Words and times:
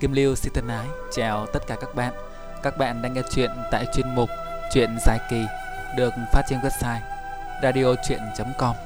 Kim 0.00 0.12
Lưu 0.12 0.34
xin 0.34 0.52
thân 0.52 0.68
ái 0.68 0.86
chào 1.12 1.46
tất 1.46 1.66
cả 1.66 1.76
các 1.80 1.94
bạn. 1.94 2.12
Các 2.62 2.78
bạn 2.78 3.02
đang 3.02 3.12
nghe 3.12 3.22
chuyện 3.30 3.50
tại 3.70 3.86
chuyên 3.94 4.14
mục 4.14 4.30
Chuyện 4.72 4.96
dài 5.06 5.18
kỳ, 5.30 5.44
được 5.96 6.12
phát 6.32 6.42
trên 6.48 6.58
website 6.58 7.00
radiochuyen.com. 7.62 8.76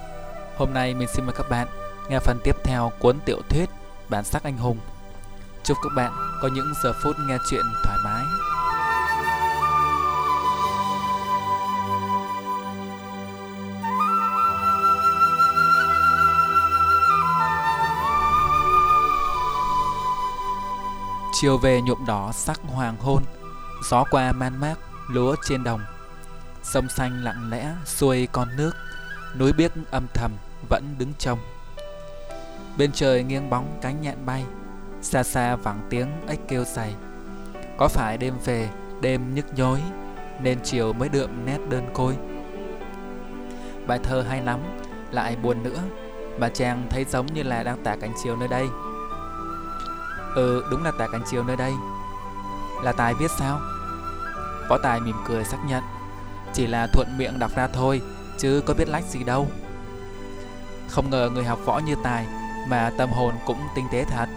Hôm 0.57 0.75
nay 0.75 0.95
mình 0.95 1.09
xin 1.15 1.25
mời 1.27 1.35
các 1.39 1.49
bạn 1.51 1.69
nghe 2.09 2.19
phần 2.19 2.39
tiếp 2.45 2.57
theo 2.65 2.93
cuốn 2.99 3.21
tiểu 3.25 3.41
thuyết 3.49 3.71
Bản 4.09 4.25
sắc 4.25 4.43
anh 4.43 4.57
hùng. 4.57 4.79
Chúc 5.65 5.77
các 5.83 5.91
bạn 5.97 6.13
có 6.43 6.49
những 6.55 6.73
giờ 6.83 6.93
phút 7.03 7.17
nghe 7.29 7.37
chuyện 7.51 7.65
thoải 7.85 7.99
mái. 8.05 8.24
Chiều 21.37 21.59
về 21.59 21.81
nhuộm 21.81 22.07
đỏ 22.07 22.33
sắc 22.33 22.61
hoàng 22.67 22.97
hôn, 23.01 23.23
Gió 23.91 24.05
qua 24.11 24.33
man 24.33 24.61
mác, 24.61 24.75
lúa 25.11 25.37
trên 25.49 25.65
đồng. 25.65 25.81
Sông 26.63 26.89
xanh 26.89 27.25
lặng 27.25 27.51
lẽ 27.51 27.73
xuôi 27.85 28.29
con 28.33 28.49
nước, 28.57 28.73
Núi 29.39 29.53
biếc 29.53 29.73
âm 29.91 30.07
thầm 30.15 30.31
vẫn 30.69 30.95
đứng 30.99 31.13
trông. 31.19 31.39
Bên 32.79 32.93
trời 32.93 33.23
nghiêng 33.23 33.51
bóng 33.51 33.79
cánh 33.83 34.01
nhạn 34.01 34.27
bay, 34.27 34.45
Xa 35.03 35.23
xa 35.23 35.57
vẳng 35.57 35.87
tiếng 35.91 36.09
ếch 36.29 36.41
kêu 36.49 36.65
dày. 36.65 36.95
Có 37.79 37.89
phải 37.89 38.19
đêm 38.19 38.35
về, 38.45 38.69
đêm 39.01 39.35
nhức 39.35 39.59
nhối, 39.59 39.81
Nên 40.41 40.59
chiều 40.65 40.93
mới 40.93 41.09
đượm 41.09 41.31
nét 41.47 41.59
đơn 41.69 41.91
côi? 41.95 42.17
Bài 43.87 43.99
thơ 44.03 44.23
hay 44.29 44.43
lắm, 44.43 44.61
Lại 45.11 45.37
buồn 45.37 45.63
nữa 45.63 45.81
Bà 46.39 46.49
chàng 46.49 46.87
thấy 46.91 47.05
giống 47.05 47.27
như 47.27 47.43
là 47.43 47.63
đang 47.63 47.85
tả 47.85 47.97
cảnh 47.97 48.13
chiều 48.25 48.37
nơi 48.37 48.49
đây. 48.49 48.67
Ừ 50.35 50.65
đúng 50.71 50.85
là 50.85 50.91
Tài 50.99 51.09
cảnh 51.13 51.23
chiều 51.27 51.45
nơi 51.45 51.57
đây. 51.57 51.73
Là 52.83 52.93
Tài 52.93 53.15
viết 53.15 53.31
sao? 53.39 53.61
Võ 54.69 54.79
Tài 54.79 55.01
mỉm 55.01 55.17
cười 55.29 55.45
xác 55.45 55.59
nhận. 55.67 55.83
Chỉ 56.53 56.67
là 56.67 56.87
thuận 56.87 57.19
miệng 57.19 57.39
đọc 57.39 57.51
ra 57.57 57.67
thôi, 57.67 58.01
Chứ 58.39 58.63
có 58.67 58.75
biết 58.75 58.89
lách 58.89 59.05
gì 59.05 59.25
đâu. 59.25 59.49
Không 60.89 61.11
ngờ 61.11 61.31
người 61.35 61.45
học 61.45 61.59
võ 61.65 61.79
như 61.79 61.95
Tài 62.03 62.27
Mà 62.69 62.91
tâm 62.99 63.11
hồn 63.11 63.35
cũng 63.47 63.59
tinh 63.75 63.87
tế 63.93 64.05
thật. 64.05 64.29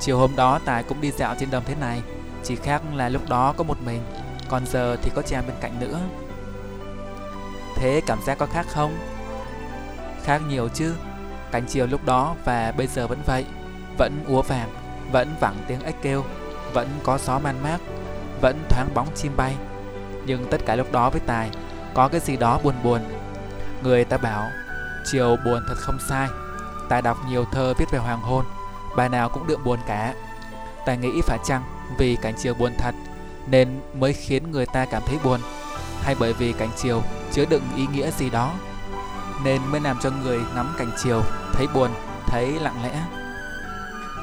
Chiều 0.00 0.18
hôm 0.18 0.36
đó 0.36 0.60
Tài 0.64 0.82
cũng 0.82 1.00
đi 1.00 1.10
dạo 1.10 1.34
trên 1.40 1.50
đồng 1.50 1.64
thế 1.66 1.74
này, 1.80 2.02
Chỉ 2.44 2.56
khác 2.56 2.82
là 2.94 3.08
lúc 3.08 3.28
đó 3.28 3.54
có 3.56 3.64
một 3.64 3.76
mình, 3.86 4.00
Còn 4.48 4.66
giờ 4.66 4.96
thì 5.02 5.10
có 5.14 5.22
Trang 5.22 5.46
bên 5.46 5.56
cạnh 5.60 5.80
nữa. 5.80 6.00
Thế 7.76 8.00
cảm 8.06 8.18
giác 8.26 8.38
có 8.38 8.46
khác 8.46 8.66
không? 8.68 8.98
Khác 10.24 10.42
nhiều 10.48 10.68
chứ 10.68 10.94
Cảnh 11.52 11.64
chiều 11.68 11.86
lúc 11.86 12.04
đó 12.04 12.36
và 12.44 12.72
bây 12.76 12.86
giờ 12.86 13.06
vẫn 13.06 13.18
vậy 13.26 13.44
vẫn 13.98 14.24
úa 14.26 14.42
vàng, 14.42 14.70
vẫn 15.12 15.34
vẳng 15.40 15.56
tiếng 15.68 15.80
ếch 15.80 16.02
kêu, 16.02 16.24
vẫn 16.72 16.88
có 17.02 17.18
gió 17.18 17.38
man 17.38 17.62
mát, 17.62 17.78
vẫn 18.40 18.64
thoáng 18.68 18.88
bóng 18.94 19.08
chim 19.14 19.32
bay. 19.36 19.54
Nhưng 20.26 20.46
tất 20.50 20.60
cả 20.66 20.76
lúc 20.76 20.92
đó 20.92 21.10
với 21.10 21.20
Tài 21.26 21.50
có 21.94 22.08
cái 22.08 22.20
gì 22.20 22.36
đó 22.36 22.60
buồn 22.62 22.74
buồn. 22.82 23.00
Người 23.82 24.04
ta 24.04 24.16
bảo 24.16 24.50
chiều 25.12 25.36
buồn 25.44 25.62
thật 25.68 25.74
không 25.76 25.98
sai. 26.08 26.28
Tài 26.88 27.02
đọc 27.02 27.18
nhiều 27.28 27.44
thơ 27.52 27.74
viết 27.78 27.86
về 27.90 27.98
hoàng 27.98 28.20
hôn, 28.20 28.44
bài 28.96 29.08
nào 29.08 29.28
cũng 29.28 29.46
đượm 29.46 29.64
buồn 29.64 29.78
cả. 29.86 30.14
Tài 30.86 30.96
nghĩ 30.96 31.20
phải 31.22 31.38
chăng 31.44 31.62
vì 31.98 32.16
cảnh 32.22 32.34
chiều 32.38 32.54
buồn 32.54 32.72
thật 32.78 32.94
nên 33.46 33.80
mới 33.94 34.12
khiến 34.12 34.50
người 34.50 34.66
ta 34.66 34.84
cảm 34.84 35.02
thấy 35.06 35.18
buồn, 35.24 35.40
hay 36.02 36.16
bởi 36.20 36.32
vì 36.32 36.52
cảnh 36.52 36.70
chiều 36.76 37.02
chứa 37.32 37.44
đựng 37.44 37.62
ý 37.76 37.86
nghĩa 37.86 38.10
gì 38.10 38.30
đó 38.30 38.54
nên 39.44 39.62
mới 39.70 39.80
làm 39.80 39.98
cho 40.02 40.10
người 40.10 40.40
ngắm 40.54 40.74
cảnh 40.78 40.90
chiều 41.02 41.22
thấy 41.52 41.66
buồn, 41.74 41.90
thấy 42.26 42.52
lặng 42.60 42.82
lẽ. 42.82 43.02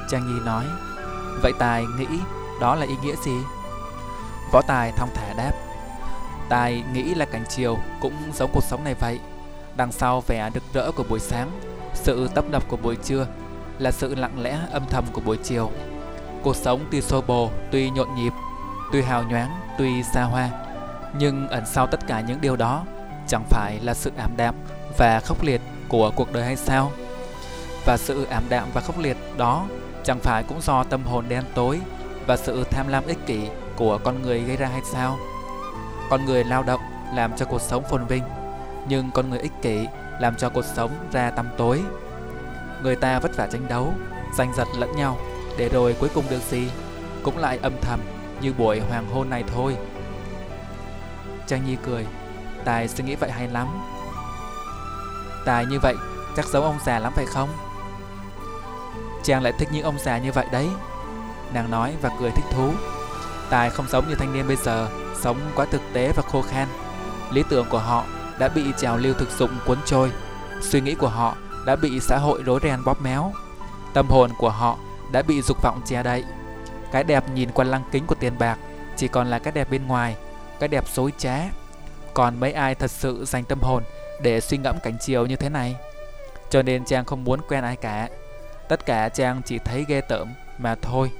Trang 0.08 0.26
Nhi 0.26 0.40
nói 0.44 0.64
Vậy 1.42 1.52
Tài 1.58 1.86
nghĩ 1.98 2.06
đó 2.60 2.74
là 2.74 2.86
ý 2.86 2.94
nghĩa 3.02 3.14
gì? 3.24 3.36
Võ 4.52 4.62
Tài 4.62 4.92
thong 4.92 5.08
thả 5.14 5.32
đáp 5.32 5.52
Tài 6.48 6.84
nghĩ 6.92 7.14
là 7.14 7.24
cảnh 7.24 7.44
chiều 7.48 7.78
cũng 8.00 8.14
giống 8.34 8.50
cuộc 8.52 8.64
sống 8.64 8.84
này 8.84 8.94
vậy 8.94 9.20
Đằng 9.76 9.92
sau 9.92 10.20
vẻ 10.20 10.50
rực 10.54 10.62
rỡ 10.72 10.90
của 10.90 11.04
buổi 11.08 11.20
sáng 11.20 11.50
Sự 11.94 12.28
tấp 12.34 12.44
nập 12.50 12.68
của 12.68 12.76
buổi 12.76 12.96
trưa 12.96 13.26
Là 13.78 13.90
sự 13.90 14.14
lặng 14.14 14.42
lẽ 14.42 14.58
âm 14.70 14.82
thầm 14.90 15.04
của 15.12 15.20
buổi 15.20 15.36
chiều 15.36 15.70
Cuộc 16.42 16.56
sống 16.56 16.80
tuy 16.90 17.00
xô 17.00 17.22
bồ, 17.26 17.50
tuy 17.72 17.90
nhộn 17.90 18.14
nhịp 18.14 18.32
Tuy 18.92 19.02
hào 19.02 19.22
nhoáng, 19.22 19.50
tuy 19.78 20.02
xa 20.02 20.22
hoa 20.22 20.50
Nhưng 21.18 21.48
ẩn 21.48 21.66
sau 21.66 21.86
tất 21.86 22.06
cả 22.06 22.20
những 22.20 22.40
điều 22.40 22.56
đó 22.56 22.84
Chẳng 23.28 23.44
phải 23.50 23.80
là 23.82 23.94
sự 23.94 24.12
ảm 24.18 24.30
đạm 24.36 24.54
và 24.98 25.20
khốc 25.20 25.42
liệt 25.42 25.60
của 25.88 26.10
cuộc 26.16 26.32
đời 26.32 26.44
hay 26.44 26.56
sao? 26.56 26.92
Và 27.84 27.96
sự 27.96 28.24
ảm 28.24 28.42
đạm 28.48 28.68
và 28.74 28.80
khốc 28.80 28.98
liệt 28.98 29.16
đó 29.36 29.66
Chẳng 30.06 30.20
phải 30.20 30.42
cũng 30.42 30.60
do 30.60 30.84
tâm 30.84 31.04
hồn 31.04 31.24
đen 31.28 31.44
tối 31.54 31.80
và 32.26 32.36
sự 32.36 32.64
tham 32.70 32.88
lam 32.88 33.06
ích 33.06 33.26
kỷ 33.26 33.48
của 33.76 33.98
con 34.04 34.22
người 34.22 34.40
gây 34.40 34.56
ra 34.56 34.66
hay 34.66 34.82
sao? 34.92 35.18
Con 36.10 36.24
người 36.24 36.44
lao 36.44 36.62
động 36.62 36.80
làm 37.14 37.36
cho 37.36 37.46
cuộc 37.46 37.60
sống 37.60 37.84
phồn 37.90 38.06
vinh, 38.06 38.22
nhưng 38.88 39.10
con 39.10 39.30
người 39.30 39.38
ích 39.38 39.52
kỷ 39.62 39.86
làm 40.20 40.36
cho 40.36 40.48
cuộc 40.48 40.64
sống 40.64 40.90
ra 41.12 41.30
tăm 41.30 41.46
tối. 41.56 41.82
Người 42.82 42.96
ta 42.96 43.18
vất 43.18 43.36
vả 43.36 43.46
tranh 43.46 43.68
đấu, 43.68 43.94
giành 44.38 44.52
giật 44.56 44.68
lẫn 44.78 44.96
nhau, 44.96 45.18
để 45.58 45.68
rồi 45.68 45.96
cuối 46.00 46.08
cùng 46.14 46.24
được 46.30 46.42
gì? 46.50 46.70
Cũng 47.22 47.38
lại 47.38 47.58
âm 47.62 47.72
thầm 47.80 48.00
như 48.40 48.52
buổi 48.52 48.80
hoàng 48.80 49.06
hôn 49.12 49.30
này 49.30 49.44
thôi. 49.54 49.76
Trang 51.46 51.64
Nhi 51.66 51.76
cười, 51.86 52.06
Tài 52.64 52.88
suy 52.88 53.04
nghĩ 53.04 53.14
vậy 53.14 53.30
hay 53.30 53.48
lắm. 53.48 53.68
Tài 55.44 55.66
như 55.66 55.78
vậy 55.82 55.94
chắc 56.36 56.46
giống 56.46 56.64
ông 56.64 56.78
già 56.86 56.98
lắm 56.98 57.12
phải 57.16 57.26
không? 57.26 57.48
Chàng 59.26 59.42
lại 59.42 59.52
thích 59.58 59.68
những 59.72 59.84
ông 59.84 59.98
già 59.98 60.18
như 60.18 60.32
vậy 60.32 60.46
đấy. 60.52 60.68
Nàng 61.54 61.70
nói 61.70 61.94
và 62.02 62.10
cười 62.20 62.30
thích 62.30 62.44
thú. 62.52 62.70
Tài 63.50 63.70
không 63.70 63.88
sống 63.88 64.08
như 64.08 64.14
thanh 64.14 64.32
niên 64.32 64.48
bây 64.48 64.56
giờ, 64.56 64.88
Sống 65.20 65.36
quá 65.54 65.66
thực 65.70 65.80
tế 65.92 66.12
và 66.16 66.22
khô 66.22 66.42
khan. 66.42 66.68
Lý 67.32 67.42
tưởng 67.48 67.66
của 67.70 67.78
họ 67.78 68.04
đã 68.38 68.48
bị 68.48 68.64
trào 68.78 68.96
lưu 68.96 69.14
thực 69.14 69.30
dụng 69.30 69.50
cuốn 69.66 69.78
trôi. 69.86 70.10
Suy 70.60 70.80
nghĩ 70.80 70.94
của 70.94 71.08
họ 71.08 71.36
đã 71.66 71.76
bị 71.76 72.00
xã 72.00 72.18
hội 72.18 72.42
rối 72.42 72.60
ren 72.62 72.84
bóp 72.84 73.02
méo. 73.02 73.32
Tâm 73.94 74.08
hồn 74.08 74.30
của 74.38 74.50
họ 74.50 74.78
đã 75.12 75.22
bị 75.22 75.42
dục 75.42 75.62
vọng 75.62 75.80
che 75.86 76.02
đậy. 76.02 76.24
Cái 76.92 77.04
đẹp 77.04 77.24
nhìn 77.34 77.50
qua 77.50 77.64
lăng 77.64 77.82
kính 77.92 78.06
của 78.06 78.14
tiền 78.14 78.38
bạc 78.38 78.58
Chỉ 78.96 79.08
còn 79.08 79.26
là 79.26 79.38
cái 79.38 79.52
đẹp 79.52 79.70
bên 79.70 79.86
ngoài, 79.86 80.16
Cái 80.60 80.68
đẹp 80.68 80.84
dối 80.94 81.12
trá. 81.18 81.38
Còn 82.14 82.40
mấy 82.40 82.52
ai 82.52 82.74
thật 82.74 82.90
sự 82.90 83.24
dành 83.24 83.44
tâm 83.44 83.58
hồn 83.62 83.82
Để 84.22 84.40
suy 84.40 84.58
ngẫm 84.58 84.76
cảnh 84.82 84.96
chiều 85.00 85.26
như 85.26 85.36
thế 85.36 85.48
này? 85.48 85.76
Cho 86.50 86.62
nên 86.62 86.84
chàng 86.84 87.04
không 87.04 87.24
muốn 87.24 87.40
quen 87.48 87.64
ai 87.64 87.76
cả. 87.76 88.08
Tất 88.68 88.86
cả 88.86 89.08
Trang 89.08 89.42
chỉ 89.44 89.58
thấy 89.58 89.84
ghê 89.88 90.00
tởm 90.00 90.28
mà 90.58 90.74
thôi. 90.74 91.10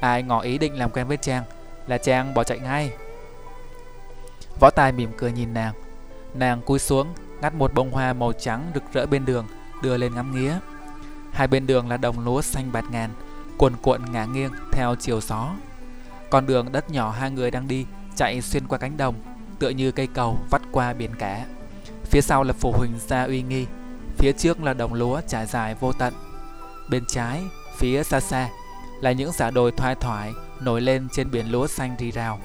Ai 0.00 0.22
ngỏ 0.22 0.40
ý 0.40 0.58
định 0.58 0.78
làm 0.78 0.90
quen 0.90 1.06
với 1.06 1.16
Trang 1.16 1.44
là 1.86 1.98
Trang 1.98 2.34
bỏ 2.34 2.44
chạy 2.44 2.58
ngay. 2.58 2.90
Võ 4.60 4.70
Tài 4.70 4.92
mỉm 4.92 5.10
cười 5.16 5.32
nhìn 5.32 5.54
nàng. 5.54 5.74
Nàng 6.34 6.62
cúi 6.62 6.78
xuống, 6.78 7.14
ngắt 7.40 7.54
một 7.54 7.74
bông 7.74 7.90
hoa 7.90 8.12
màu 8.12 8.32
trắng 8.32 8.70
rực 8.74 8.82
rỡ 8.92 9.06
bên 9.06 9.24
đường, 9.24 9.46
đưa 9.82 9.96
lên 9.96 10.14
ngắm 10.14 10.34
nghía. 10.34 10.58
Hai 11.32 11.46
bên 11.46 11.66
đường 11.66 11.88
là 11.88 11.96
đồng 11.96 12.24
lúa 12.24 12.42
xanh 12.42 12.72
bạt 12.72 12.84
ngàn, 12.90 13.10
cuồn 13.58 13.76
cuộn 13.82 14.12
ngả 14.12 14.24
nghiêng 14.24 14.52
theo 14.72 14.94
chiều 15.00 15.20
gió. 15.20 15.54
Con 16.30 16.46
đường 16.46 16.72
đất 16.72 16.90
nhỏ 16.90 17.10
hai 17.10 17.30
người 17.30 17.50
đang 17.50 17.68
đi 17.68 17.86
chạy 18.16 18.40
xuyên 18.42 18.66
qua 18.66 18.78
cánh 18.78 18.96
đồng, 18.96 19.14
tựa 19.58 19.68
như 19.68 19.92
cây 19.92 20.06
cầu 20.06 20.38
vắt 20.50 20.62
qua 20.72 20.92
biển 20.92 21.10
cả. 21.18 21.46
Phía 22.04 22.20
sau 22.20 22.42
là 22.42 22.52
phủ 22.52 22.72
huỳnh 22.72 22.98
gia 22.98 23.24
uy 23.24 23.42
nghi, 23.42 23.66
phía 24.18 24.32
trước 24.32 24.62
là 24.62 24.74
đồng 24.74 24.94
lúa 24.94 25.20
trải 25.28 25.46
dài 25.46 25.74
vô 25.74 25.92
tận. 25.92 26.14
Bên 26.90 27.04
trái, 27.08 27.42
phía 27.76 28.02
xa 28.02 28.20
xa 28.20 28.48
là 29.00 29.12
những 29.12 29.32
giả 29.32 29.50
đồi 29.50 29.72
thoai 29.72 29.94
thoải 29.94 30.32
nổi 30.60 30.80
lên 30.80 31.08
trên 31.12 31.30
biển 31.30 31.46
lúa 31.50 31.66
xanh 31.66 31.96
rì 31.98 32.10
rào, 32.10 32.40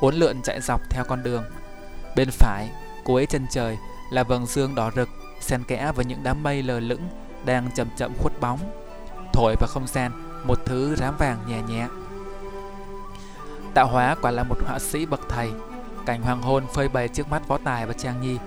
uốn 0.00 0.14
lượn 0.14 0.42
chạy 0.42 0.60
dọc 0.60 0.80
theo 0.90 1.04
con 1.04 1.22
đường. 1.22 1.44
Bên 2.16 2.28
phải, 2.30 2.70
cuối 3.04 3.26
chân 3.26 3.46
trời 3.50 3.78
là 4.10 4.22
vầng 4.22 4.46
dương 4.46 4.74
đỏ 4.74 4.90
rực 4.96 5.08
xen 5.40 5.64
kẽ 5.64 5.92
với 5.94 6.04
những 6.04 6.22
đám 6.22 6.42
mây 6.42 6.62
lờ 6.62 6.80
lững 6.80 7.08
đang 7.44 7.70
chậm 7.74 7.88
chậm 7.96 8.12
khuất 8.18 8.40
bóng, 8.40 8.58
thổi 9.32 9.54
vào 9.60 9.68
không 9.68 9.86
gian 9.86 10.12
một 10.44 10.58
thứ 10.66 10.96
rám 10.96 11.16
vàng 11.16 11.38
nhẹ 11.48 11.62
nhẹ. 11.68 11.86
Tạo 13.74 13.86
hóa 13.86 14.16
quả 14.22 14.30
là 14.30 14.42
một 14.42 14.56
họa 14.66 14.78
sĩ 14.78 15.06
bậc 15.06 15.20
thầy, 15.28 15.50
cảnh 16.06 16.22
hoàng 16.22 16.42
hôn 16.42 16.66
phơi 16.74 16.88
bày 16.88 17.08
trước 17.08 17.28
mắt 17.28 17.48
võ 17.48 17.58
tài 17.64 17.86
và 17.86 17.92
trang 17.92 18.20
nhi, 18.20 18.38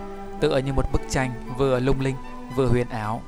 tựa 0.42 0.57
như 0.57 0.74
một 0.74 0.86
bức 0.92 1.01
tranh 1.10 1.54
vừa 1.57 1.80
lung 1.80 2.01
linh 2.01 2.16
vừa 2.56 2.68
huyền 2.68 2.89
ảo 2.89 3.22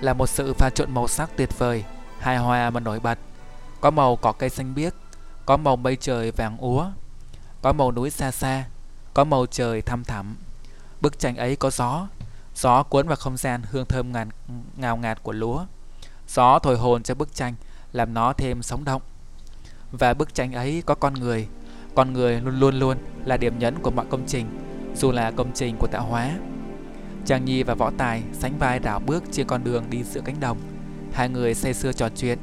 là 0.00 0.12
một 0.12 0.26
sự 0.26 0.54
pha 0.54 0.70
trộn 0.70 0.94
màu 0.94 1.08
sắc 1.08 1.30
tuyệt 1.36 1.58
vời, 1.58 1.84
hài 2.18 2.36
hòa 2.36 2.70
mà 2.70 2.80
nổi 2.80 3.00
bật. 3.00 3.18
Có 3.80 3.90
màu 3.90 4.16
cỏ 4.16 4.32
cây 4.32 4.50
xanh 4.50 4.74
biếc, 4.74 4.94
có 5.46 5.56
màu 5.56 5.76
mây 5.76 5.96
trời 5.96 6.30
vàng 6.30 6.56
úa, 6.58 6.90
có 7.62 7.72
màu 7.72 7.92
núi 7.92 8.10
xa 8.10 8.30
xa, 8.30 8.64
có 9.14 9.24
màu 9.24 9.46
trời 9.46 9.82
thăm 9.82 10.04
thẳm. 10.04 10.36
Bức 11.00 11.18
tranh 11.18 11.36
ấy 11.36 11.56
có 11.56 11.70
gió, 11.70 12.08
gió 12.54 12.82
cuốn 12.82 13.08
vào 13.08 13.16
không 13.16 13.36
gian 13.36 13.62
hương 13.70 13.86
thơm 13.86 14.12
ngàn, 14.12 14.28
ngào 14.76 14.96
ngạt 14.96 15.22
của 15.22 15.32
lúa. 15.32 15.64
Gió 16.28 16.58
thổi 16.58 16.78
hồn 16.78 17.02
cho 17.02 17.14
bức 17.14 17.34
tranh, 17.34 17.54
làm 17.92 18.14
nó 18.14 18.32
thêm 18.32 18.62
sống 18.62 18.84
động. 18.84 19.02
Và 19.92 20.14
bức 20.14 20.34
tranh 20.34 20.52
ấy 20.52 20.82
có 20.86 20.94
con 20.94 21.14
người, 21.14 21.48
con 21.94 22.12
người 22.12 22.40
luôn 22.40 22.60
luôn 22.60 22.78
luôn 22.78 22.98
là 23.24 23.36
điểm 23.36 23.58
nhấn 23.58 23.78
của 23.82 23.90
mọi 23.90 24.06
công 24.10 24.26
trình, 24.26 24.46
dù 24.96 25.12
là 25.12 25.30
công 25.30 25.52
trình 25.54 25.76
của 25.76 25.86
tạo 25.86 26.02
hóa. 26.02 26.30
Trang 27.28 27.44
Nhi 27.44 27.62
và 27.62 27.74
Võ 27.74 27.90
Tài 27.98 28.22
sánh 28.32 28.58
vai 28.58 28.78
đảo 28.78 29.00
bước 29.06 29.24
trên 29.30 29.46
con 29.46 29.64
đường 29.64 29.84
đi 29.90 30.02
giữa 30.02 30.20
cánh 30.24 30.40
đồng. 30.40 30.58
Hai 31.12 31.28
người 31.28 31.54
say 31.54 31.74
sưa 31.74 31.92
trò 31.92 32.08
chuyện. 32.16 32.38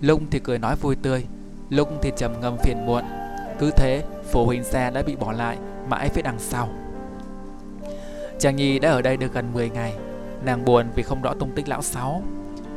Lung 0.00 0.26
thì 0.30 0.38
cười 0.38 0.58
nói 0.58 0.76
vui 0.76 0.96
tươi 1.02 1.26
lung 1.70 1.98
thì 2.02 2.12
trầm 2.16 2.40
ngâm 2.40 2.58
phiền 2.58 2.86
muộn. 2.86 3.04
Cứ 3.58 3.70
thế, 3.76 4.02
phụ 4.32 4.46
huynh 4.46 4.64
xe 4.64 4.90
đã 4.90 5.02
bị 5.02 5.16
bỏ 5.16 5.32
lại 5.32 5.58
Mãi 5.88 6.08
phía 6.08 6.22
đằng 6.22 6.38
sau. 6.38 6.68
Trang 8.38 8.56
Nhi 8.56 8.78
đã 8.78 8.90
ở 8.90 9.02
đây 9.02 9.16
được 9.16 9.34
gần 9.34 9.52
10 9.54 9.70
ngày. 9.70 9.94
Nàng 10.44 10.64
buồn 10.64 10.86
vì 10.94 11.02
không 11.02 11.22
rõ 11.22 11.34
tung 11.34 11.50
tích 11.54 11.68
lão 11.68 11.82
sáu, 11.82 12.22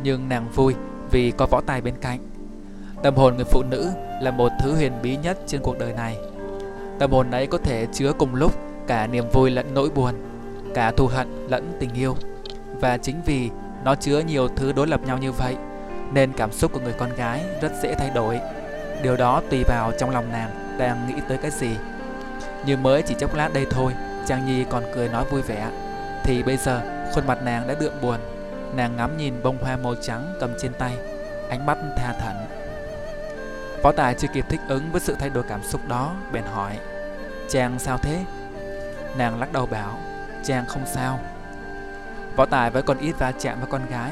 Nhưng 0.04 0.30
nàng 0.30 0.50
vui 0.56 0.76
vì 1.12 1.32
có 1.32 1.46
võ 1.46 1.62
tài 1.62 1.82
bên 1.82 1.94
cạnh. 2.02 2.20
Tâm 3.04 3.16
hồn 3.16 3.36
người 3.36 3.46
phụ 3.46 3.64
nữ 3.64 3.92
là 4.22 4.32
một 4.32 4.52
thứ 4.62 4.76
huyền 4.76 4.94
bí 5.04 5.18
nhất 5.18 5.40
trên 5.48 5.62
cuộc 5.62 5.80
đời 5.80 5.94
này. 5.94 6.18
Tâm 7.00 7.12
hồn 7.12 7.32
ấy 7.32 7.48
có 7.48 7.58
thể 7.58 7.88
chứa 7.94 8.14
cùng 8.14 8.36
lúc 8.36 8.54
cả 8.88 9.08
niềm 9.08 9.26
vui 9.34 9.52
lẫn 9.52 9.74
nỗi 9.74 9.90
buồn. 9.90 10.14
Cả 10.74 10.92
thù 10.92 11.08
hận 11.08 11.48
lẫn 11.50 11.78
tình 11.80 11.94
yêu. 11.94 12.16
Và 12.82 12.98
chính 12.98 13.22
vì 13.26 13.50
nó 13.84 13.96
chứa 13.96 14.20
nhiều 14.20 14.48
thứ 14.48 14.72
đối 14.72 14.88
lập 14.88 15.02
nhau 15.06 15.18
như 15.18 15.32
vậy, 15.32 15.56
Nên 16.14 16.34
cảm 16.34 16.52
xúc 16.52 16.72
của 16.74 16.80
người 16.80 16.94
con 16.98 17.16
gái 17.16 17.44
rất 17.62 17.72
dễ 17.84 17.96
thay 17.96 18.10
đổi. 18.10 18.40
Điều 19.04 19.18
đó 19.18 19.42
tùy 19.50 19.64
vào 19.68 19.92
trong 20.00 20.10
lòng 20.10 20.32
nàng 20.32 20.78
đang 20.78 21.08
nghĩ 21.08 21.22
tới 21.28 21.38
cái 21.38 21.52
gì. 21.52 21.70
Như 22.66 22.78
mới 22.78 23.02
chỉ 23.02 23.16
chốc 23.20 23.36
lát 23.36 23.54
đây 23.54 23.66
thôi 23.72 23.94
Trang 24.28 24.46
Nhi 24.46 24.66
còn 24.70 24.84
cười 24.96 25.10
nói 25.10 25.26
vui 25.32 25.42
vẻ. 25.42 25.72
Thì 26.24 26.44
bây 26.44 26.58
giờ, 26.58 26.82
khuôn 27.14 27.28
mặt 27.28 27.40
nàng 27.44 27.68
đã 27.68 27.76
đượm 27.80 27.94
buồn. 28.02 28.20
Nàng 28.76 28.96
ngắm 28.96 29.18
nhìn 29.18 29.34
bông 29.44 29.58
hoa 29.58 29.78
màu 29.78 29.96
trắng 30.02 30.34
cầm 30.40 30.54
trên 30.62 30.74
tay, 30.74 30.94
Ánh 31.50 31.66
mắt 31.66 31.78
tha 31.98 32.14
thẩn. 32.20 32.36
Võ 33.84 33.92
Tài 33.92 34.14
chưa 34.14 34.28
kịp 34.34 34.46
thích 34.50 34.62
ứng 34.68 34.92
với 34.92 35.02
sự 35.02 35.16
thay 35.20 35.30
đổi 35.30 35.44
cảm 35.50 35.64
xúc 35.64 35.82
đó, 35.88 36.16
Bèn 36.32 36.44
hỏi, 36.44 36.78
Chàng 37.50 37.80
sao 37.80 37.98
thế? 37.98 38.24
Nàng 39.18 39.40
lắc 39.40 39.54
đầu 39.54 39.66
bảo 39.66 39.98
Chàng 40.44 40.66
không 40.68 40.84
sao. 40.86 41.20
Võ 42.36 42.46
Tài 42.46 42.70
vẫn 42.70 42.86
còn 42.86 42.98
ít 42.98 43.12
va 43.20 43.32
chạm 43.40 43.60
với 43.60 43.68
con 43.72 43.82
gái, 43.90 44.12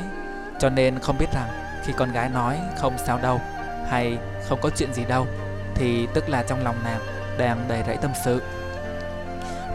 Cho 0.60 0.70
nên 0.70 1.00
không 1.00 1.18
biết 1.18 1.34
rằng 1.34 1.50
Khi 1.84 1.94
con 1.98 2.12
gái 2.12 2.30
nói 2.30 2.60
không 2.78 2.98
sao 2.98 3.20
đâu 3.22 3.42
Hay 3.90 4.18
không 4.50 4.60
có 4.62 4.70
chuyện 4.78 4.94
gì 4.94 5.06
đâu, 5.06 5.28
Thì 5.76 6.08
tức 6.14 6.30
là 6.30 6.44
trong 6.44 6.64
lòng 6.64 6.76
nàng 6.84 7.00
Đang 7.38 7.66
đầy 7.68 7.84
rẫy 7.88 7.98
tâm 7.98 8.12
sự. 8.26 8.42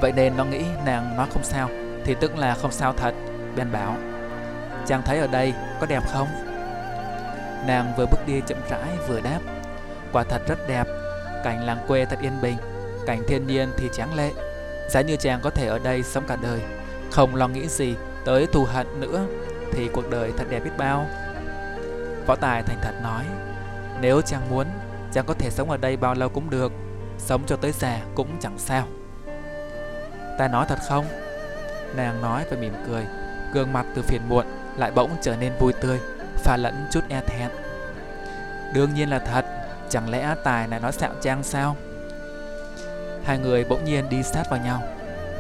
Vậy 0.01 0.13
nên 0.13 0.37
nó 0.37 0.45
nghĩ 0.45 0.65
nàng 0.85 1.17
nói 1.17 1.27
không 1.33 1.45
sao, 1.45 1.69
Thì 2.05 2.15
tức 2.21 2.39
là 2.39 2.55
không 2.55 2.73
sao 2.73 2.93
thật, 2.93 3.15
Bèn 3.57 3.73
bảo, 3.73 3.97
Chàng 4.87 5.03
thấy 5.03 5.19
ở 5.19 5.27
đây 5.27 5.55
có 5.81 5.87
đẹp 5.87 6.03
không? 6.13 6.29
Nàng 7.67 7.93
vừa 7.97 8.07
bước 8.07 8.21
đi 8.27 8.41
chậm 8.47 8.59
rãi 8.71 8.97
vừa 9.09 9.21
đáp, 9.21 9.41
Quả 10.13 10.25
thật 10.25 10.43
rất 10.49 10.69
đẹp, 10.69 10.87
Cảnh 11.45 11.65
làng 11.65 11.79
quê 11.89 12.05
thật 12.05 12.19
yên 12.21 12.41
bình, 12.43 12.57
Cảnh 13.07 13.23
thiên 13.29 13.47
nhiên 13.47 13.69
thì 13.77 13.89
tráng 13.93 14.15
lệ. 14.15 14.31
Giá 14.89 15.01
như 15.01 15.17
chàng 15.17 15.41
có 15.43 15.51
thể 15.51 15.67
ở 15.67 15.79
đây 15.79 16.03
sống 16.03 16.25
cả 16.29 16.37
đời. 16.43 16.61
Không 17.11 17.35
lo 17.35 17.49
nghĩ 17.49 17.69
gì 17.69 17.95
tới 18.25 18.47
thù 18.47 18.65
hận 18.65 19.01
nữa 19.01 19.27
Thì 19.73 19.89
cuộc 19.93 20.11
đời 20.11 20.33
thật 20.37 20.45
đẹp 20.51 20.61
biết 20.65 20.71
bao. 20.79 21.07
Võ 22.27 22.37
Tài 22.37 22.63
thành 22.63 22.79
thật 22.83 22.95
nói, 23.03 23.25
Nếu 24.01 24.21
chàng 24.21 24.51
muốn 24.51 24.67
Chàng 25.13 25.27
có 25.27 25.35
thể 25.35 25.51
sống 25.51 25.71
ở 25.71 25.77
đây 25.77 25.97
bao 25.97 26.15
lâu 26.15 26.29
cũng 26.29 26.51
được, 26.51 26.73
Sống 27.19 27.43
cho 27.47 27.57
tới 27.57 27.73
già 27.73 28.01
cũng 28.15 28.29
chẳng 28.41 28.59
sao. 28.59 28.87
Ta 30.39 30.49
nói 30.49 30.67
thật 30.69 30.79
không? 30.89 31.07
Nàng 31.97 32.23
nói 32.23 32.45
và 32.51 32.57
mỉm 32.61 32.73
cười, 32.89 33.07
Gương 33.55 33.73
mặt 33.73 33.87
từ 33.95 34.03
phiền 34.03 34.21
muộn 34.29 34.47
Lại 34.77 34.91
bỗng 34.91 35.11
trở 35.23 35.37
nên 35.37 35.53
vui 35.61 35.73
tươi, 35.73 35.99
Pha 36.37 36.57
lẫn 36.57 36.87
chút 36.93 37.01
e 37.09 37.21
thẹn. 37.21 37.51
Đương 38.75 38.95
nhiên 38.95 39.11
là 39.11 39.19
thật, 39.19 39.45
Chẳng 39.89 40.11
lẽ 40.11 40.35
Tài 40.45 40.69
lại 40.69 40.81
nói 40.81 40.93
xạo 40.93 41.13
trang 41.23 41.43
sao? 41.43 41.77
Hai 43.27 43.39
người 43.39 43.65
bỗng 43.65 43.85
nhiên 43.85 44.09
đi 44.09 44.23
sát 44.23 44.51
vào 44.51 44.61
nhau. 44.61 44.83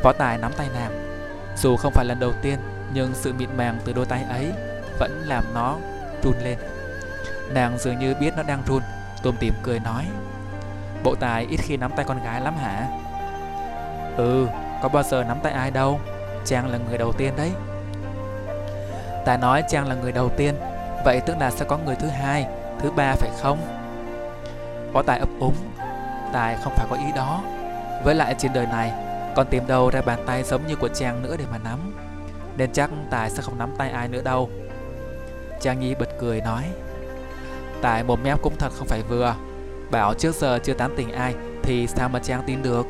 Võ 0.03 0.13
Tài 0.13 0.39
nắm 0.39 0.53
tay 0.57 0.69
nàng. 0.75 1.21
Dù 1.57 1.77
không 1.77 1.93
phải 1.93 2.05
lần 2.05 2.21
đầu 2.21 2.33
tiên, 2.43 2.59
Nhưng 2.95 3.15
sự 3.15 3.33
mịn 3.33 3.49
màng 3.57 3.79
từ 3.85 3.93
đôi 3.93 4.07
tay 4.07 4.23
ấy 4.29 4.53
Vẫn 4.99 5.23
làm 5.27 5.45
nó 5.55 5.77
run 6.23 6.35
lên. 6.45 6.59
Nàng 7.51 7.79
dường 7.79 7.99
như 7.99 8.15
biết 8.21 8.35
nó 8.37 8.43
đang 8.43 8.63
run 8.67 8.83
Tôm 9.23 9.35
tìm 9.41 9.55
cười 9.63 9.81
nói. 9.81 10.07
Bộ 11.05 11.15
Tài 11.15 11.47
ít 11.51 11.57
khi 11.57 11.77
nắm 11.77 11.93
tay 11.97 12.05
con 12.09 12.25
gái 12.25 12.41
lắm 12.41 12.57
hả? 12.57 12.89
Ừ 14.17 14.47
Có 14.83 14.89
bao 14.89 15.03
giờ 15.03 15.25
nắm 15.25 15.39
tay 15.43 15.53
ai 15.53 15.71
đâu. 15.71 16.01
Trang 16.45 16.71
là 16.71 16.79
người 16.89 16.99
đầu 16.99 17.13
tiên 17.13 17.33
đấy. 17.37 17.51
Tài 19.25 19.39
nói 19.39 19.63
Trang 19.69 19.89
là 19.89 19.95
người 19.95 20.13
đầu 20.13 20.29
tiên, 20.37 20.55
Vậy 21.05 21.21
tức 21.27 21.37
là 21.41 21.51
sẽ 21.51 21.65
có 21.65 21.79
người 21.79 21.97
thứ 21.97 22.09
hai, 22.09 22.47
Thứ 22.81 22.91
ba 22.91 23.15
phải 23.15 23.31
không? 23.43 23.59
Võ 24.93 25.03
Tài 25.03 25.19
ấp 25.19 25.29
úng. 25.41 25.55
Tài 26.33 26.57
không 26.63 26.73
phải 26.77 26.87
có 26.91 26.97
ý 26.97 27.13
đó. 27.17 27.43
Với 28.07 28.15
lại 28.15 28.35
trên 28.39 28.53
đời 28.53 28.67
này 28.67 28.93
Còn 29.37 29.47
tìm 29.51 29.67
đâu 29.67 29.91
ra 29.91 30.03
bàn 30.03 30.25
tay 30.27 30.43
giống 30.43 30.67
như 30.67 30.77
của 30.77 30.89
Trang 30.89 31.23
nữa 31.23 31.37
để 31.39 31.45
mà 31.51 31.59
nắm. 31.59 31.79
Nên 32.57 32.73
chắc 32.73 32.91
Tài 33.11 33.31
sẽ 33.31 33.43
không 33.43 33.59
nắm 33.59 33.75
tay 33.79 33.91
ai 33.91 34.09
nữa 34.09 34.23
đâu. 34.23 34.51
Trang 35.61 35.81
Nhi 35.81 35.95
bật 35.95 36.09
cười 36.21 36.41
nói. 36.41 36.65
Tài 37.83 38.05
một 38.05 38.19
mép 38.25 38.43
cũng 38.43 38.57
thật 38.59 38.73
không 38.79 38.87
phải 38.87 39.03
vừa. 39.09 39.35
Bảo 39.91 40.15
trước 40.15 40.35
giờ 40.35 40.59
chưa 40.59 40.75
tán 40.75 40.95
tình 40.97 41.13
ai, 41.13 41.35
Thì 41.63 41.87
sao 41.87 42.09
mà 42.09 42.19
Trang 42.19 42.43
tin 42.47 42.63
được? 42.63 42.87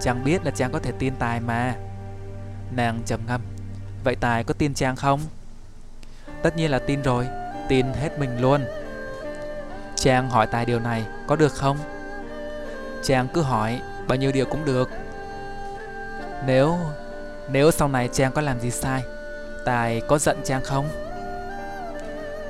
Trang 0.00 0.24
biết 0.24 0.44
là 0.44 0.50
Trang 0.50 0.72
có 0.72 0.78
thể 0.78 0.92
tin 0.98 1.14
Tài 1.18 1.40
mà. 1.40 1.74
Nàng 2.76 3.00
trầm 3.06 3.20
ngâm. 3.26 3.40
Vậy 4.04 4.16
Tài 4.20 4.44
có 4.44 4.54
tin 4.58 4.74
Trang 4.74 4.96
không? 4.96 5.20
Tất 6.42 6.56
nhiên 6.56 6.70
là 6.70 6.78
tin 6.78 7.02
rồi. 7.02 7.26
Tin 7.68 7.86
hết 7.86 8.18
mình 8.18 8.40
luôn. 8.40 8.64
Trang 9.96 10.30
hỏi 10.30 10.46
Tài 10.46 10.64
điều 10.64 10.80
này 10.80 11.04
có 11.26 11.36
được 11.36 11.52
không? 11.52 11.78
Trang 13.02 13.28
cứ 13.34 13.42
hỏi, 13.42 13.80
Bao 14.08 14.16
nhiêu 14.16 14.32
điều 14.32 14.46
cũng 14.46 14.64
được 14.64 14.90
Nếu 16.46 16.78
Nếu 17.48 17.70
sau 17.70 17.88
này 17.88 18.08
Trang 18.12 18.32
có 18.32 18.40
làm 18.40 18.60
gì 18.60 18.70
sai, 18.70 19.02
Tài 19.64 20.00
có 20.08 20.18
giận 20.18 20.36
Trang 20.44 20.62
không? 20.64 20.88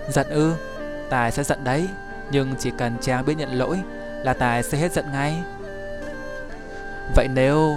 Giận 0.09 0.27
ư 0.31 0.53
Tài 1.11 1.33
sẽ 1.33 1.43
giận 1.43 1.65
đấy, 1.65 1.89
Nhưng 2.31 2.55
chỉ 2.59 2.71
cần 2.79 2.97
Trang 3.00 3.25
biết 3.25 3.35
nhận 3.37 3.53
lỗi 3.53 3.79
Là 4.25 4.35
Tài 4.35 4.62
sẽ 4.62 4.79
hết 4.79 4.93
giận 4.93 5.05
ngay 5.12 5.43
Vậy 7.17 7.29
nếu 7.35 7.77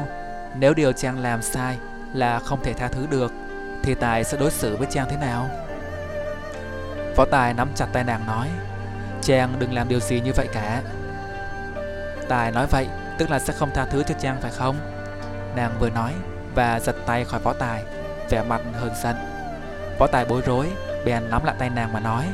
Nếu 0.60 0.74
điều 0.74 0.92
Trang 0.92 1.20
làm 1.20 1.42
sai 1.42 1.78
Là 2.14 2.40
không 2.40 2.64
thể 2.64 2.74
tha 2.74 2.88
thứ 2.88 3.08
được, 3.12 3.32
Thì 3.84 3.96
Tài 3.96 4.24
sẽ 4.24 4.38
đối 4.38 4.52
xử 4.52 4.78
với 4.78 4.88
Trang 4.92 5.08
thế 5.10 5.18
nào? 5.18 5.50
Phó 7.16 7.26
Tài 7.26 7.54
nắm 7.54 7.70
chặt 7.76 7.88
tay 7.94 8.04
nàng 8.04 8.28
nói 8.28 8.48
Trang 9.22 9.54
đừng 9.60 9.74
làm 9.74 9.88
điều 9.88 10.00
gì 10.00 10.22
như 10.22 10.32
vậy 10.36 10.48
cả 10.54 10.82
Tài 12.32 12.52
nói 12.52 12.68
vậy, 12.68 12.88
Tức 13.18 13.30
là 13.30 13.40
sẽ 13.40 13.54
không 13.54 13.70
tha 13.74 13.86
thứ 13.86 14.04
cho 14.04 14.16
Trang 14.20 14.42
phải 14.42 14.52
không? 14.52 14.76
Nàng 15.56 15.72
vừa 15.80 15.90
nói 15.90 16.14
Và 16.56 16.80
giật 16.80 16.96
tay 17.06 17.26
khỏi 17.26 17.40
Võ 17.40 17.54
Tài, 17.54 17.84
Vẻ 18.30 18.44
mặt 18.44 18.62
hờn 18.74 18.92
giận. 19.04 19.16
Võ 20.00 20.08
Tài 20.08 20.26
bối 20.26 20.42
rối, 20.46 20.68
Bèn 21.06 21.30
nắm 21.30 21.44
lại 21.44 21.56
tay 21.60 21.70
nàng 21.70 21.94
mà 21.94 22.00
nói, 22.00 22.26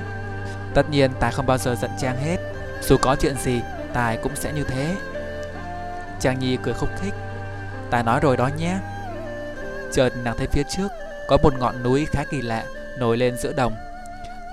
Tất 0.74 0.90
nhiên 0.90 1.12
Tài 1.20 1.32
không 1.32 1.46
bao 1.46 1.58
giờ 1.58 1.76
giận 1.76 1.92
Trang 2.00 2.18
hết, 2.18 2.38
Dù 2.82 2.98
có 3.02 3.16
chuyện 3.20 3.36
gì, 3.38 3.62
Tài 3.94 4.18
cũng 4.18 4.36
sẽ 4.36 4.54
như 4.54 4.64
thế. 4.64 4.96
Trang 6.20 6.40
Nhi 6.40 6.58
cười 6.64 6.74
khúc 6.74 6.90
khích, 7.02 7.14
Tài 7.90 8.04
nói 8.04 8.20
rồi 8.20 8.38
đó 8.38 8.50
nhé. 8.58 8.78
Chợt 9.94 10.10
nàng 10.24 10.38
thấy 10.38 10.48
phía 10.48 10.64
trước 10.70 10.88
Có 11.28 11.38
một 11.44 11.54
ngọn 11.60 11.84
núi 11.84 12.06
khá 12.06 12.24
kỳ 12.32 12.42
lạ 12.42 12.64
Nổi 13.00 13.18
lên 13.18 13.38
giữa 13.38 13.54
đồng. 13.54 13.74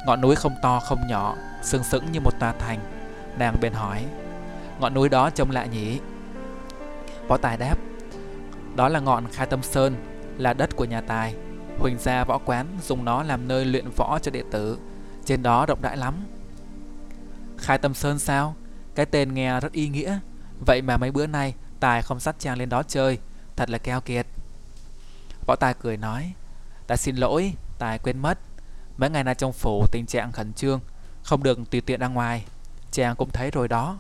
Ngọn 0.07 0.21
núi 0.21 0.37
không 0.37 0.57
to 0.63 0.81
không 0.81 1.07
nhỏ, 1.07 1.37
Sừng 1.63 1.85
sững 1.85 2.13
như 2.13 2.21
một 2.21 2.33
tòa 2.41 2.53
thành. 2.59 2.79
Nàng 3.39 3.57
bèn 3.61 3.73
hỏi 3.73 4.05
Ngọn 4.81 4.95
núi 4.95 5.09
đó 5.09 5.31
trông 5.31 5.51
lạ 5.51 5.67
nhỉ? 5.67 6.01
Võ 7.29 7.37
Tài 7.37 7.57
đáp, 7.57 7.77
Đó 8.77 8.89
là 8.89 9.01
ngọn 9.01 9.27
Khai 9.33 9.47
Tâm 9.47 9.63
Sơn, 9.63 9.97
Là 10.39 10.55
đất 10.55 10.77
của 10.77 10.85
nhà 10.85 11.01
Tài. 11.01 11.35
Huỳnh 11.79 11.99
gia 11.99 12.25
võ 12.25 12.39
quán 12.39 12.67
dùng 12.83 13.05
nó 13.05 13.23
làm 13.23 13.49
nơi 13.49 13.65
luyện 13.65 13.91
võ 13.97 14.19
cho 14.19 14.31
đệ 14.31 14.43
tử. 14.51 14.79
Trên 15.25 15.43
đó 15.43 15.67
rộng 15.67 15.81
rãi 15.83 15.97
lắm. 15.97 16.15
Khai 17.59 17.79
Tâm 17.79 17.95
Sơn 17.95 18.19
sao? 18.19 18.55
Cái 18.95 19.07
tên 19.07 19.35
nghe 19.35 19.61
rất 19.61 19.73
ý 19.73 19.89
nghĩa. 19.89 20.19
Vậy 20.67 20.83
mà 20.83 20.97
mấy 20.97 21.11
bữa 21.11 21.27
nay, 21.27 21.55
Tài 21.81 22.03
không 22.03 22.21
sắt 22.21 22.39
Trang 22.39 22.59
lên 22.59 22.69
đó 22.69 22.83
chơi. 22.83 23.19
Thật 23.57 23.71
là 23.71 23.79
keo 23.79 24.01
kiệt. 24.01 24.27
Võ 25.47 25.57
Tài 25.57 25.75
cười 25.75 25.97
nói, 25.97 26.33
Ta 26.87 26.97
xin 26.97 27.17
lỗi, 27.17 27.53
Tài 27.79 27.99
quên 27.99 28.19
mất. 28.19 28.39
Mấy 28.97 29.11
ngày 29.11 29.25
nay 29.25 29.35
trong 29.35 29.53
phủ 29.53 29.87
tình 29.93 30.07
trạng 30.07 30.33
khẩn 30.33 30.53
trương, 30.53 30.81
Không 31.23 31.43
được 31.43 31.59
tùy 31.71 31.81
tiện 31.81 32.01
ra 32.01 32.09
ngoài. 32.09 32.45
Chàng 32.91 33.17
cũng 33.17 33.31
thấy 33.31 33.51
rồi 33.51 33.69
đó. 33.69 33.99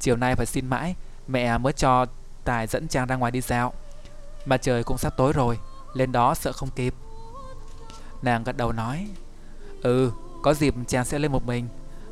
Chiều 0.00 0.16
nay 0.16 0.36
phải 0.36 0.46
xin 0.46 0.66
mãi, 0.66 0.94
Mẹ 1.28 1.58
mới 1.58 1.72
cho 1.72 2.06
Tài 2.44 2.66
dẫn 2.66 2.88
Trang 2.88 3.06
ra 3.06 3.16
ngoài 3.16 3.32
đi 3.32 3.40
dạo. 3.40 3.72
Mà 4.46 4.56
trời 4.56 4.84
cũng 4.84 4.98
sắp 4.98 5.16
tối 5.16 5.32
rồi, 5.32 5.58
Lên 5.94 6.12
đó 6.12 6.34
sợ 6.34 6.52
không 6.52 6.68
kịp. 6.76 6.94
Nàng 8.22 8.44
gật 8.44 8.56
đầu 8.56 8.72
nói 8.72 9.06
Ừ 9.82 10.10
có 10.42 10.54
dịp 10.54 10.74
Trang 10.86 11.04
sẽ 11.04 11.18
lên 11.18 11.32
một 11.32 11.46
mình. 11.46 11.68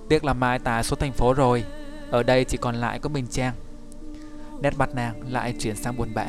Tiếc 0.09 0.25
là 0.25 0.33
mai 0.33 0.59
Tài 0.59 0.85
xuống 0.85 0.99
thành 0.99 1.12
phố 1.12 1.35
rồi, 1.35 1.64
Ở 2.11 2.23
đây 2.23 2.45
chỉ 2.45 2.57
còn 2.57 2.75
lại 2.75 2.99
có 2.99 3.09
mình 3.09 3.26
Trang. 3.26 3.55
Nét 4.62 4.75
mặt 4.78 4.95
nàng 4.95 5.33
lại 5.33 5.55
chuyển 5.59 5.76
sang 5.76 5.97
buồn 5.97 6.09
bã. 6.14 6.26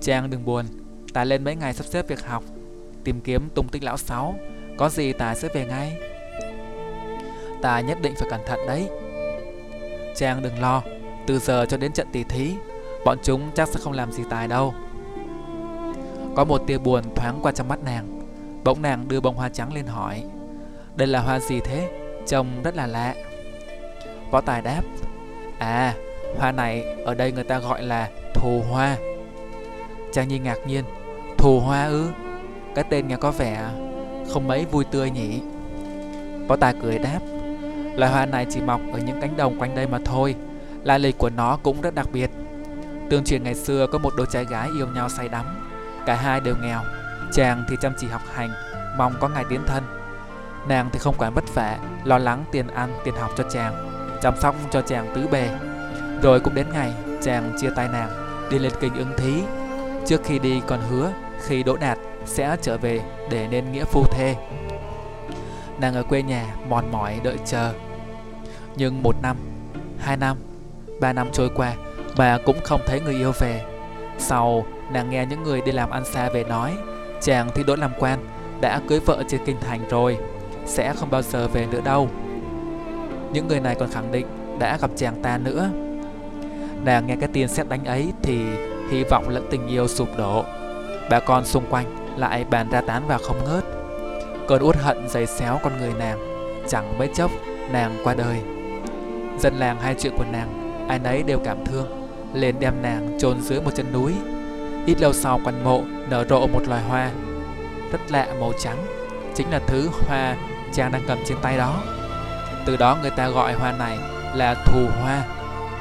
Trang 0.00 0.30
đừng 0.30 0.44
buồn, 0.44 0.66
Tài 1.12 1.26
lên 1.26 1.44
mấy 1.44 1.56
ngày 1.56 1.74
sắp 1.74 1.86
xếp 1.86 2.08
việc 2.08 2.26
học, 2.26 2.44
Tìm 3.04 3.20
kiếm 3.20 3.48
tung 3.54 3.68
tích 3.68 3.84
lão 3.84 3.96
sáu, 3.96 4.34
Có 4.78 4.88
gì 4.88 5.12
Tài 5.12 5.36
sẽ 5.36 5.48
về 5.54 5.66
ngay. 5.66 5.98
Tài 7.62 7.82
nhất 7.82 7.98
định 8.02 8.14
phải 8.18 8.30
cẩn 8.30 8.40
thận 8.46 8.60
đấy. 8.66 8.88
Trang 10.18 10.42
đừng 10.42 10.58
lo 10.60 10.82
Từ 11.26 11.38
giờ 11.38 11.66
cho 11.68 11.76
đến 11.76 11.92
trận 11.92 12.06
tỷ 12.12 12.24
thí 12.24 12.54
Bọn 13.04 13.18
chúng 13.22 13.50
chắc 13.54 13.68
sẽ 13.68 13.80
không 13.80 13.92
làm 13.92 14.12
gì 14.12 14.22
Tài 14.30 14.48
đâu 14.48 14.74
Có 16.36 16.44
một 16.44 16.62
tia 16.66 16.78
buồn 16.78 17.02
thoáng 17.14 17.38
qua 17.42 17.52
trong 17.52 17.68
mắt 17.68 17.78
nàng 17.84 18.20
Bỗng 18.64 18.82
nàng 18.82 19.08
đưa 19.08 19.20
bông 19.20 19.36
hoa 19.36 19.48
trắng 19.48 19.74
lên 19.74 19.86
hỏi 19.86 20.24
Đây 20.96 21.08
là 21.08 21.20
hoa 21.20 21.40
gì 21.40 21.60
thế 21.60 21.88
trông 22.28 22.62
rất 22.62 22.76
là 22.76 22.86
lạ. 22.86 23.14
Võ 24.30 24.40
Tài 24.40 24.62
đáp, 24.62 24.82
à, 25.58 25.94
hoa 26.38 26.52
này 26.52 26.84
ở 27.04 27.14
đây 27.14 27.32
người 27.32 27.44
ta 27.44 27.58
gọi 27.58 27.82
là 27.82 28.08
thù 28.34 28.62
hoa. 28.70 28.96
Trang 30.12 30.28
Nhi 30.28 30.38
ngạc 30.38 30.58
nhiên, 30.66 30.84
thù 31.38 31.60
hoa 31.60 31.84
ư? 31.84 32.08
Cái 32.74 32.84
tên 32.90 33.08
nghe 33.08 33.16
có 33.16 33.30
vẻ 33.30 33.70
không 34.32 34.48
mấy 34.48 34.64
vui 34.64 34.84
tươi 34.84 35.10
nhỉ? 35.10 35.40
Võ 36.48 36.56
Tài 36.56 36.74
cười 36.82 36.98
đáp, 36.98 37.20
loài 37.98 38.12
hoa 38.12 38.26
này 38.26 38.46
chỉ 38.50 38.60
mọc 38.60 38.80
ở 38.92 38.98
những 38.98 39.20
cánh 39.20 39.36
đồng 39.36 39.58
quanh 39.58 39.74
đây 39.74 39.86
mà 39.86 39.98
thôi. 40.04 40.34
Lai 40.84 40.98
lịch 40.98 41.18
của 41.18 41.30
nó 41.30 41.58
cũng 41.62 41.80
rất 41.80 41.94
đặc 41.94 42.08
biệt. 42.12 42.30
Tương 43.10 43.24
truyền 43.24 43.42
ngày 43.42 43.54
xưa 43.54 43.86
có 43.86 43.98
một 43.98 44.12
đôi 44.16 44.26
trai 44.32 44.44
gái 44.44 44.68
yêu 44.76 44.86
nhau 44.94 45.08
say 45.08 45.28
đắm, 45.28 45.46
cả 46.06 46.14
hai 46.14 46.40
đều 46.40 46.56
nghèo. 46.62 46.80
Chàng 47.32 47.64
thì 47.68 47.76
chăm 47.80 47.92
chỉ 47.98 48.06
học 48.06 48.22
hành, 48.34 48.50
mong 48.96 49.14
có 49.20 49.28
ngày 49.28 49.44
tiến 49.48 49.60
thân. 49.66 49.84
Nàng 50.68 50.90
thì 50.92 50.98
không 50.98 51.14
quản 51.18 51.34
vất 51.34 51.54
vả, 51.54 51.78
lo 52.04 52.18
lắng 52.18 52.44
tiền 52.52 52.66
ăn, 52.66 52.94
tiền 53.04 53.14
học 53.14 53.30
cho 53.36 53.44
chàng, 53.50 53.74
chăm 54.22 54.34
sóc 54.40 54.54
cho 54.70 54.82
chàng 54.82 55.12
tứ 55.14 55.28
bề. 55.30 55.48
Rồi 56.22 56.40
cũng 56.40 56.54
đến 56.54 56.66
ngày 56.72 56.92
chàng 57.22 57.52
chia 57.60 57.70
tay 57.76 57.88
nàng, 57.88 58.10
đi 58.50 58.58
lên 58.58 58.72
kinh 58.80 58.94
ứng 58.94 59.12
thí. 59.16 59.42
Trước 60.06 60.20
khi 60.24 60.38
đi 60.38 60.62
còn 60.66 60.80
hứa 60.90 61.12
khi 61.46 61.62
đỗ 61.62 61.76
đạt 61.76 61.98
sẽ 62.26 62.56
trở 62.62 62.78
về 62.78 63.00
để 63.30 63.48
nên 63.50 63.72
nghĩa 63.72 63.84
phu 63.84 64.04
thê. 64.10 64.34
Nàng 65.80 65.94
ở 65.94 66.02
quê 66.02 66.22
nhà 66.22 66.46
mòn 66.68 66.92
mỏi 66.92 67.20
đợi 67.24 67.36
chờ. 67.46 67.72
Nhưng 68.78 69.02
một 69.02 69.16
năm, 69.22 69.36
hai 69.98 70.16
năm, 70.16 70.36
ba 71.00 71.12
năm 71.12 71.28
trôi 71.32 71.50
qua 71.54 71.74
mà 72.16 72.38
cũng 72.46 72.56
không 72.64 72.80
thấy 72.86 73.00
người 73.00 73.14
yêu 73.14 73.32
về. 73.40 73.64
Sau, 74.18 74.66
nàng 74.92 75.10
nghe 75.10 75.26
những 75.26 75.42
người 75.42 75.60
đi 75.60 75.72
làm 75.72 75.90
ăn 75.90 76.04
xa 76.04 76.28
về 76.28 76.44
nói, 76.44 76.76
chàng 77.20 77.50
thi 77.54 77.62
đỗ 77.66 77.76
làm 77.76 77.90
quan, 77.98 78.26
đã 78.60 78.80
cưới 78.88 79.00
vợ 79.00 79.22
trên 79.28 79.40
kinh 79.44 79.56
thành 79.60 79.88
rồi, 79.88 80.18
sẽ 80.66 80.94
không 80.94 81.10
bao 81.10 81.22
giờ 81.22 81.48
về 81.48 81.66
nữa 81.66 81.80
đâu. 81.84 82.08
Những 83.32 83.48
người 83.48 83.60
này 83.60 83.74
còn 83.74 83.90
khẳng 83.90 84.12
định 84.12 84.26
đã 84.58 84.78
gặp 84.80 84.90
chàng 84.96 85.22
ta 85.22 85.38
nữa. 85.38 85.70
Nàng 86.84 87.06
nghe 87.06 87.16
cái 87.20 87.28
tin 87.32 87.48
xét 87.48 87.68
đánh 87.68 87.84
ấy 87.84 88.12
thì 88.22 88.40
hy 88.90 89.04
vọng 89.04 89.28
lẫn 89.28 89.46
tình 89.50 89.66
yêu 89.66 89.88
sụp 89.88 90.08
đổ. 90.18 90.44
Bà 91.10 91.20
con 91.20 91.44
xung 91.44 91.64
quanh 91.70 92.16
lại 92.16 92.44
bàn 92.50 92.70
ra 92.70 92.80
tán 92.80 93.08
vào 93.08 93.18
không 93.18 93.44
ngớt. 93.44 93.64
Cơn 94.48 94.62
uất 94.62 94.76
hận 94.76 95.08
dày 95.08 95.26
xéo 95.26 95.58
con 95.62 95.72
người 95.78 95.92
nàng, 95.98 96.18
chẳng 96.68 96.98
mấy 96.98 97.08
chốc 97.14 97.30
nàng 97.72 97.96
qua 98.04 98.14
đời. 98.14 98.57
Dân 99.40 99.54
làng 99.58 99.80
hai 99.80 99.94
chuyện 99.98 100.12
của 100.18 100.24
nàng, 100.32 100.86
ai 100.88 100.98
nấy 100.98 101.22
đều 101.22 101.38
cảm 101.44 101.64
thương, 101.64 102.08
lên 102.34 102.54
đem 102.58 102.82
nàng 102.82 103.18
chôn 103.20 103.40
dưới 103.40 103.60
một 103.60 103.70
chân 103.74 103.92
núi. 103.92 104.12
Ít 104.86 105.00
lâu 105.00 105.12
sau 105.12 105.40
quanh 105.44 105.64
mộ 105.64 105.82
nở 106.10 106.24
rộ 106.28 106.46
một 106.46 106.60
loài 106.68 106.82
hoa 106.82 107.10
rất 107.92 108.00
lạ 108.08 108.26
màu 108.40 108.52
trắng, 108.58 108.86
chính 109.34 109.50
là 109.50 109.60
thứ 109.66 109.88
hoa 110.08 110.36
chàng 110.72 110.92
đang 110.92 111.02
cầm 111.08 111.18
trên 111.26 111.38
tay 111.42 111.58
đó. 111.58 111.82
Từ 112.66 112.76
đó 112.76 112.96
người 113.02 113.10
ta 113.10 113.28
gọi 113.28 113.52
hoa 113.52 113.72
này 113.72 113.98
là 114.34 114.54
thù 114.54 114.86
hoa, 115.02 115.22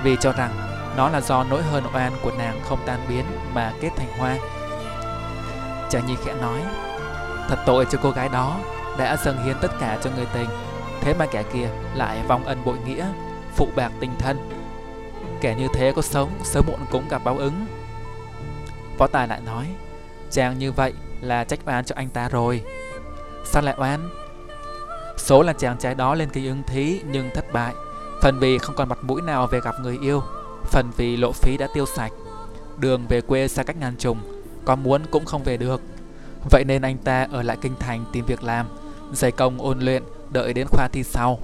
vì 0.04 0.16
cho 0.20 0.32
rằng 0.32 0.52
nó 0.98 1.10
là 1.10 1.22
do 1.22 1.44
nỗi 1.50 1.64
hờn 1.64 1.84
oan 1.94 2.12
của 2.24 2.32
nàng 2.38 2.60
không 2.70 2.80
tan 2.86 3.00
biến 3.10 3.26
mà 3.54 3.74
kết 3.82 3.90
thành 3.96 4.18
hoa. 4.18 4.38
Chàng 5.90 6.06
Nhi 6.08 6.16
khẽ 6.26 6.34
nói, 6.42 6.60
thật 7.50 7.58
tội 7.66 7.86
cho 7.92 8.00
cô 8.04 8.12
gái 8.12 8.30
đó 8.30 8.58
đã 8.98 9.18
dâng 9.26 9.44
hiến 9.46 9.56
tất 9.62 9.72
cả 9.80 9.98
cho 10.04 10.10
người 10.16 10.28
tình, 10.34 10.50
thế 11.02 11.14
mà 11.20 11.26
kẻ 11.26 11.44
kia 11.54 11.70
lại 11.96 12.18
vong 12.28 12.44
ân 12.44 12.58
bội 12.66 12.78
nghĩa, 12.86 13.06
phụ 13.58 13.68
bạc 13.76 13.92
tình 14.00 14.12
thân. 14.20 14.38
Kẻ 15.42 15.56
như 15.56 15.68
thế 15.74 15.92
có 15.96 16.02
sống, 16.02 16.30
sớm 16.44 16.66
muộn 16.68 16.80
cũng 16.92 17.08
gặp 17.10 17.22
báo 17.24 17.38
ứng. 17.38 17.66
Võ 18.98 19.08
Tài 19.08 19.28
lại 19.28 19.42
nói, 19.46 19.68
chàng 20.32 20.60
như 20.60 20.72
vậy 20.72 20.94
là 21.22 21.44
trách 21.44 21.60
oan 21.66 21.86
cho 21.86 21.96
anh 21.96 22.10
ta 22.10 22.30
rồi. 22.30 22.62
Sao 23.46 23.62
lại 23.62 23.76
oan? 23.78 24.10
Số 25.18 25.42
là 25.42 25.54
chàng 25.54 25.78
trai 25.78 25.96
đó 25.96 26.16
lên 26.16 26.30
kỳ 26.30 26.48
ứng 26.48 26.64
thí 26.64 27.02
nhưng 27.12 27.30
thất 27.36 27.54
bại, 27.54 27.74
phần 28.22 28.40
vì 28.40 28.58
không 28.58 28.76
còn 28.76 28.90
mặt 28.90 29.00
mũi 29.02 29.22
nào 29.22 29.48
về 29.48 29.60
gặp 29.60 29.76
người 29.82 29.98
yêu, 30.02 30.22
phần 30.64 30.92
vì 30.98 31.18
lộ 31.18 31.32
phí 31.32 31.58
đã 31.58 31.68
tiêu 31.74 31.86
sạch. 31.86 32.12
Đường 32.78 33.06
về 33.10 33.22
quê 33.22 33.48
xa 33.48 33.64
cách 33.64 33.78
ngàn 33.80 33.96
trùng, 33.98 34.18
có 34.66 34.76
muốn 34.76 35.02
cũng 35.12 35.26
không 35.26 35.44
về 35.44 35.58
được. 35.58 35.82
Vậy 36.50 36.64
nên 36.64 36.82
anh 36.82 36.98
ta 36.98 37.28
ở 37.32 37.44
lại 37.44 37.58
kinh 37.62 37.76
thành 37.80 38.06
tìm 38.12 38.26
việc 38.26 38.44
làm, 38.44 38.68
dày 39.14 39.32
công 39.32 39.62
ôn 39.62 39.80
luyện, 39.80 40.04
đợi 40.30 40.54
đến 40.54 40.68
khoa 40.68 40.88
thi 40.88 41.04
sau. 41.04 41.40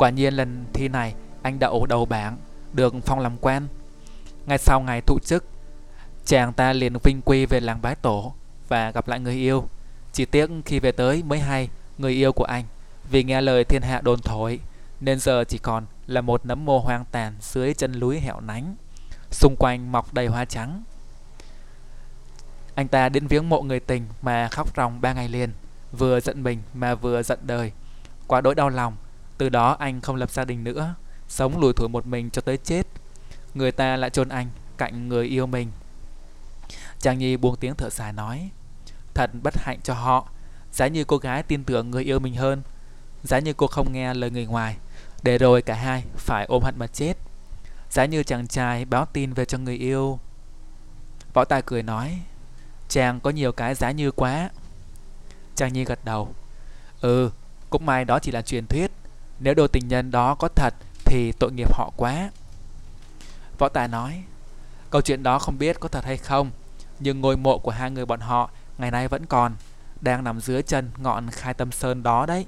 Quả 0.00 0.10
nhiên 0.10 0.34
lần 0.34 0.64
thi 0.72 0.88
này, 0.88 1.14
anh 1.42 1.58
đậu 1.58 1.86
đầu 1.86 2.04
bảng, 2.04 2.36
được 2.72 2.94
phong 3.04 3.18
làm 3.18 3.36
quan. 3.40 3.66
Ngay 4.46 4.58
sau 4.58 4.80
ngày 4.80 5.00
thụ 5.00 5.18
chức, 5.24 5.44
chàng 6.24 6.52
ta 6.52 6.72
liền 6.72 6.96
vinh 7.02 7.20
quy 7.24 7.46
về 7.46 7.60
làng 7.60 7.82
bái 7.82 7.94
tổ 7.94 8.34
và 8.68 8.90
gặp 8.90 9.08
lại 9.08 9.20
người 9.20 9.34
yêu. 9.34 9.68
Chỉ 10.12 10.24
tiếc 10.24 10.50
khi 10.64 10.78
về 10.78 10.92
tới 10.92 11.22
mới 11.22 11.38
hay 11.38 11.68
người 11.98 12.12
yêu 12.12 12.32
của 12.32 12.44
anh 12.44 12.64
vì 13.10 13.24
nghe 13.24 13.40
lời 13.40 13.64
thiên 13.64 13.82
hạ 13.82 14.00
đồn 14.00 14.20
thổi 14.20 14.60
nên 15.00 15.18
giờ 15.20 15.44
chỉ 15.44 15.58
còn 15.58 15.86
là 16.06 16.20
một 16.20 16.46
nấm 16.46 16.64
mồ 16.64 16.78
hoang 16.78 17.04
tàn 17.10 17.34
dưới 17.40 17.74
chân 17.74 18.00
núi 18.00 18.20
hẻo 18.20 18.40
nánh. 18.40 18.76
Xung 19.30 19.56
quanh 19.58 19.92
mọc 19.92 20.14
đầy 20.14 20.26
hoa 20.26 20.44
trắng. 20.44 20.82
Anh 22.74 22.88
ta 22.88 23.08
đến 23.08 23.26
viếng 23.26 23.48
mộ 23.48 23.62
người 23.62 23.80
tình 23.80 24.06
mà 24.22 24.48
khóc 24.48 24.76
ròng 24.76 25.00
ba 25.00 25.12
ngày 25.12 25.28
liền, 25.28 25.52
vừa 25.92 26.20
giận 26.20 26.42
mình 26.42 26.58
mà 26.74 26.94
vừa 26.94 27.22
giận 27.22 27.38
đời. 27.42 27.72
Quá 28.26 28.40
đỗi 28.40 28.54
đau 28.54 28.68
lòng, 28.68 28.96
từ 29.40 29.48
đó 29.48 29.76
anh 29.78 30.00
không 30.00 30.16
lập 30.16 30.30
gia 30.30 30.44
đình 30.44 30.64
nữa, 30.64 30.94
sống 31.28 31.60
lùi 31.60 31.72
thủi 31.72 31.88
một 31.88 32.06
mình 32.06 32.30
cho 32.30 32.42
tới 32.42 32.56
chết. 32.56 32.86
Người 33.54 33.72
ta 33.72 33.96
lại 33.96 34.10
chôn 34.10 34.28
anh 34.28 34.48
cạnh 34.78 35.08
người 35.08 35.26
yêu 35.26 35.46
mình. 35.46 35.70
Chàng 36.98 37.18
Nhi 37.18 37.36
buông 37.36 37.56
tiếng 37.56 37.74
thở 37.74 37.90
dài 37.90 38.12
nói, 38.12 38.50
thật 39.14 39.30
bất 39.42 39.54
hạnh 39.58 39.78
cho 39.82 39.94
họ, 39.94 40.28
giá 40.72 40.86
như 40.86 41.04
cô 41.04 41.16
gái 41.16 41.42
tin 41.42 41.64
tưởng 41.64 41.90
người 41.90 42.04
yêu 42.04 42.18
mình 42.18 42.34
hơn, 42.34 42.62
giá 43.22 43.38
như 43.38 43.52
cô 43.52 43.66
không 43.66 43.92
nghe 43.92 44.14
lời 44.14 44.30
người 44.30 44.46
ngoài, 44.46 44.76
để 45.22 45.38
rồi 45.38 45.62
cả 45.62 45.74
hai 45.74 46.04
phải 46.16 46.46
ôm 46.48 46.62
hận 46.62 46.74
mà 46.78 46.86
chết. 46.86 47.14
Giá 47.90 48.04
như 48.04 48.22
chàng 48.22 48.46
trai 48.46 48.84
báo 48.84 49.06
tin 49.12 49.32
về 49.32 49.44
cho 49.44 49.58
người 49.58 49.76
yêu. 49.76 50.18
Võ 51.34 51.44
Tài 51.44 51.62
cười 51.62 51.82
nói, 51.82 52.18
chàng 52.88 53.20
có 53.20 53.30
nhiều 53.30 53.52
cái 53.52 53.74
giá 53.74 53.90
như 53.90 54.10
quá. 54.10 54.50
Chàng 55.56 55.72
Nhi 55.72 55.84
gật 55.84 56.04
đầu, 56.04 56.34
ừ, 57.00 57.30
cũng 57.70 57.86
may 57.86 58.04
đó 58.04 58.18
chỉ 58.18 58.32
là 58.32 58.42
truyền 58.42 58.66
thuyết, 58.66 58.90
nếu 59.40 59.54
đôi 59.54 59.68
tình 59.68 59.88
nhân 59.88 60.10
đó 60.10 60.34
có 60.34 60.48
thật 60.48 60.74
thì 61.04 61.32
tội 61.32 61.52
nghiệp 61.52 61.72
họ 61.72 61.92
quá. 61.96 62.30
Võ 63.58 63.68
Tài 63.68 63.88
nói, 63.88 64.22
câu 64.90 65.00
chuyện 65.00 65.22
đó 65.22 65.38
không 65.38 65.58
biết 65.58 65.80
có 65.80 65.88
thật 65.88 66.04
hay 66.04 66.16
không, 66.16 66.50
nhưng 66.98 67.20
ngôi 67.20 67.36
mộ 67.36 67.58
của 67.58 67.70
hai 67.70 67.90
người 67.90 68.06
bọn 68.06 68.20
họ 68.20 68.50
ngày 68.78 68.90
nay 68.90 69.08
vẫn 69.08 69.26
còn, 69.26 69.52
đang 70.00 70.24
nằm 70.24 70.40
dưới 70.40 70.62
chân 70.62 70.90
ngọn 70.98 71.30
khai 71.30 71.54
tâm 71.54 71.72
sơn 71.72 72.02
đó 72.02 72.26
đấy. 72.26 72.46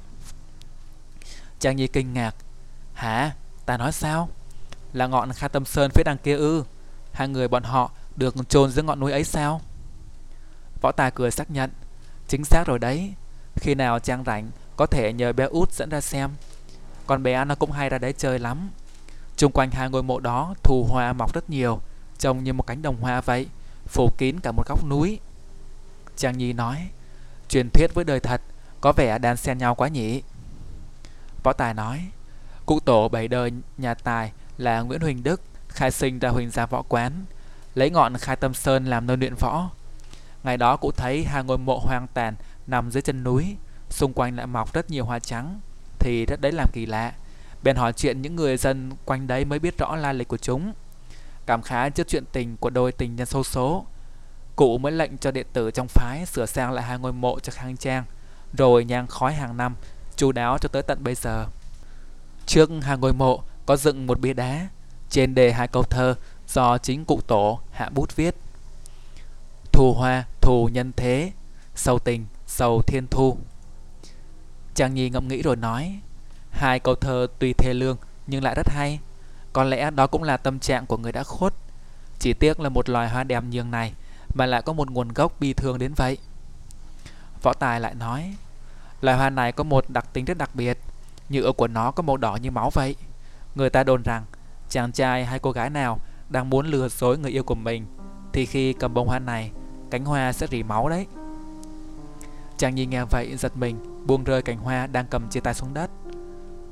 Trang 1.61 1.77
Nhi 1.77 1.87
kinh 1.87 2.13
ngạc, 2.13 2.35
hả, 2.95 3.35
ta 3.67 3.77
nói 3.77 3.93
sao? 3.93 4.29
Là 4.93 5.07
ngọn 5.07 5.33
khai 5.33 5.49
tâm 5.49 5.65
sơn 5.65 5.91
phía 5.95 6.03
đằng 6.05 6.19
kia 6.19 6.37
ư? 6.37 6.65
Hai 7.13 7.29
người 7.29 7.49
bọn 7.49 7.63
họ 7.63 7.91
được 8.17 8.49
chôn 8.49 8.71
dưới 8.71 8.85
ngọn 8.85 9.01
núi 9.01 9.13
ấy 9.13 9.25
sao? 9.25 9.61
Võ 10.81 10.93
Tài 10.93 11.11
cười 11.11 11.31
xác 11.31 11.51
nhận, 11.51 11.71
chính 12.29 12.45
xác 12.45 12.65
rồi 12.67 12.79
đấy. 12.79 13.13
Khi 13.57 13.75
nào 13.75 13.99
Trang 13.99 14.25
rảnh 14.25 14.51
có 14.77 14.87
thể 14.87 15.13
nhờ 15.13 15.33
bé 15.33 15.45
út 15.45 15.73
dẫn 15.73 15.91
ra 15.91 16.01
xem. 16.01 16.31
Con 17.13 17.23
bé 17.23 17.45
nó 17.45 17.55
cũng 17.55 17.73
hay 17.73 17.89
ra 17.89 17.99
đấy 17.99 18.15
chơi 18.19 18.39
lắm. 18.39 18.71
Trung 19.37 19.53
quanh 19.53 19.71
hai 19.71 19.91
ngôi 19.91 20.03
mộ 20.03 20.21
đó 20.21 20.55
thù 20.63 20.87
hoa 20.91 21.13
mọc 21.13 21.35
rất 21.35 21.51
nhiều, 21.51 21.81
trông 22.19 22.45
như 22.45 22.53
một 22.53 22.67
cánh 22.67 22.83
đồng 22.83 23.01
hoa 23.01 23.21
vậy, 23.21 23.49
phủ 23.87 24.11
kín 24.19 24.41
cả 24.41 24.53
một 24.53 24.67
góc 24.69 24.87
núi. 24.89 25.21
Trang 26.17 26.39
Nhi 26.39 26.53
nói, 26.53 26.89
truyền 27.49 27.69
thuyết 27.71 27.95
với 27.95 28.05
đời 28.05 28.21
thật 28.21 28.41
có 28.81 28.93
vẻ 28.93 29.19
đan 29.19 29.37
xen 29.37 29.59
nhau 29.59 29.75
quá 29.75 29.89
nhỉ. 29.89 30.23
Võ 31.43 31.53
Tài 31.53 31.75
nói, 31.75 32.09
cụ 32.67 32.81
tổ 32.81 33.09
bảy 33.09 33.29
đời 33.29 33.53
nhà 33.79 33.95
Tài 33.95 34.33
là 34.59 34.81
Nguyễn 34.81 35.01
Huỳnh 35.01 35.23
Đức, 35.23 35.41
khai 35.69 35.91
sinh 35.91 36.19
ra 36.19 36.29
Huỳnh 36.29 36.51
Gia 36.51 36.67
Võ 36.67 36.83
Quán, 36.83 37.25
lấy 37.75 37.91
ngọn 37.91 38.17
khai 38.17 38.37
tâm 38.37 38.55
sơn 38.55 38.85
làm 38.85 39.07
nơi 39.07 39.17
luyện 39.17 39.35
võ. 39.35 39.71
Ngày 40.43 40.57
đó 40.57 40.77
cụ 40.77 40.91
thấy 40.97 41.25
hai 41.25 41.45
ngôi 41.45 41.59
mộ 41.59 41.79
hoang 41.79 42.07
tàn 42.15 42.35
nằm 42.67 42.91
dưới 42.91 43.03
chân 43.03 43.25
núi, 43.25 43.57
xung 43.91 44.13
quanh 44.13 44.37
lại 44.37 44.47
mọc 44.47 44.73
rất 44.73 44.91
nhiều 44.91 45.05
hoa 45.05 45.19
trắng, 45.19 45.61
thì 46.03 46.27
rất 46.27 46.41
đấy 46.41 46.53
làm 46.53 46.69
kỳ 46.73 46.87
lạ. 46.87 47.13
Bèn 47.63 47.77
hỏi 47.77 47.93
chuyện 47.93 48.23
những 48.23 48.37
người 48.37 48.57
dân 48.57 48.91
quanh 49.05 49.27
đấy 49.27 49.45
mới 49.45 49.59
biết 49.59 49.79
rõ 49.79 49.97
lai 49.97 50.15
lịch 50.15 50.29
của 50.29 50.37
chúng. 50.37 50.73
Cảm 51.47 51.63
khá 51.63 51.89
trước 51.89 52.09
chuyện 52.09 52.25
tình 52.33 52.57
của 52.57 52.71
đôi 52.71 52.93
tình 52.93 53.17
nhân 53.17 53.27
sâu 53.27 53.45
số, 53.45 53.87
cụ 54.57 54.79
mới 54.79 54.93
lệnh 54.93 55.19
cho 55.19 55.31
đệ 55.31 55.43
tử 55.43 55.71
trong 55.71 55.89
phái 55.89 56.27
sửa 56.27 56.47
sang 56.47 56.73
lại 56.73 56.85
hai 56.85 56.99
ngôi 56.99 57.13
mộ 57.13 57.41
cho 57.41 57.53
khang 57.57 57.77
trang, 57.77 58.05
rồi 58.53 58.85
nhang 58.85 59.07
khói 59.07 59.35
hàng 59.35 59.57
năm, 59.57 59.75
chú 60.17 60.33
đáo 60.33 60.59
cho 60.59 60.69
tới 60.69 60.83
tận 60.83 61.05
bây 61.05 61.15
giờ. 61.15 61.47
Trước 62.47 62.71
hai 62.83 62.99
ngôi 62.99 63.13
mộ 63.13 63.43
có 63.67 63.77
dựng 63.77 64.07
một 64.07 64.21
bia 64.21 64.33
đá, 64.33 64.69
trên 65.11 65.35
đề 65.35 65.53
hai 65.53 65.69
câu 65.69 65.83
thơ 65.83 66.15
do 66.49 66.79
chính 66.79 67.05
cụ 67.05 67.21
tổ 67.27 67.61
hạ 67.71 67.89
bút 67.95 68.17
viết. 68.17 68.35
Thù 69.73 69.95
hoa, 69.95 70.25
thù 70.41 70.69
nhân 70.73 70.93
thế, 70.97 71.33
sâu 71.75 71.99
tình, 71.99 72.27
sầu 72.47 72.83
thiên 72.83 73.07
thu 73.11 73.37
chàng 74.75 74.95
Nhi 74.95 75.11
ngẫm 75.11 75.29
nghĩ 75.29 75.43
rồi 75.43 75.57
nói, 75.57 76.01
hai 76.51 76.81
câu 76.81 76.95
thơ 76.95 77.27
tuy 77.39 77.53
thê 77.53 77.75
lương 77.75 77.97
nhưng 78.27 78.43
lại 78.43 78.55
rất 78.55 78.69
hay. 78.69 79.01
Có 79.53 79.65
lẽ 79.65 79.91
đó 79.91 80.07
cũng 80.07 80.23
là 80.23 80.37
tâm 80.37 80.59
trạng 80.59 80.87
của 80.87 80.97
người 80.97 81.13
đã 81.13 81.23
khuất. 81.23 81.55
Chỉ 82.19 82.33
tiếc 82.33 82.61
là 82.61 82.69
một 82.69 82.89
loài 82.89 83.09
hoa 83.09 83.25
đẹp 83.25 83.45
nhường 83.51 83.71
này 83.71 83.93
mà 84.35 84.47
lại 84.47 84.63
có 84.63 84.73
một 84.73 84.91
nguồn 84.91 85.09
gốc 85.09 85.41
bi 85.41 85.53
thương 85.53 85.79
đến 85.79 85.93
vậy. 85.95 86.19
Võ 87.43 87.53
Tài 87.53 87.81
lại 87.81 87.95
nói, 87.95 88.35
loài 89.01 89.17
hoa 89.17 89.31
này 89.31 89.53
có 89.53 89.65
một 89.65 89.85
đặc 89.91 90.07
tính 90.13 90.25
rất 90.25 90.39
đặc 90.39 90.51
biệt. 90.55 90.79
nhựa 91.29 91.53
của 91.53 91.69
nó 91.69 91.91
có 91.91 92.03
màu 92.03 92.17
đỏ 92.17 92.37
như 92.37 92.51
máu 92.51 92.71
vậy. 92.71 92.97
Người 93.55 93.71
ta 93.71 93.85
đồn 93.85 94.03
rằng 94.03 94.25
chàng 94.69 94.93
trai 94.93 95.25
hay 95.25 95.39
cô 95.39 95.53
gái 95.53 95.71
nào 95.71 95.99
đang 96.29 96.51
muốn 96.51 96.67
lừa 96.67 96.89
dối 96.89 97.19
người 97.19 97.31
yêu 97.31 97.43
của 97.43 97.55
mình 97.55 97.87
thì 98.33 98.47
khi 98.47 98.73
cầm 98.73 98.95
bông 98.95 99.09
hoa 99.09 99.19
này, 99.19 99.51
cánh 99.91 100.05
hoa 100.05 100.33
sẽ 100.33 100.47
rỉ 100.47 100.63
máu 100.63 100.89
đấy. 100.89 101.07
Chàng 102.63 102.75
nhìn 102.75 102.91
nghe 102.91 103.05
vậy 103.05 103.37
giật 103.37 103.57
mình, 103.57 103.79
buông 104.07 104.25
rơi 104.25 104.43
cành 104.43 104.59
hoa 104.59 104.87
đang 104.87 105.07
cầm 105.11 105.29
chia 105.31 105.41
tay 105.41 105.55
xuống 105.55 105.75
đất. 105.75 105.91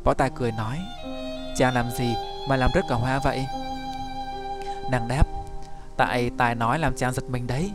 Võ 0.05 0.15
Tài 0.15 0.31
cười 0.37 0.53
nói, 0.53 0.79
chàng 1.57 1.75
làm 1.75 1.91
gì 1.91 2.15
mà 2.49 2.57
làm 2.57 2.71
rớt 2.75 2.85
cả 2.89 2.95
hoa 2.95 3.19
vậy? 3.19 3.47
Nàng 4.91 5.09
đáp, 5.09 5.27
tại 5.97 6.31
Tài 6.39 6.55
nói 6.55 6.79
làm 6.79 6.97
chàng 6.97 7.13
giật 7.13 7.25
mình 7.29 7.47
đấy. 7.47 7.71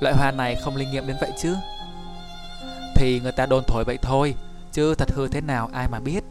Loại 0.00 0.14
hoa 0.14 0.30
này 0.30 0.56
không 0.56 0.76
linh 0.76 0.90
nghiệm 0.90 1.06
đến 1.06 1.16
vậy 1.20 1.30
chứ. 1.38 1.56
Thì 2.96 3.20
người 3.22 3.32
ta 3.32 3.46
đồn 3.46 3.64
thổi 3.66 3.84
vậy 3.86 3.98
thôi, 4.02 4.34
chứ 4.72 4.94
thật 4.94 5.12
hư 5.12 5.28
thế 5.28 5.40
nào 5.40 5.68
ai 5.72 5.88
mà 5.88 6.00
biết. 6.00 6.24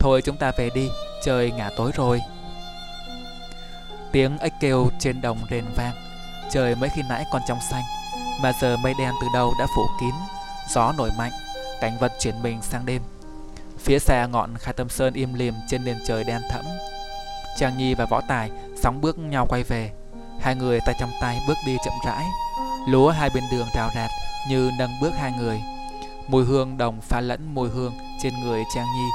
Thôi 0.00 0.22
chúng 0.24 0.36
ta 0.36 0.52
về 0.58 0.70
đi, 0.74 0.88
trời 1.24 1.50
ngả 1.50 1.70
tối 1.76 1.90
rồi. 1.94 2.20
Tiếng 4.12 4.38
ếch 4.38 4.52
kêu 4.60 4.88
trên 4.98 5.20
đồng 5.20 5.38
rền 5.50 5.64
vang, 5.76 5.94
trời 6.50 6.74
mấy 6.74 6.88
khi 6.88 7.02
nãy 7.08 7.24
còn 7.32 7.42
trong 7.48 7.58
xanh, 7.70 7.84
mà 8.42 8.52
giờ 8.60 8.76
mây 8.76 8.94
đen 8.98 9.12
từ 9.22 9.26
đâu 9.34 9.52
đã 9.58 9.66
phủ 9.76 9.86
kín, 10.00 10.14
gió 10.68 10.92
nổi 10.92 11.10
mạnh, 11.18 11.32
cảnh 11.80 11.98
vật 11.98 12.12
chuyển 12.20 12.42
mình 12.42 12.62
sang 12.62 12.86
đêm. 12.86 13.02
Phía 13.78 13.98
xa 13.98 14.26
ngọn 14.26 14.56
khai 14.58 14.74
tâm 14.74 14.88
sơn 14.88 15.14
im 15.14 15.34
lìm 15.34 15.54
trên 15.68 15.84
nền 15.84 15.98
trời 16.06 16.24
đen 16.24 16.42
thẫm. 16.50 16.64
Trang 17.58 17.78
Nhi 17.78 17.94
và 17.94 18.04
Võ 18.04 18.20
Tài 18.20 18.50
sóng 18.82 19.00
bước 19.00 19.18
nhau 19.18 19.46
quay 19.48 19.62
về. 19.62 19.92
Hai 20.40 20.54
người 20.54 20.78
tay 20.86 20.94
trong 21.00 21.10
tay 21.20 21.40
bước 21.48 21.56
đi 21.66 21.76
chậm 21.84 21.94
rãi. 22.06 22.24
Lúa 22.88 23.10
hai 23.10 23.30
bên 23.34 23.44
đường 23.50 23.66
rào 23.74 23.90
rạt 23.94 24.10
như 24.48 24.70
nâng 24.78 24.90
bước 25.00 25.14
hai 25.18 25.32
người. 25.32 25.60
Mùi 26.28 26.44
hương 26.44 26.78
đồng 26.78 27.00
pha 27.00 27.20
lẫn 27.20 27.54
mùi 27.54 27.68
hương 27.68 27.98
trên 28.22 28.40
người 28.40 28.64
Trang 28.74 28.86
Nhi 28.96 29.08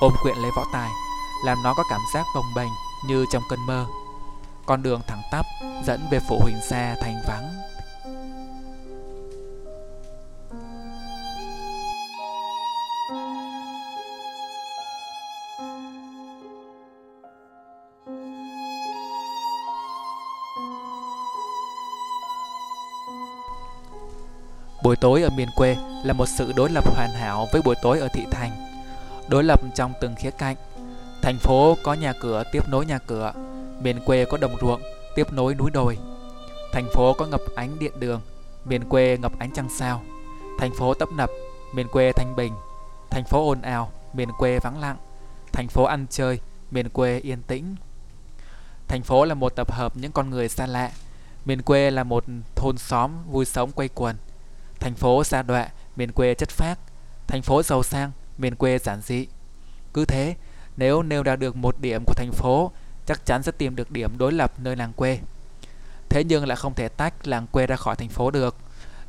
ôm 0.00 0.12
quyện 0.22 0.36
lấy 0.36 0.50
Võ 0.56 0.64
Tài, 0.72 0.90
làm 1.44 1.62
nó 1.62 1.74
có 1.74 1.84
cảm 1.90 2.00
giác 2.14 2.26
bồng 2.34 2.54
bềnh 2.56 2.68
như 3.06 3.26
trong 3.32 3.42
cơn 3.50 3.66
mơ. 3.66 3.86
Con 4.66 4.82
đường 4.82 5.00
thẳng 5.06 5.22
tắp 5.30 5.46
dẫn 5.84 6.06
về 6.10 6.20
phủ 6.28 6.38
Huỳnh 6.42 6.60
Sa 6.62 6.96
thành 7.02 7.22
vắng 7.28 7.53
Buổi 24.84 24.96
tối 24.96 25.22
ở 25.22 25.30
miền 25.30 25.48
quê 25.56 25.76
là 26.04 26.12
một 26.12 26.26
sự 26.26 26.52
đối 26.52 26.70
lập 26.70 26.84
hoàn 26.94 27.10
hảo 27.10 27.48
với 27.52 27.62
buổi 27.62 27.74
tối 27.82 28.00
ở 28.00 28.08
thị 28.08 28.26
thành. 28.30 28.50
Đối 29.28 29.44
lập 29.44 29.60
trong 29.74 29.92
từng 30.00 30.14
khía 30.14 30.30
cạnh. 30.30 30.56
Thành 31.22 31.38
phố 31.38 31.76
có 31.82 31.94
nhà 31.94 32.12
cửa 32.20 32.42
tiếp 32.52 32.68
nối 32.68 32.86
nhà 32.86 32.98
cửa, 32.98 33.32
miền 33.80 34.00
quê 34.04 34.24
có 34.24 34.36
đồng 34.36 34.56
ruộng 34.60 34.80
tiếp 35.14 35.32
nối 35.32 35.54
núi 35.54 35.70
đồi. 35.70 35.98
Thành 36.72 36.88
phố 36.92 37.12
có 37.12 37.26
ngập 37.26 37.40
ánh 37.56 37.78
điện 37.78 37.92
đường, 37.98 38.20
miền 38.64 38.88
quê 38.88 39.18
ngập 39.20 39.38
ánh 39.38 39.50
trăng 39.52 39.68
sao. 39.78 40.02
Thành 40.58 40.74
phố 40.78 40.94
tấp 40.94 41.08
nập, 41.16 41.30
miền 41.74 41.88
quê 41.88 42.12
thanh 42.12 42.36
bình. 42.36 42.52
Thành 43.10 43.24
phố 43.24 43.48
ồn 43.48 43.62
ào, 43.62 43.92
miền 44.12 44.28
quê 44.38 44.58
vắng 44.58 44.80
lặng. 44.80 44.96
Thành 45.52 45.68
phố 45.68 45.84
ăn 45.84 46.06
chơi, 46.10 46.40
miền 46.70 46.88
quê 46.88 47.18
yên 47.18 47.42
tĩnh. 47.42 47.74
Thành 48.88 49.02
phố 49.02 49.24
là 49.24 49.34
một 49.34 49.56
tập 49.56 49.72
hợp 49.72 49.96
những 49.96 50.12
con 50.12 50.30
người 50.30 50.48
xa 50.48 50.66
lạ. 50.66 50.90
Miền 51.44 51.62
quê 51.62 51.90
là 51.90 52.04
một 52.04 52.24
thôn 52.54 52.78
xóm 52.78 53.10
vui 53.30 53.44
sống 53.44 53.72
quay 53.72 53.88
quần. 53.88 54.16
Thành 54.80 54.94
phố 54.94 55.24
xa 55.24 55.42
đọa, 55.42 55.68
miền 55.96 56.12
quê 56.12 56.34
chất 56.34 56.50
phác. 56.50 56.78
Thành 57.26 57.42
phố 57.42 57.62
giàu 57.62 57.82
sang, 57.82 58.10
miền 58.38 58.54
quê 58.54 58.78
giản 58.78 59.00
dị. 59.02 59.26
Cứ 59.94 60.04
thế, 60.04 60.36
nếu 60.76 61.02
nêu 61.02 61.22
ra 61.22 61.36
được 61.36 61.56
một 61.56 61.80
điểm 61.80 62.04
của 62.06 62.14
thành 62.14 62.32
phố, 62.32 62.72
chắc 63.06 63.26
chắn 63.26 63.42
sẽ 63.42 63.52
tìm 63.52 63.76
được 63.76 63.90
điểm 63.90 64.18
đối 64.18 64.32
lập 64.32 64.52
nơi 64.58 64.76
làng 64.76 64.92
quê. 64.92 65.18
Thế 66.08 66.24
nhưng 66.24 66.46
lại 66.46 66.56
không 66.56 66.74
thể 66.74 66.88
tách 66.88 67.26
làng 67.26 67.46
quê 67.46 67.66
ra 67.66 67.76
khỏi 67.76 67.96
thành 67.96 68.08
phố 68.08 68.30
được. 68.30 68.56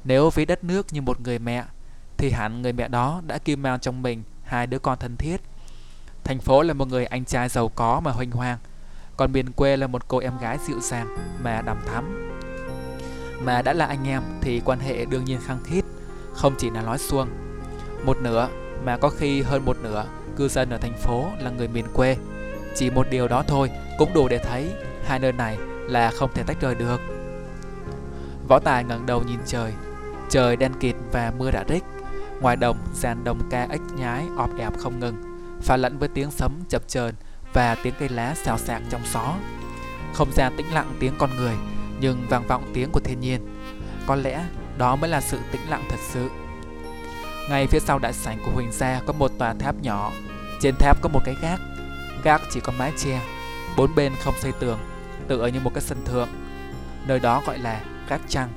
Nếu 0.04 0.30
ví 0.30 0.46
đất 0.46 0.64
nước 0.64 0.94
như 0.94 1.02
một 1.02 1.22
người 1.22 1.40
mẹ, 1.40 1.64
thì 2.18 2.32
hẳn 2.32 2.62
người 2.62 2.74
mẹ 2.74 2.88
đó 2.88 3.22
đã 3.28 3.38
kim 3.38 3.62
mang 3.62 3.80
trong 3.80 4.02
mình 4.02 4.24
hai 4.44 4.68
đứa 4.68 4.80
con 4.80 5.00
thân 5.00 5.18
thiết. 5.18 5.42
Thành 6.24 6.40
phố 6.40 6.62
là 6.62 6.74
một 6.74 6.88
người 6.88 7.06
anh 7.06 7.26
trai 7.26 7.50
giàu 7.50 7.70
có 7.70 8.00
mà 8.00 8.12
huỳnh 8.12 8.32
hoang, 8.32 8.58
còn 9.18 9.32
miền 9.32 9.52
quê 9.52 9.78
là 9.78 9.88
một 9.88 10.08
cô 10.08 10.18
em 10.18 10.38
gái 10.38 10.58
dịu 10.68 10.80
dàng 10.80 11.16
mà 11.44 11.62
đằm 11.62 11.78
thắm. 11.88 12.35
Mà 13.46 13.62
đã 13.62 13.74
là 13.74 13.86
anh 13.86 14.08
em 14.08 14.22
thì 14.42 14.62
quan 14.66 14.80
hệ 14.80 15.06
đương 15.06 15.26
nhiên 15.26 15.40
khăng 15.46 15.60
khít, 15.64 15.86
không 16.34 16.56
chỉ 16.58 16.70
là 16.70 16.82
nói 16.82 16.98
xuông. 16.98 17.28
Một 18.06 18.18
nửa 18.22 18.50
mà 18.86 18.98
có 18.98 19.10
khi 19.10 19.42
hơn 19.42 19.66
một 19.66 19.78
nửa 19.84 20.06
cư 20.36 20.48
dân 20.48 20.70
ở 20.70 20.78
thành 20.78 20.98
phố 20.98 21.26
là 21.40 21.50
người 21.50 21.68
miền 21.68 21.86
quê. 21.94 22.18
Chỉ 22.76 22.90
một 22.90 23.08
điều 23.10 23.28
đó 23.28 23.44
thôi 23.48 23.72
cũng 23.98 24.14
đủ 24.14 24.28
để 24.28 24.38
thấy 24.38 24.72
hai 25.06 25.20
nơi 25.20 25.32
này 25.32 25.58
là 25.88 26.12
không 26.12 26.30
thể 26.34 26.44
tách 26.44 26.62
rời 26.62 26.76
được. 26.76 27.02
Võ 28.48 28.60
Tài 28.60 28.84
ngẩng 28.84 29.06
đầu 29.06 29.24
nhìn 29.24 29.40
trời, 29.46 29.74
trời 30.30 30.56
đen 30.56 30.72
kịt 30.80 30.96
và 31.12 31.34
mưa 31.38 31.52
đã 31.52 31.64
rích. 31.70 31.84
Ngoài 32.42 32.56
đồng, 32.56 32.78
dàn 32.94 33.24
đồng 33.24 33.50
ca 33.50 33.68
ếch 33.72 33.82
nhái 33.98 34.26
ọp 34.38 34.50
ẹp 34.58 34.78
không 34.78 35.00
ngừng, 35.00 35.16
pha 35.62 35.78
lẫn 35.78 35.98
với 35.98 36.10
tiếng 36.10 36.32
sấm 36.32 36.52
chập 36.70 36.82
chờn 36.88 37.16
và 37.54 37.76
tiếng 37.84 37.94
cây 38.00 38.10
lá 38.10 38.36
xào 38.36 38.58
xạc 38.58 38.82
trong 38.90 39.02
gió. 39.14 39.36
Không 40.14 40.32
gian 40.34 40.54
tĩnh 40.58 40.74
lặng 40.74 40.96
tiếng 41.00 41.14
con 41.18 41.30
người, 41.38 41.54
nhưng 42.00 42.26
vang 42.30 42.48
vọng 42.48 42.72
tiếng 42.74 42.92
của 42.92 43.00
thiên 43.00 43.20
nhiên. 43.20 43.42
Có 44.08 44.16
lẽ 44.16 44.46
đó 44.78 44.96
mới 44.96 45.10
là 45.10 45.22
sự 45.22 45.40
tĩnh 45.52 45.62
lặng 45.70 45.84
thật 45.90 46.00
sự. 46.10 46.30
Ngay 47.50 47.68
phía 47.68 47.80
sau 47.80 48.00
đại 48.00 48.14
sảnh 48.14 48.40
của 48.46 48.52
Huỳnh 48.52 48.72
Gia 48.72 49.02
có 49.06 49.14
một 49.14 49.32
tòa 49.38 49.54
tháp 49.54 49.76
nhỏ. 49.82 50.12
Trên 50.62 50.76
tháp 50.80 51.02
có 51.02 51.10
một 51.10 51.22
cái 51.26 51.36
gác. 51.42 51.60
Gác 52.24 52.42
chỉ 52.52 52.60
có 52.60 52.74
mái 52.78 52.92
che, 52.98 53.22
bốn 53.78 53.96
bên 53.96 54.14
không 54.24 54.34
xây 54.40 54.52
tường, 54.52 54.80
tựa 55.28 55.48
như 55.48 55.60
một 55.60 55.72
cái 55.74 55.82
sân 55.82 56.06
thượng. 56.06 56.30
Nơi 57.08 57.20
đó 57.20 57.42
gọi 57.48 57.58
là 57.58 57.82
gác 58.10 58.22
trăng, 58.28 58.50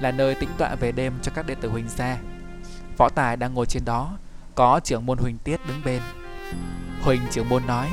là 0.00 0.10
nơi 0.10 0.34
tĩnh 0.34 0.48
tọa 0.58 0.74
về 0.74 0.92
đêm 0.92 1.12
cho 1.22 1.32
các 1.34 1.46
đệ 1.46 1.54
tử 1.54 1.68
Huỳnh 1.68 1.88
Gia. 1.88 2.16
Võ 2.98 3.08
Tài 3.08 3.36
đang 3.36 3.54
ngồi 3.54 3.66
trên 3.66 3.84
đó, 3.84 4.18
có 4.54 4.80
trưởng 4.84 5.06
môn 5.06 5.18
Huỳnh 5.18 5.38
Tiết 5.38 5.60
đứng 5.68 5.80
bên. 5.84 6.02
Huỳnh 7.02 7.20
trưởng 7.30 7.48
môn 7.48 7.66
nói, 7.66 7.88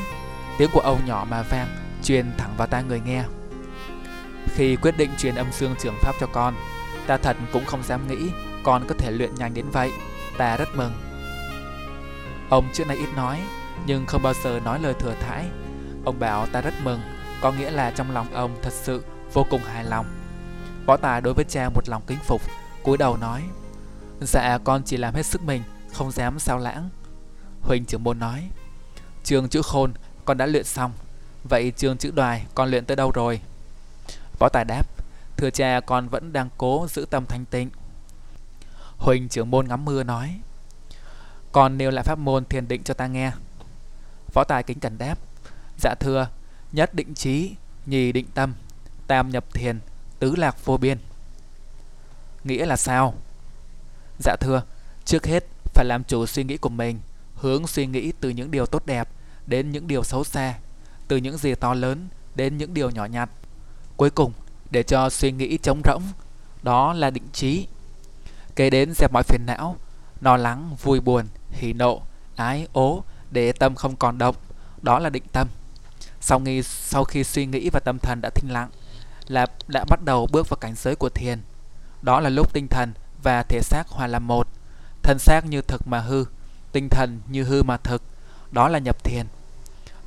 tiếng 0.58 0.70
của 0.74 0.80
ông 0.80 1.06
nhỏ 1.06 1.26
mà 1.30 1.42
vang, 1.42 1.68
truyền 2.04 2.26
thẳng 2.38 2.54
vào 2.58 2.68
tai 2.68 2.84
người 2.84 3.00
nghe. 3.00 3.24
Khi 4.48 4.76
quyết 4.76 4.98
định 4.98 5.10
truyền 5.18 5.36
âm 5.36 5.52
dương 5.52 5.76
trường 5.80 5.96
pháp 6.02 6.16
cho 6.20 6.28
con, 6.28 6.56
ta 7.08 7.18
thật 7.18 7.38
cũng 7.54 7.66
không 7.66 7.84
dám 7.84 8.08
nghĩ 8.08 8.32
con 8.64 8.84
có 8.88 8.96
thể 8.98 9.12
luyện 9.12 9.36
nhanh 9.36 9.54
đến 9.54 9.66
vậy. 9.70 9.92
Ta 10.38 10.58
rất 10.58 10.70
mừng. 10.76 10.94
Ông 12.50 12.70
trước 12.74 12.88
nay 12.88 12.98
ít 12.98 13.10
nói, 13.16 13.40
nhưng 13.86 14.06
không 14.06 14.22
bao 14.22 14.34
giờ 14.44 14.60
nói 14.66 14.80
lời 14.80 14.94
thừa 15.00 15.16
thãi. 15.20 15.46
Ông 16.06 16.20
bảo 16.20 16.46
ta 16.46 16.62
rất 16.62 16.74
mừng, 16.84 17.00
có 17.42 17.52
nghĩa 17.52 17.72
là 17.72 17.92
trong 17.92 18.12
lòng 18.12 18.34
ông 18.34 18.56
thật 18.62 18.74
sự 18.74 19.04
vô 19.34 19.46
cùng 19.50 19.62
hài 19.62 19.84
lòng. 19.84 20.06
Võ 20.86 20.98
Tài 20.98 21.22
đối 21.22 21.34
với 21.34 21.46
cha 21.46 21.70
một 21.70 21.90
lòng 21.90 22.02
kính 22.08 22.20
phục, 22.24 22.42
cúi 22.84 22.98
đầu 22.98 23.18
nói: 23.18 23.42
"Dạ 24.22 24.58
con 24.64 24.84
chỉ 24.84 24.98
làm 24.98 25.14
hết 25.16 25.26
sức 25.26 25.42
mình, 25.42 25.64
không 25.94 26.12
dám 26.12 26.40
sao 26.40 26.58
lãng." 26.58 26.90
Huỳnh 27.62 27.86
trưởng 27.86 28.04
môn 28.04 28.20
nói: 28.20 28.50
"Trường 29.24 29.50
chữ 29.50 29.62
khôn 29.62 29.94
con 30.26 30.38
đã 30.38 30.46
luyện 30.46 30.64
xong, 30.64 30.92
vậy 31.50 31.72
trường 31.78 31.98
chữ 31.98 32.12
đoài 32.12 32.46
con 32.56 32.70
luyện 32.70 32.86
tới 32.86 32.96
đâu 32.96 33.12
rồi?" 33.12 33.42
Võ 34.42 34.50
Tài 34.50 34.66
đáp, 34.66 34.88
thưa 35.38 35.50
cha 35.50 35.80
con 35.86 36.10
vẫn 36.10 36.34
đang 36.34 36.50
cố 36.58 36.88
giữ 36.90 37.06
tâm 37.10 37.26
thanh 37.26 37.46
tịnh. 37.46 37.70
Huỳnh 38.98 39.30
trưởng 39.30 39.52
môn 39.52 39.68
ngắm 39.68 39.86
mưa 39.86 40.04
nói, 40.04 40.40
con 41.52 41.78
nêu 41.78 41.92
lại 41.92 42.04
pháp 42.04 42.20
môn 42.20 42.46
thiền 42.46 42.68
định 42.68 42.84
cho 42.84 42.94
ta 42.94 43.08
nghe. 43.08 43.32
Võ 44.34 44.44
Tài 44.44 44.64
kính 44.64 44.80
cẩn 44.80 44.98
đáp, 44.98 45.18
dạ 45.78 45.96
thưa, 46.00 46.28
nhất 46.72 46.94
định 46.94 47.14
trí, 47.14 47.56
nhì 47.86 48.12
định 48.12 48.26
tâm, 48.34 48.54
tam 49.08 49.30
nhập 49.30 49.54
thiền, 49.54 49.80
tứ 50.20 50.36
lạc 50.36 50.66
vô 50.66 50.78
biên. 50.78 50.98
Nghĩa 52.44 52.66
là 52.66 52.78
sao? 52.78 53.14
Dạ 54.20 54.36
thưa, 54.40 54.64
trước 55.06 55.26
hết 55.26 55.44
phải 55.74 55.86
làm 55.86 56.04
chủ 56.04 56.26
suy 56.26 56.44
nghĩ 56.44 56.58
của 56.58 56.70
mình, 56.70 57.00
hướng 57.36 57.68
suy 57.68 57.86
nghĩ 57.86 58.12
từ 58.20 58.30
những 58.30 58.52
điều 58.52 58.66
tốt 58.66 58.86
đẹp 58.86 59.10
đến 59.48 59.72
những 59.72 59.88
điều 59.88 60.04
xấu 60.04 60.24
xa, 60.24 60.54
từ 61.08 61.18
những 61.18 61.38
gì 61.38 61.56
to 61.56 61.74
lớn 61.74 62.08
đến 62.36 62.58
những 62.58 62.74
điều 62.74 62.90
nhỏ 62.90 63.06
nhặt 63.06 63.30
Cuối 64.02 64.10
cùng, 64.10 64.34
để 64.72 64.84
cho 64.84 65.10
suy 65.10 65.32
nghĩ 65.32 65.58
trống 65.58 65.82
rỗng, 65.86 66.04
đó 66.64 66.94
là 66.94 67.10
định 67.10 67.28
trí. 67.34 67.68
Kế 68.56 68.70
đến 68.70 68.94
dẹp 68.94 69.12
mọi 69.14 69.24
phiền 69.24 69.42
não, 69.46 69.76
lo 70.22 70.38
lắng, 70.38 70.76
vui 70.82 71.00
buồn, 71.00 71.26
hỉ 71.52 71.74
nộ, 71.74 72.02
ái, 72.36 72.68
ố, 72.74 73.04
để 73.32 73.52
tâm 73.52 73.76
không 73.76 73.96
còn 73.96 74.18
động, 74.18 74.36
đó 74.82 75.00
là 75.00 75.10
định 75.10 75.24
tâm. 75.32 75.48
Sau 76.22 76.42
khi, 76.46 76.64
sau 76.64 77.04
khi 77.04 77.24
suy 77.24 77.46
nghĩ 77.46 77.70
và 77.70 77.80
tâm 77.80 78.00
thần 78.00 78.22
đã 78.22 78.30
thinh 78.30 78.52
lặng, 78.52 78.70
là 79.28 79.46
đã 79.68 79.86
bắt 79.90 80.00
đầu 80.06 80.28
bước 80.32 80.50
vào 80.50 80.58
cảnh 80.58 80.76
giới 80.76 80.96
của 80.96 81.10
thiền. 81.10 81.40
Đó 82.02 82.20
là 82.20 82.30
lúc 82.30 82.54
tinh 82.54 82.68
thần 82.68 82.94
và 83.24 83.44
thể 83.44 83.62
xác 83.62 83.88
hòa 83.88 84.08
làm 84.08 84.28
một, 84.28 84.48
thân 85.04 85.20
xác 85.20 85.46
như 85.46 85.62
thực 85.62 85.88
mà 85.88 86.00
hư, 86.00 86.26
tinh 86.72 86.90
thần 86.90 87.20
như 87.28 87.44
hư 87.44 87.64
mà 87.64 87.78
thực, 87.78 88.02
đó 88.52 88.68
là 88.68 88.80
nhập 88.80 89.04
thiền. 89.04 89.26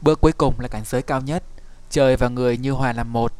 Bước 0.00 0.20
cuối 0.20 0.32
cùng 0.32 0.60
là 0.60 0.68
cảnh 0.68 0.84
giới 0.84 1.02
cao 1.02 1.20
nhất, 1.20 1.44
trời 1.90 2.16
và 2.16 2.28
người 2.28 2.56
như 2.56 2.72
hòa 2.72 2.92
làm 2.92 3.12
một, 3.12 3.32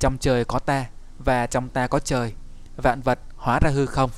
trong 0.00 0.18
trời 0.18 0.44
có 0.44 0.58
ta 0.58 0.86
và 1.18 1.46
trong 1.46 1.68
ta 1.68 1.86
có 1.86 1.98
trời. 1.98 2.32
Vạn 2.76 3.00
vật 3.00 3.18
hóa 3.36 3.58
ra 3.58 3.70
hư 3.70 3.86
không, 3.86 4.10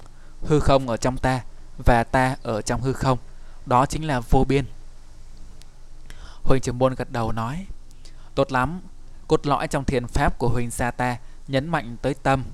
hư 0.42 0.60
không 0.60 0.88
ở 0.88 0.96
trong 0.96 1.18
ta 1.18 1.40
và 1.78 2.04
ta 2.04 2.36
ở 2.42 2.62
trong 2.62 2.82
hư 2.82 2.92
không. 2.92 3.18
Đó 3.66 3.86
chính 3.86 4.06
là 4.06 4.20
vô 4.20 4.44
biên. 4.48 4.64
Huỳnh 6.42 6.60
trưởng 6.60 6.78
môn 6.78 6.94
gật 6.94 7.12
đầu 7.12 7.32
nói 7.32 7.66
Tốt 8.34 8.52
lắm 8.52 8.80
Cốt 9.28 9.46
lõi 9.46 9.68
trong 9.68 9.84
thiền 9.84 10.06
pháp 10.06 10.38
của 10.38 10.48
Huỳnh 10.48 10.70
gia 10.70 10.90
ta 10.90 11.16
Nhấn 11.48 11.68
mạnh 11.68 11.96
tới 12.02 12.14
tâm 12.14 12.44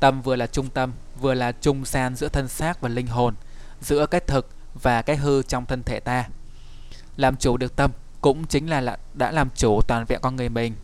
Tâm 0.00 0.22
vừa 0.22 0.36
là 0.36 0.46
trung 0.46 0.68
tâm 0.68 0.92
Vừa 1.20 1.34
là 1.34 1.52
trung 1.52 1.84
san 1.84 2.16
giữa 2.16 2.28
thân 2.28 2.48
xác 2.48 2.80
và 2.80 2.88
linh 2.88 3.06
hồn 3.06 3.34
Giữa 3.80 4.06
cái 4.06 4.20
thực 4.20 4.48
và 4.82 5.02
cái 5.02 5.16
hư 5.16 5.42
trong 5.42 5.66
thân 5.66 5.82
thể 5.82 6.00
ta 6.00 6.24
Làm 7.16 7.36
chủ 7.36 7.56
được 7.56 7.76
tâm 7.76 7.90
Cũng 8.20 8.46
chính 8.46 8.70
là 8.70 8.98
đã 9.14 9.30
làm 9.30 9.50
chủ 9.54 9.80
toàn 9.88 10.04
vẹn 10.08 10.20
con 10.22 10.36
người 10.36 10.48
mình 10.48 10.74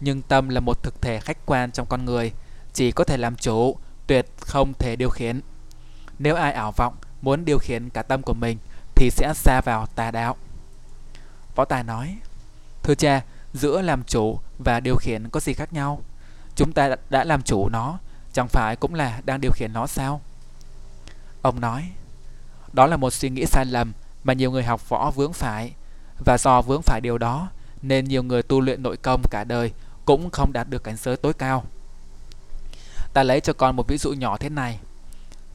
nhưng 0.00 0.22
tâm 0.22 0.48
là 0.48 0.60
một 0.60 0.82
thực 0.82 1.02
thể 1.02 1.20
khách 1.20 1.46
quan 1.46 1.72
trong 1.72 1.86
con 1.86 2.04
người 2.04 2.32
Chỉ 2.72 2.92
có 2.92 3.04
thể 3.04 3.16
làm 3.16 3.36
chủ 3.36 3.76
Tuyệt 4.06 4.26
không 4.40 4.72
thể 4.78 4.96
điều 4.96 5.10
khiển 5.10 5.40
Nếu 6.18 6.34
ai 6.34 6.52
ảo 6.52 6.72
vọng 6.72 6.94
muốn 7.22 7.44
điều 7.44 7.58
khiển 7.58 7.90
cả 7.90 8.02
tâm 8.02 8.22
của 8.22 8.34
mình 8.34 8.58
Thì 8.94 9.10
sẽ 9.10 9.32
xa 9.34 9.60
vào 9.64 9.86
tà 9.86 10.10
đạo 10.10 10.36
Võ 11.54 11.64
Tài 11.64 11.84
nói 11.84 12.18
Thưa 12.82 12.94
cha, 12.94 13.24
giữa 13.52 13.82
làm 13.82 14.02
chủ 14.04 14.38
và 14.58 14.80
điều 14.80 14.96
khiển 14.96 15.28
có 15.28 15.40
gì 15.40 15.52
khác 15.52 15.72
nhau? 15.72 16.02
Chúng 16.54 16.72
ta 16.72 16.96
đã 17.10 17.24
làm 17.24 17.42
chủ 17.42 17.68
nó, 17.68 17.98
chẳng 18.32 18.48
phải 18.48 18.76
cũng 18.76 18.94
là 18.94 19.20
đang 19.24 19.40
điều 19.40 19.50
khiển 19.54 19.72
nó 19.72 19.86
sao? 19.86 20.20
Ông 21.42 21.60
nói 21.60 21.90
Đó 22.72 22.86
là 22.86 22.96
một 22.96 23.10
suy 23.10 23.30
nghĩ 23.30 23.46
sai 23.46 23.64
lầm 23.66 23.92
mà 24.24 24.32
nhiều 24.32 24.50
người 24.50 24.64
học 24.64 24.88
võ 24.88 25.10
vướng 25.10 25.32
phải 25.32 25.72
Và 26.24 26.38
do 26.38 26.62
vướng 26.62 26.82
phải 26.82 27.00
điều 27.00 27.18
đó 27.18 27.48
Nên 27.82 28.04
nhiều 28.04 28.22
người 28.22 28.42
tu 28.42 28.60
luyện 28.60 28.82
nội 28.82 28.96
công 28.96 29.22
cả 29.30 29.44
đời 29.44 29.72
cũng 30.08 30.30
không 30.30 30.52
đạt 30.52 30.68
được 30.70 30.84
cảnh 30.84 30.96
giới 30.96 31.16
tối 31.16 31.32
cao. 31.32 31.64
Ta 33.12 33.22
lấy 33.22 33.40
cho 33.40 33.52
con 33.52 33.76
một 33.76 33.88
ví 33.88 33.98
dụ 33.98 34.12
nhỏ 34.12 34.36
thế 34.36 34.48
này. 34.48 34.78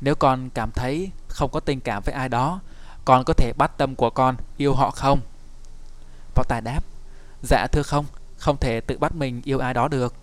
Nếu 0.01 0.15
con 0.15 0.49
cảm 0.49 0.71
thấy 0.71 1.11
không 1.27 1.51
có 1.51 1.59
tình 1.59 1.79
cảm 1.79 2.03
với 2.05 2.15
ai 2.15 2.29
đó, 2.29 2.59
Con 3.05 3.23
có 3.23 3.33
thể 3.33 3.53
bắt 3.57 3.71
tâm 3.77 3.95
của 3.95 4.09
con 4.09 4.35
yêu 4.57 4.73
họ 4.73 4.91
không? 4.91 5.19
Võ 6.35 6.43
Tài 6.43 6.61
đáp 6.61 6.81
Dạ 7.41 7.67
thưa 7.71 7.83
không 7.83 8.05
Không 8.37 8.57
thể 8.57 8.81
tự 8.81 8.97
bắt 8.97 9.15
mình 9.15 9.41
yêu 9.43 9.59
ai 9.59 9.73
đó 9.73 9.87
được. 9.87 10.15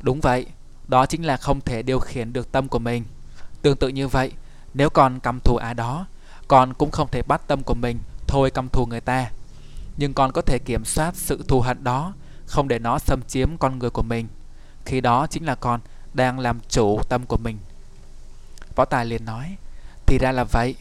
Đúng 0.00 0.20
vậy, 0.20 0.46
Đó 0.88 1.06
chính 1.06 1.22
là 1.22 1.36
không 1.36 1.60
thể 1.60 1.82
điều 1.82 1.98
khiển 1.98 2.32
được 2.32 2.52
tâm 2.52 2.68
của 2.68 2.78
mình. 2.78 3.04
Tương 3.62 3.76
tự 3.76 3.88
như 3.88 4.08
vậy, 4.08 4.32
Nếu 4.74 4.90
con 4.90 5.20
căm 5.20 5.40
thù 5.40 5.56
ai 5.56 5.74
đó, 5.74 6.06
Con 6.48 6.74
cũng 6.74 6.90
không 6.90 7.08
thể 7.10 7.22
bắt 7.22 7.42
tâm 7.46 7.62
của 7.62 7.74
mình 7.74 7.98
Thôi 8.26 8.50
căm 8.50 8.68
thù 8.68 8.86
người 8.86 9.00
ta. 9.00 9.30
Nhưng 9.96 10.14
con 10.14 10.32
có 10.32 10.42
thể 10.42 10.58
kiểm 10.58 10.84
soát 10.84 11.16
sự 11.16 11.44
thù 11.48 11.60
hận 11.60 11.84
đó 11.84 12.12
không 12.52 12.68
để 12.68 12.78
nó 12.78 12.98
xâm 12.98 13.22
chiếm 13.22 13.56
con 13.56 13.78
người 13.78 13.90
của 13.90 14.02
mình 14.02 14.28
Khi 14.84 15.00
đó 15.00 15.26
chính 15.26 15.46
là 15.46 15.54
con 15.54 15.80
Đang 16.14 16.38
làm 16.38 16.60
chủ 16.68 17.00
tâm 17.08 17.26
của 17.26 17.36
mình 17.36 17.58
Võ 18.76 18.84
Tài 18.84 19.06
liền 19.06 19.24
nói 19.24 19.56
Thì 20.06 20.18
ra 20.18 20.32
là 20.32 20.44
vậy 20.44 20.74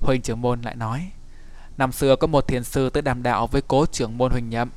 Huỳnh 0.00 0.22
trưởng 0.22 0.40
môn 0.40 0.62
lại 0.62 0.74
nói 0.74 1.10
Năm 1.76 1.92
xưa 1.92 2.16
có 2.16 2.26
một 2.26 2.48
thiền 2.48 2.64
sư 2.64 2.90
tới 2.90 3.02
đàm 3.02 3.22
đạo 3.22 3.46
với 3.46 3.62
cố 3.68 3.86
trưởng 3.86 4.18
môn 4.18 4.32
Huỳnh 4.32 4.50
Nhậm. 4.50 4.70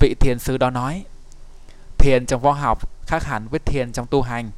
Vị 0.00 0.14
thiền 0.20 0.38
sư 0.38 0.58
đó 0.58 0.70
nói, 0.70 1.04
thiền 1.98 2.26
trong 2.26 2.40
võ 2.40 2.52
học 2.52 2.90
khác 3.06 3.24
hẳn 3.24 3.48
với 3.48 3.60
thiền 3.60 3.92
trong 3.92 4.06
tu 4.06 4.22
hành. 4.22 4.50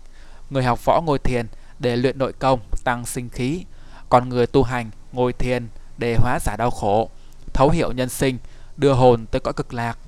Người 0.50 0.64
học 0.64 0.84
võ 0.84 1.00
ngồi 1.00 1.18
thiền 1.18 1.46
để 1.78 1.96
luyện 1.96 2.18
nội 2.18 2.32
công, 2.32 2.60
tăng 2.84 3.06
sinh 3.06 3.28
khí, 3.28 3.64
còn 4.08 4.28
người 4.28 4.46
tu 4.46 4.62
hành 4.62 4.90
ngồi 5.12 5.32
thiền 5.32 5.68
để 5.98 6.16
hóa 6.18 6.38
giải 6.40 6.56
đau 6.56 6.70
khổ, 6.70 7.10
thấu 7.52 7.70
hiểu 7.70 7.92
nhân 7.92 8.08
sinh, 8.08 8.38
đưa 8.76 8.92
hồn 8.92 9.26
tới 9.26 9.40
cõi 9.40 9.52
cực 9.52 9.74
lạc. 9.74 9.98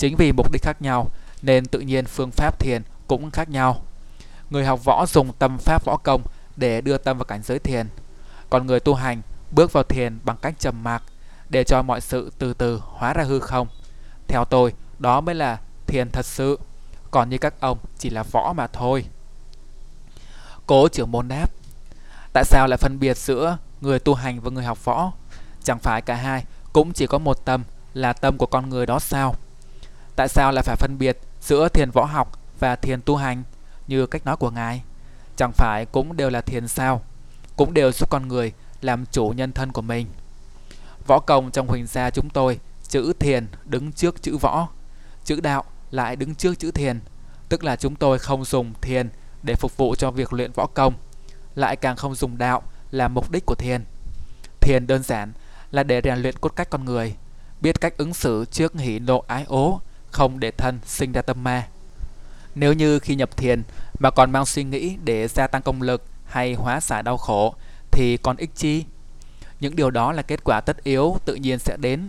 Chính 0.00 0.16
vì 0.16 0.32
mục 0.32 0.52
đích 0.52 0.62
khác 0.62 0.82
nhau 0.82 1.10
nên 1.42 1.66
tự 1.66 1.80
nhiên 1.80 2.04
phương 2.06 2.30
pháp 2.30 2.58
thiền 2.58 2.82
cũng 3.06 3.30
khác 3.30 3.48
nhau. 3.48 3.82
Người 4.50 4.64
học 4.64 4.84
võ 4.84 5.06
dùng 5.06 5.32
tâm 5.32 5.58
pháp 5.58 5.84
võ 5.84 5.96
công 5.96 6.22
để 6.56 6.80
đưa 6.80 6.98
tâm 6.98 7.18
vào 7.18 7.24
cảnh 7.24 7.42
giới 7.42 7.58
thiền, 7.58 7.86
còn 8.50 8.66
người 8.66 8.80
tu 8.80 8.94
hành 8.94 9.22
bước 9.50 9.72
vào 9.72 9.84
thiền 9.84 10.18
bằng 10.24 10.36
cách 10.42 10.54
trầm 10.58 10.84
mặc 10.84 11.02
để 11.48 11.64
cho 11.64 11.82
mọi 11.82 12.00
sự 12.00 12.32
từ 12.38 12.54
từ 12.54 12.80
hóa 12.84 13.12
ra 13.12 13.22
hư 13.24 13.40
không. 13.40 13.68
Theo 14.28 14.44
tôi, 14.44 14.72
đó 14.98 15.20
mới 15.20 15.34
là 15.34 15.58
thiền 15.86 16.10
thật 16.10 16.26
sự, 16.26 16.58
còn 17.10 17.30
như 17.30 17.38
các 17.38 17.54
ông 17.60 17.78
chỉ 17.98 18.10
là 18.10 18.22
võ 18.22 18.52
mà 18.52 18.66
thôi. 18.66 19.04
Cố 20.66 20.88
trưởng 20.88 21.12
môn 21.12 21.28
đáp, 21.28 21.50
tại 22.32 22.44
sao 22.44 22.66
lại 22.66 22.76
phân 22.76 22.98
biệt 22.98 23.16
giữa 23.16 23.58
người 23.80 23.98
tu 23.98 24.14
hành 24.14 24.40
và 24.40 24.50
người 24.50 24.64
học 24.64 24.84
võ? 24.84 25.12
Chẳng 25.64 25.78
phải 25.78 26.02
cả 26.02 26.14
hai 26.14 26.44
cũng 26.72 26.92
chỉ 26.92 27.06
có 27.06 27.18
một 27.18 27.44
tâm 27.44 27.64
là 27.94 28.12
tâm 28.12 28.38
của 28.38 28.46
con 28.46 28.70
người 28.70 28.86
đó 28.86 28.98
sao? 28.98 29.34
Tại 30.20 30.28
sao 30.28 30.52
lại 30.52 30.62
phải 30.62 30.76
phân 30.76 30.98
biệt 30.98 31.18
giữa 31.40 31.68
thiền 31.68 31.90
võ 31.90 32.04
học 32.04 32.38
và 32.58 32.76
thiền 32.76 33.00
tu 33.02 33.16
hành 33.16 33.42
như 33.86 34.06
cách 34.06 34.24
nói 34.24 34.36
của 34.36 34.50
ngài? 34.50 34.82
Chẳng 35.36 35.52
phải 35.52 35.86
cũng 35.92 36.16
đều 36.16 36.30
là 36.30 36.40
thiền 36.40 36.68
sao? 36.68 37.02
Cũng 37.56 37.74
đều 37.74 37.92
giúp 37.92 38.10
con 38.10 38.28
người 38.28 38.52
làm 38.80 39.04
chủ 39.12 39.28
nhân 39.36 39.52
thân 39.52 39.72
của 39.72 39.82
mình. 39.82 40.06
Võ 41.06 41.18
công 41.18 41.50
trong 41.50 41.66
huỳnh 41.66 41.86
gia 41.86 42.10
chúng 42.10 42.30
tôi, 42.30 42.58
chữ 42.88 43.12
thiền 43.18 43.46
đứng 43.64 43.92
trước 43.92 44.22
chữ 44.22 44.36
võ, 44.36 44.68
chữ 45.24 45.40
đạo 45.40 45.64
lại 45.90 46.16
đứng 46.16 46.34
trước 46.34 46.58
chữ 46.58 46.70
thiền, 46.70 47.00
tức 47.48 47.64
là 47.64 47.76
chúng 47.76 47.94
tôi 47.94 48.18
không 48.18 48.44
dùng 48.44 48.72
thiền 48.80 49.08
để 49.42 49.54
phục 49.54 49.76
vụ 49.76 49.94
cho 49.94 50.10
việc 50.10 50.32
luyện 50.32 50.52
võ 50.52 50.66
công, 50.66 50.94
lại 51.54 51.76
càng 51.76 51.96
không 51.96 52.14
dùng 52.14 52.38
đạo 52.38 52.62
làm 52.90 53.14
mục 53.14 53.30
đích 53.30 53.46
của 53.46 53.56
thiền. 53.58 53.84
Thiền 54.60 54.86
đơn 54.86 55.02
giản 55.02 55.32
là 55.70 55.82
để 55.82 56.00
rèn 56.04 56.18
luyện 56.18 56.38
cốt 56.38 56.52
cách 56.56 56.70
con 56.70 56.84
người, 56.84 57.14
biết 57.60 57.80
cách 57.80 57.96
ứng 57.96 58.14
xử 58.14 58.44
trước 58.50 58.74
hỉ 58.74 58.98
nộ 58.98 59.24
ái 59.26 59.44
ố, 59.48 59.80
không 60.10 60.40
để 60.40 60.50
thân 60.50 60.78
sinh 60.86 61.12
ra 61.12 61.22
tâm 61.22 61.44
ma. 61.44 61.66
Nếu 62.54 62.72
như 62.72 62.98
khi 62.98 63.14
nhập 63.14 63.36
thiền 63.36 63.62
mà 63.98 64.10
còn 64.10 64.30
mang 64.30 64.46
suy 64.46 64.64
nghĩ 64.64 64.96
để 65.04 65.28
gia 65.28 65.46
tăng 65.46 65.62
công 65.62 65.82
lực 65.82 66.04
hay 66.24 66.54
hóa 66.54 66.80
giải 66.80 67.02
đau 67.02 67.16
khổ 67.16 67.54
thì 67.90 68.16
còn 68.16 68.36
ích 68.36 68.50
chi? 68.54 68.84
Những 69.60 69.76
điều 69.76 69.90
đó 69.90 70.12
là 70.12 70.22
kết 70.22 70.40
quả 70.44 70.60
tất 70.60 70.84
yếu 70.84 71.16
tự 71.24 71.34
nhiên 71.34 71.58
sẽ 71.58 71.76
đến. 71.76 72.08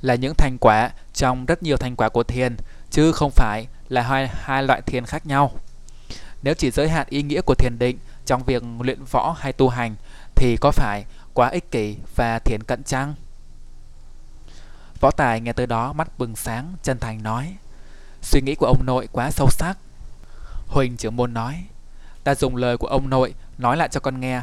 Là 0.00 0.14
những 0.14 0.34
thành 0.34 0.56
quả 0.60 0.90
trong 1.14 1.46
rất 1.46 1.62
nhiều 1.62 1.76
thành 1.76 1.96
quả 1.96 2.08
của 2.08 2.22
thiền, 2.22 2.56
chứ 2.90 3.12
không 3.12 3.30
phải 3.30 3.66
là 3.88 4.02
hai, 4.02 4.28
hai 4.32 4.62
loại 4.62 4.82
thiền 4.82 5.06
khác 5.06 5.26
nhau. 5.26 5.52
Nếu 6.42 6.54
chỉ 6.54 6.70
giới 6.70 6.88
hạn 6.88 7.06
ý 7.10 7.22
nghĩa 7.22 7.40
của 7.40 7.54
thiền 7.54 7.78
định 7.78 7.98
trong 8.26 8.42
việc 8.44 8.62
luyện 8.80 9.04
võ 9.10 9.36
hay 9.38 9.52
tu 9.52 9.68
hành, 9.68 9.94
thì 10.34 10.56
có 10.60 10.70
phải 10.70 11.04
quá 11.34 11.48
ích 11.48 11.70
kỷ 11.70 11.96
và 12.16 12.38
thiền 12.38 12.62
cận 12.62 12.82
chăng? 12.82 13.14
Võ 15.02 15.10
Tài 15.10 15.40
nghe 15.40 15.52
tới 15.52 15.66
đó 15.66 15.92
mắt 15.92 16.18
bừng 16.18 16.36
sáng, 16.36 16.74
chân 16.82 16.98
thành 16.98 17.22
nói. 17.22 17.56
Suy 18.22 18.40
nghĩ 18.40 18.54
của 18.54 18.66
ông 18.66 18.86
nội 18.86 19.08
quá 19.12 19.30
sâu 19.30 19.48
sắc. 19.50 19.78
Huỳnh 20.66 20.96
trưởng 20.96 21.16
môn 21.16 21.34
nói, 21.34 21.64
ta 22.24 22.34
dùng 22.34 22.56
lời 22.56 22.76
của 22.76 22.86
ông 22.86 23.10
nội 23.10 23.34
nói 23.58 23.76
lại 23.76 23.88
cho 23.88 24.00
con 24.00 24.20
nghe 24.20 24.42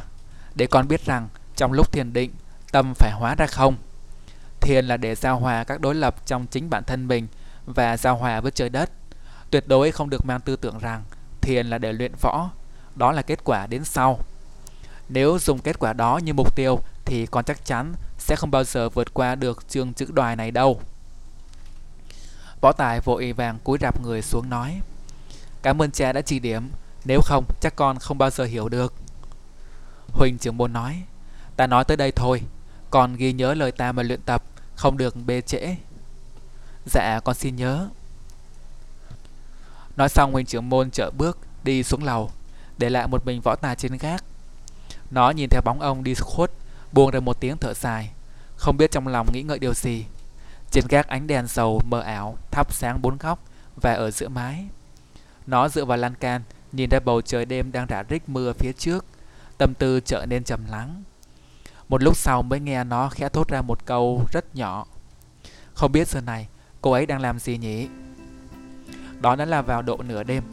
để 0.55 0.67
con 0.67 0.87
biết 0.87 1.05
rằng 1.05 1.27
trong 1.55 1.73
lúc 1.73 1.91
thiền 1.91 2.13
định, 2.13 2.31
tâm 2.71 2.93
phải 2.93 3.11
hóa 3.11 3.35
ra 3.35 3.45
không. 3.45 3.75
Thiền 4.61 4.85
là 4.85 4.97
để 4.97 5.15
giao 5.15 5.39
hòa 5.39 5.63
các 5.63 5.81
đối 5.81 5.95
lập 5.95 6.15
trong 6.25 6.47
chính 6.47 6.69
bản 6.69 6.83
thân 6.83 7.07
mình 7.07 7.27
và 7.65 7.97
giao 7.97 8.15
hòa 8.15 8.41
với 8.41 8.51
trời 8.51 8.69
đất. 8.69 8.91
Tuyệt 9.49 9.67
đối 9.67 9.91
không 9.91 10.09
được 10.09 10.25
mang 10.25 10.41
tư 10.41 10.55
tưởng 10.55 10.79
rằng 10.79 11.03
thiền 11.41 11.67
là 11.67 11.77
để 11.77 11.93
luyện 11.93 12.11
võ, 12.21 12.49
đó 12.95 13.11
là 13.11 13.21
kết 13.21 13.43
quả 13.43 13.67
đến 13.67 13.83
sau. 13.83 14.19
Nếu 15.09 15.39
dùng 15.39 15.59
kết 15.59 15.79
quả 15.79 15.93
đó 15.93 16.17
như 16.17 16.33
mục 16.33 16.55
tiêu 16.55 16.79
thì 17.09 17.25
con 17.25 17.45
chắc 17.45 17.65
chắn 17.65 17.93
sẽ 18.17 18.35
không 18.35 18.51
bao 18.51 18.63
giờ 18.63 18.89
vượt 18.89 19.13
qua 19.13 19.35
được 19.35 19.69
chương 19.69 19.93
chữ 19.93 20.05
đoài 20.13 20.35
này 20.35 20.51
đâu. 20.51 20.81
Võ 22.61 22.71
Tài 22.71 22.99
vội 22.99 23.33
vàng 23.33 23.59
cúi 23.63 23.77
rạp 23.81 24.01
người 24.01 24.21
xuống 24.21 24.49
nói, 24.49 24.81
Cảm 25.61 25.81
ơn 25.81 25.91
cha 25.91 26.13
đã 26.13 26.21
chỉ 26.21 26.39
điểm, 26.39 26.69
Nếu 27.05 27.21
không 27.23 27.45
chắc 27.61 27.75
con 27.75 27.99
không 27.99 28.17
bao 28.17 28.29
giờ 28.29 28.43
hiểu 28.43 28.69
được. 28.69 28.93
Huỳnh 30.07 30.37
trưởng 30.37 30.57
môn 30.57 30.73
nói, 30.73 31.03
Ta 31.55 31.67
nói 31.67 31.83
tới 31.83 31.97
đây 31.97 32.11
thôi, 32.11 32.41
Còn 32.89 33.15
ghi 33.15 33.33
nhớ 33.33 33.53
lời 33.53 33.71
ta 33.71 33.91
mà 33.91 34.03
luyện 34.03 34.21
tập 34.21 34.43
Không 34.75 34.97
được 34.97 35.15
bê 35.25 35.41
trễ. 35.41 35.75
Dạ 36.85 37.19
con 37.23 37.35
xin 37.35 37.55
nhớ. 37.55 37.89
Nói 39.95 40.09
xong 40.09 40.33
Huỳnh 40.33 40.45
trưởng 40.45 40.69
môn 40.69 40.91
chở 40.91 41.11
bước 41.17 41.37
Đi 41.63 41.83
xuống 41.83 42.03
lầu, 42.03 42.31
Để 42.77 42.89
lại 42.89 43.07
một 43.07 43.25
mình 43.25 43.41
võ 43.41 43.55
tài 43.55 43.75
trên 43.75 43.97
gác. 43.97 44.23
Nó 45.11 45.29
nhìn 45.29 45.49
theo 45.49 45.61
bóng 45.65 45.81
ông 45.81 46.03
đi 46.03 46.13
khuất 46.13 46.51
Buông 46.91 47.11
ra 47.11 47.19
một 47.19 47.39
tiếng 47.39 47.57
thở 47.57 47.73
dài 47.73 48.11
Không 48.55 48.77
biết 48.77 48.91
trong 48.91 49.07
lòng 49.07 49.27
nghĩ 49.33 49.43
ngợi 49.43 49.59
điều 49.59 49.73
gì 49.73 50.05
Trên 50.71 50.85
gác 50.89 51.07
ánh 51.07 51.27
đèn 51.27 51.47
dầu 51.47 51.81
mờ 51.85 51.99
ảo 51.99 52.37
Thắp 52.51 52.73
sáng 52.73 53.01
bốn 53.01 53.17
góc 53.17 53.39
Và 53.75 53.93
ở 53.93 54.11
giữa 54.11 54.27
mái 54.27 54.65
Nó 55.47 55.69
dựa 55.69 55.85
vào 55.85 55.97
lan 55.97 56.15
can 56.15 56.41
Nhìn 56.71 56.89
ra 56.89 56.99
bầu 56.99 57.21
trời 57.21 57.45
đêm 57.45 57.71
đang 57.71 57.87
rả 57.89 58.03
rích 58.09 58.29
mưa 58.29 58.53
phía 58.53 58.73
trước 58.73 59.05
tâm 59.59 59.73
tư 59.73 59.99
trở 60.05 60.25
nên 60.25 60.43
trầm 60.43 60.59
lắng. 60.69 61.03
Một 61.89 62.03
lúc 62.03 62.17
sau 62.17 62.41
mới 62.41 62.59
nghe 62.59 62.83
nó 62.83 63.09
khẽ 63.09 63.29
thốt 63.29 63.47
ra 63.47 63.61
một 63.61 63.85
câu 63.85 64.21
rất 64.31 64.55
nhỏ. 64.55 64.85
Không 65.73 65.91
biết 65.91 66.07
giờ 66.07 66.21
này 66.21 66.47
cô 66.81 66.91
ấy 66.91 67.05
đang 67.05 67.21
làm 67.21 67.39
gì 67.39 67.57
nhỉ? 67.57 67.87
Đó 69.21 69.35
đã 69.35 69.45
là 69.45 69.61
vào 69.61 69.81
độ 69.81 69.97
nửa 69.97 70.23
đêm. 70.23 70.43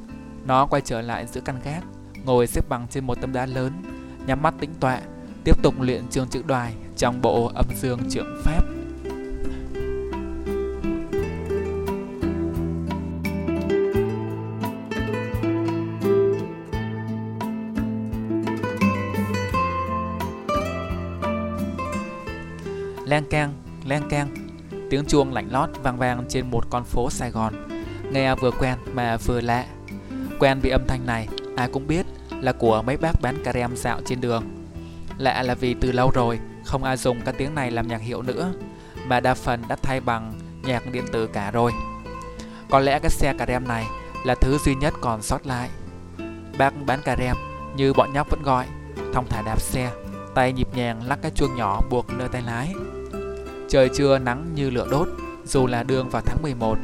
Nó 0.44 0.66
quay 0.66 0.82
trở 0.84 1.02
lại 1.02 1.26
giữa 1.26 1.40
căn 1.40 1.60
gác, 1.64 1.84
ngồi 2.24 2.46
xếp 2.46 2.68
bằng 2.68 2.86
trên 2.90 3.06
một 3.06 3.20
tấm 3.20 3.32
đá 3.32 3.46
lớn, 3.46 3.72
nhắm 4.26 4.42
mắt 4.42 4.54
tĩnh 4.60 4.74
tọa, 4.80 5.00
tiếp 5.46 5.62
tục 5.62 5.74
luyện 5.80 6.06
trường 6.10 6.28
chữ 6.28 6.42
đoài 6.46 6.74
trong 6.96 7.22
bộ 7.22 7.50
âm 7.54 7.66
dương 7.76 8.00
trượng 8.10 8.42
phép. 8.44 8.60
Len 23.06 23.24
can 23.30 23.52
len 23.84 24.02
keng. 24.10 24.28
Tiếng 24.90 25.04
chuông 25.04 25.32
lạnh 25.32 25.48
lót 25.50 25.70
vang 25.82 25.98
vang 25.98 26.24
trên 26.28 26.50
một 26.50 26.70
con 26.70 26.84
phố 26.84 27.10
Sài 27.10 27.30
Gòn. 27.30 27.54
Nghe 28.12 28.34
vừa 28.34 28.50
quen 28.50 28.78
mà 28.92 29.16
vừa 29.16 29.40
lạ. 29.40 29.66
Quen 30.38 30.60
vì 30.62 30.70
âm 30.70 30.82
thanh 30.88 31.06
này, 31.06 31.28
ai 31.56 31.68
cũng 31.72 31.86
biết 31.86 32.06
là 32.40 32.52
của 32.52 32.82
mấy 32.82 32.96
bác 32.96 33.20
bán 33.22 33.36
cà 33.44 33.52
rem 33.52 33.76
dạo 33.76 34.00
trên 34.06 34.20
đường. 34.20 34.65
Lạ 35.18 35.42
là 35.42 35.54
vì 35.54 35.74
từ 35.74 35.92
lâu 35.92 36.10
rồi, 36.10 36.40
không 36.64 36.84
ai 36.84 36.96
dùng 36.96 37.20
các 37.24 37.34
tiếng 37.38 37.54
này 37.54 37.70
làm 37.70 37.88
nhạc 37.88 38.00
hiệu 38.00 38.22
nữa, 38.22 38.52
Mà 39.06 39.20
đa 39.20 39.34
phần 39.34 39.62
đã 39.68 39.76
thay 39.82 40.00
bằng 40.00 40.38
nhạc 40.62 40.92
điện 40.92 41.04
tử 41.12 41.26
cả 41.26 41.50
rồi. 41.50 41.72
Có 42.70 42.78
lẽ 42.78 42.98
cái 42.98 43.10
xe 43.10 43.34
cà 43.38 43.46
rem 43.46 43.68
này 43.68 43.86
là 44.24 44.34
thứ 44.34 44.58
duy 44.58 44.74
nhất 44.74 44.94
còn 45.00 45.22
sót 45.22 45.46
lại. 45.46 45.70
Bác 46.58 46.74
bán 46.86 47.00
cà 47.04 47.16
rem 47.16 47.36
như 47.76 47.92
bọn 47.92 48.12
nhóc 48.12 48.30
vẫn 48.30 48.42
gọi, 48.42 48.66
Thong 49.14 49.26
thả 49.28 49.42
đạp 49.42 49.60
xe, 49.60 49.90
Tay 50.34 50.52
nhịp 50.52 50.68
nhàng 50.74 51.06
lắc 51.06 51.18
cái 51.22 51.30
chuông 51.34 51.56
nhỏ 51.56 51.80
buộc 51.90 52.06
nơi 52.10 52.28
tay 52.28 52.42
lái. 52.42 52.74
Trời 53.68 53.88
trưa 53.94 54.18
nắng 54.18 54.54
như 54.54 54.70
lửa 54.70 54.86
đốt, 54.90 55.08
Dù 55.44 55.66
là 55.66 55.82
đường 55.82 56.08
vào 56.10 56.22
tháng 56.26 56.42
11 56.42 56.78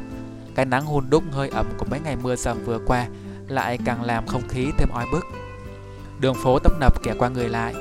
Cái 0.55 0.65
nắng 0.65 0.85
hun 0.85 1.11
đúc 1.11 1.25
hơi 1.33 1.49
ẩm 1.49 1.67
của 1.79 1.87
mấy 1.91 2.01
ngày 2.05 2.17
mưa 2.17 2.37
dầm 2.37 2.65
vừa 2.65 2.79
qua 2.87 3.07
Lại 3.49 3.79
càng 3.85 4.03
làm 4.03 4.27
không 4.27 4.49
khí 4.49 4.67
thêm 4.79 4.89
oi 4.95 5.05
bức. 5.13 5.27
Đường 6.21 6.35
phố 6.35 6.59
tấp 6.59 6.73
nập 6.81 7.03
kẻ 7.03 7.15
qua 7.19 7.29
người 7.29 7.49
lại 7.49 7.75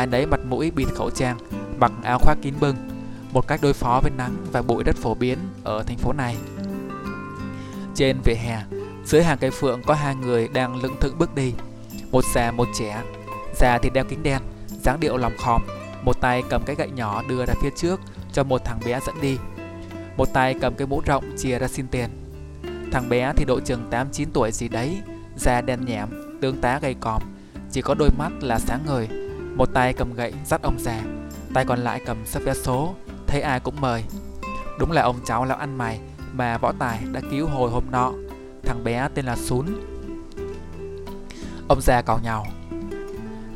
Ai 0.00 0.06
nấy 0.06 0.26
mặt 0.26 0.40
mũi 0.48 0.70
bịt 0.70 0.88
khẩu 0.94 1.10
trang 1.10 1.38
Mặc 1.78 1.92
áo 2.02 2.18
khoác 2.18 2.38
kín 2.42 2.54
bưng 2.60 2.76
Một 3.32 3.48
cách 3.48 3.60
đối 3.62 3.72
phó 3.72 4.00
với 4.02 4.10
nắng 4.16 4.36
và 4.52 4.62
bụi 4.62 4.84
đất 4.84 4.96
phổ 4.96 5.14
biến 5.14 5.38
Ở 5.64 5.82
thành 5.82 5.96
phố 5.98 6.12
này. 6.12 6.36
Trên 7.94 8.16
vỉa 8.24 8.34
hè 8.34 8.62
Dưới 9.04 9.22
hàng 9.22 9.38
cây 9.38 9.50
phượng 9.50 9.82
có 9.82 9.94
hai 9.94 10.14
người 10.14 10.48
đang 10.48 10.82
lững 10.82 10.96
thững 11.00 11.18
bước 11.18 11.34
đi 11.34 11.52
Một 12.12 12.24
già 12.34 12.50
một 12.50 12.68
trẻ. 12.78 13.02
Già 13.54 13.78
thì 13.78 13.90
đeo 13.90 14.04
kính 14.04 14.22
đen 14.22 14.42
dáng 14.68 15.00
điệu 15.00 15.16
lòng 15.16 15.32
khòm 15.38 15.62
Một 16.04 16.20
tay 16.20 16.42
cầm 16.50 16.62
cái 16.66 16.76
gậy 16.76 16.90
nhỏ 16.90 17.22
đưa 17.28 17.44
ra 17.46 17.54
phía 17.62 17.70
trước 17.76 18.00
Cho 18.32 18.44
một 18.44 18.64
thằng 18.64 18.80
bé 18.84 19.00
dẫn 19.06 19.20
đi. 19.20 19.38
Một 20.16 20.28
tay 20.32 20.54
cầm 20.60 20.74
cái 20.74 20.86
mũ 20.86 21.02
rộng 21.06 21.24
chia 21.38 21.58
ra 21.58 21.68
xin 21.68 21.86
tiền. 21.88 22.10
Thằng 22.92 23.08
bé 23.08 23.32
thì 23.36 23.44
độ 23.44 23.60
chừng 23.60 23.90
8-9 23.90 24.26
tuổi 24.32 24.52
gì 24.52 24.68
đấy 24.68 25.00
Da 25.36 25.60
đen 25.60 25.84
nhẹm, 25.84 26.08
tướng 26.40 26.60
tá 26.60 26.78
gầy 26.82 26.94
còm 27.00 27.22
Chỉ 27.70 27.82
có 27.82 27.94
đôi 27.94 28.10
mắt 28.18 28.30
là 28.40 28.58
sáng 28.58 28.80
ngời 28.86 29.08
một 29.56 29.68
tay 29.74 29.92
cầm 29.92 30.14
gậy 30.14 30.32
dắt 30.44 30.62
ông 30.62 30.78
già, 30.78 31.00
Tay 31.54 31.64
còn 31.64 31.78
lại 31.78 32.00
cầm 32.06 32.16
sắp 32.26 32.42
vé 32.44 32.54
số, 32.54 32.94
Thấy 33.26 33.40
ai 33.40 33.60
cũng 33.60 33.80
mời. 33.80 34.04
Đúng 34.78 34.92
là 34.92 35.02
ông 35.02 35.16
cháu 35.24 35.44
lão 35.44 35.58
ăn 35.58 35.78
mày 35.78 36.00
Mà 36.32 36.58
võ 36.58 36.72
tài 36.72 36.98
đã 37.12 37.20
cứu 37.30 37.46
hồi 37.46 37.70
hôm 37.70 37.84
nọ. 37.90 38.12
Thằng 38.64 38.84
bé 38.84 39.08
tên 39.14 39.24
là 39.24 39.36
Sún. 39.36 39.66
Ông 41.68 41.80
già 41.80 42.02
cào 42.02 42.18
nhào. 42.22 42.46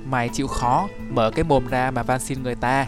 Mày 0.04 0.28
chịu 0.28 0.46
khó 0.46 0.88
Mở 1.10 1.30
cái 1.30 1.44
mồm 1.44 1.66
ra 1.66 1.90
mà 1.90 2.02
van 2.02 2.20
xin 2.20 2.42
người 2.42 2.54
ta. 2.54 2.86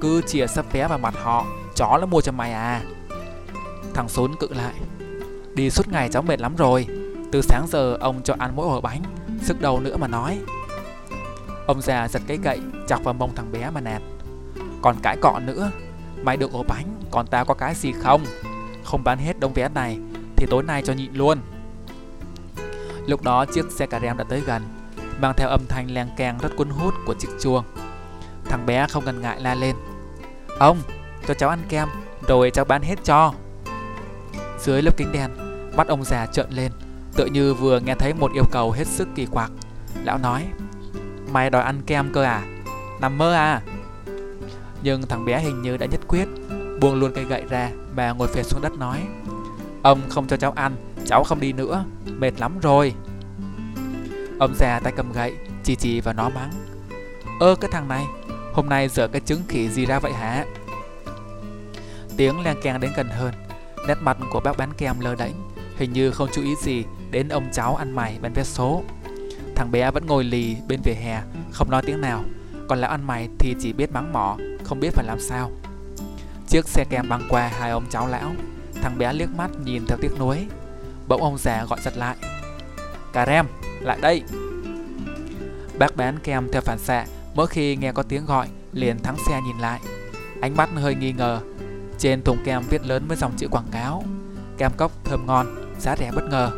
Cứ 0.00 0.22
chìa 0.26 0.46
sắp 0.46 0.66
vé 0.72 0.88
vào 0.88 0.98
mặt 0.98 1.14
họ, 1.22 1.46
Chó 1.76 1.98
nó 2.00 2.06
mua 2.06 2.20
cho 2.20 2.32
mày 2.32 2.52
à. 2.52 2.82
Thằng 3.94 4.08
Sún 4.08 4.34
cự 4.40 4.48
lại. 4.50 4.74
Đi 5.54 5.70
suốt 5.70 5.88
ngày 5.88 6.08
cháu 6.12 6.22
mệt 6.22 6.40
lắm 6.40 6.56
rồi. 6.56 6.86
Từ 7.32 7.42
sáng 7.42 7.66
giờ 7.68 7.96
ông 8.00 8.22
cho 8.22 8.34
ăn 8.38 8.52
mỗi 8.56 8.66
ổ 8.66 8.80
bánh, 8.80 9.02
Sức 9.42 9.60
đầu 9.60 9.80
nữa 9.80 9.96
mà 9.96 10.08
nói. 10.08 10.38
Ông 11.66 11.80
già 11.80 12.08
giật 12.08 12.22
cái 12.26 12.38
gậy 12.42 12.60
Chọc 12.88 13.04
vào 13.04 13.14
mông 13.14 13.34
thằng 13.34 13.52
bé 13.52 13.70
mà 13.70 13.80
nạt 13.80 14.02
Còn 14.82 14.96
cãi 15.02 15.16
cọ 15.20 15.38
nữa 15.38 15.70
Mày 16.22 16.36
được 16.36 16.52
ổ 16.52 16.62
bánh 16.62 16.86
Còn 17.10 17.26
tao 17.26 17.44
có 17.44 17.54
cái 17.54 17.74
gì 17.74 17.92
không 17.92 18.24
Không 18.84 19.04
bán 19.04 19.18
hết 19.18 19.40
đông 19.40 19.52
vé 19.52 19.68
này 19.68 19.98
Thì 20.36 20.46
tối 20.50 20.62
nay 20.62 20.82
cho 20.84 20.92
nhịn 20.92 21.14
luôn 21.14 21.38
Lúc 23.06 23.22
đó 23.22 23.44
chiếc 23.44 23.70
xe 23.70 23.86
cà 23.86 24.00
rem 24.00 24.16
đã 24.16 24.24
tới 24.28 24.40
gần 24.40 24.62
mang 25.20 25.34
theo 25.36 25.48
âm 25.48 25.60
thanh 25.68 25.90
leng 25.90 26.08
keng 26.16 26.38
rất 26.38 26.56
cuốn 26.56 26.70
hút 26.70 26.94
của 27.06 27.14
chiếc 27.14 27.28
chuông. 27.40 27.64
Thằng 28.44 28.66
bé 28.66 28.86
không 28.90 29.04
ngần 29.04 29.22
ngại 29.22 29.40
la 29.40 29.54
lên. 29.54 29.76
Ông, 30.58 30.78
cho 31.28 31.34
cháu 31.34 31.50
ăn 31.50 31.62
kem, 31.68 31.88
rồi 32.28 32.50
cháu 32.50 32.64
bán 32.64 32.82
hết 32.82 33.04
cho. 33.04 33.32
Dưới 34.58 34.82
lớp 34.82 34.96
kính 34.96 35.12
đen, 35.12 35.30
mắt 35.76 35.88
ông 35.88 36.04
già 36.04 36.26
trợn 36.26 36.50
lên, 36.50 36.72
tựa 37.16 37.26
như 37.26 37.54
vừa 37.54 37.80
nghe 37.80 37.94
thấy 37.94 38.14
một 38.14 38.32
yêu 38.32 38.44
cầu 38.52 38.72
hết 38.72 38.86
sức 38.86 39.08
kỳ 39.14 39.26
quặc. 39.26 39.50
Lão 40.04 40.18
nói, 40.18 40.46
mày 41.32 41.50
đòi 41.50 41.62
ăn 41.62 41.82
kem 41.86 42.12
cơ 42.12 42.22
à? 42.22 42.42
Nằm 43.00 43.18
mơ 43.18 43.34
à? 43.34 43.62
Nhưng 44.82 45.02
thằng 45.02 45.24
bé 45.24 45.40
hình 45.40 45.62
như 45.62 45.76
đã 45.76 45.86
nhất 45.86 46.00
quyết, 46.08 46.28
buông 46.80 46.94
luôn 46.94 47.12
cây 47.14 47.24
gậy 47.24 47.42
ra 47.48 47.70
mà 47.96 48.12
ngồi 48.12 48.28
phệt 48.28 48.46
xuống 48.46 48.62
đất 48.62 48.72
nói, 48.78 49.02
Ông 49.86 50.00
không 50.08 50.26
cho 50.26 50.36
cháu 50.36 50.52
ăn, 50.52 50.76
cháu 51.06 51.24
không 51.24 51.40
đi 51.40 51.52
nữa, 51.52 51.84
mệt 52.06 52.40
lắm 52.40 52.58
rồi. 52.60 52.94
Ông 54.38 54.54
già 54.58 54.80
tay 54.80 54.92
cầm 54.96 55.12
gậy, 55.12 55.36
chỉ 55.64 55.76
chỉ 55.76 56.00
vào 56.00 56.14
nó 56.14 56.28
mắng. 56.28 56.50
Ơ 57.40 57.54
cái 57.60 57.70
thằng 57.72 57.88
này, 57.88 58.04
hôm 58.52 58.68
nay 58.68 58.88
dở 58.88 59.08
cái 59.08 59.20
trứng 59.20 59.42
khỉ 59.48 59.68
gì 59.68 59.86
ra 59.86 59.98
vậy 59.98 60.12
hả? 60.12 60.44
Tiếng 62.16 62.40
len 62.40 62.56
keng 62.62 62.80
đến 62.80 62.92
gần 62.96 63.08
hơn, 63.08 63.34
nét 63.88 63.94
mặt 64.00 64.16
của 64.32 64.40
bác 64.40 64.56
bán 64.56 64.72
kem 64.78 65.00
lơ 65.00 65.14
đễnh, 65.14 65.34
hình 65.76 65.92
như 65.92 66.10
không 66.10 66.28
chú 66.32 66.42
ý 66.42 66.54
gì 66.62 66.84
đến 67.10 67.28
ông 67.28 67.48
cháu 67.52 67.76
ăn 67.76 67.94
mày 67.94 68.18
bên 68.22 68.32
vé 68.32 68.44
số. 68.44 68.82
Thằng 69.56 69.70
bé 69.70 69.90
vẫn 69.90 70.06
ngồi 70.06 70.24
lì 70.24 70.56
bên 70.68 70.80
vỉa 70.84 70.92
hè, 70.92 71.22
không 71.52 71.70
nói 71.70 71.82
tiếng 71.86 72.00
nào, 72.00 72.24
còn 72.68 72.78
lão 72.78 72.90
ăn 72.90 73.06
mày 73.06 73.28
thì 73.38 73.54
chỉ 73.60 73.72
biết 73.72 73.92
mắng 73.92 74.12
mỏ, 74.12 74.36
không 74.64 74.80
biết 74.80 74.90
phải 74.94 75.04
làm 75.04 75.20
sao. 75.20 75.50
Chiếc 76.48 76.68
xe 76.68 76.84
kem 76.90 77.08
băng 77.08 77.22
qua 77.28 77.48
hai 77.48 77.70
ông 77.70 77.84
cháu 77.90 78.08
lão, 78.08 78.32
thằng 78.82 78.98
bé 78.98 79.12
liếc 79.12 79.30
mắt 79.30 79.50
nhìn 79.64 79.86
theo 79.86 79.98
tiếc 80.00 80.18
nuối. 80.18 80.46
Bỗng 81.08 81.22
ông 81.22 81.38
già 81.38 81.64
gọi 81.64 81.78
giật 81.82 81.96
lại. 81.96 82.16
Cà 83.12 83.26
rem, 83.26 83.46
lại 83.80 83.98
đây. 84.00 84.22
Bác 85.78 85.96
bán 85.96 86.18
kem 86.22 86.48
theo 86.52 86.62
phản 86.62 86.78
xạ 86.78 87.06
Mỗi 87.34 87.46
khi 87.46 87.76
nghe 87.76 87.92
có 87.92 88.02
tiếng 88.02 88.26
gọi 88.26 88.48
Liền 88.72 88.98
thắng 88.98 89.16
xe 89.28 89.40
nhìn 89.40 89.58
lại. 89.58 89.80
Ánh 90.40 90.56
mắt 90.56 90.68
hơi 90.74 90.94
nghi 90.94 91.12
ngờ. 91.12 91.40
Trên 91.98 92.22
thùng 92.22 92.38
kem 92.44 92.62
viết 92.70 92.86
lớn 92.86 93.04
với 93.08 93.16
dòng 93.16 93.32
chữ 93.36 93.48
quảng 93.48 93.66
cáo. 93.72 94.04
Kem 94.58 94.72
cốc 94.76 94.92
thơm 95.04 95.26
ngon 95.26 95.46
Giá 95.78 95.96
rẻ 95.96 96.12
bất 96.14 96.24
ngờ. 96.30 96.50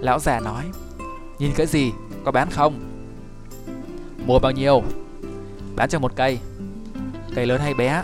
Lão 0.00 0.18
già 0.18 0.40
nói 0.40 0.64
Nhìn 1.38 1.52
cái 1.56 1.66
gì? 1.66 1.92
Có 2.24 2.32
bán 2.32 2.50
không 2.50 2.80
Mua 4.26 4.38
bao 4.38 4.52
nhiêu 4.52 4.82
Bán 5.76 5.88
cho 5.88 5.98
một 5.98 6.12
cây 6.16 6.38
Cây 7.34 7.46
lớn 7.46 7.60
hay 7.60 7.74
bé 7.74 8.02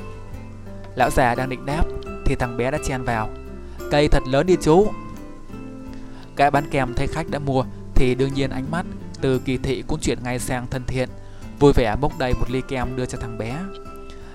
Lão 0.95 1.11
già 1.11 1.35
đang 1.35 1.49
định 1.49 1.67
đáp 1.67 1.85
Thì 2.25 2.35
thằng 2.35 2.57
bé 2.57 2.71
đã 2.71 2.79
chen 2.85 3.03
vào 3.03 3.29
Cây 3.91 4.09
thật 4.09 4.23
lớn 4.27 4.47
đi 4.47 4.57
chú 4.63 4.87
Gã 6.37 6.51
bán 6.51 6.71
kem 6.71 6.95
thấy 6.95 7.07
khách 7.07 7.31
đã 7.31 7.39
mua 7.39 7.65
thì 7.95 8.15
đương 8.15 8.35
nhiên 8.35 8.51
ánh 8.51 8.71
mắt 8.71 8.87
từ 9.21 9.39
kỳ 9.39 9.59
thị 9.59 9.85
cũng 9.87 10.01
chuyển 10.01 10.23
ngay 10.23 10.39
sang 10.39 10.67
thân 10.71 10.85
thiện, 10.87 11.09
vui 11.59 11.73
vẻ 11.73 11.97
bốc 12.01 12.19
đầy 12.19 12.35
một 12.35 12.51
ly 12.51 12.61
kem 12.69 12.97
đưa 12.97 13.07
cho 13.07 13.19
thằng 13.21 13.39
bé. 13.39 13.59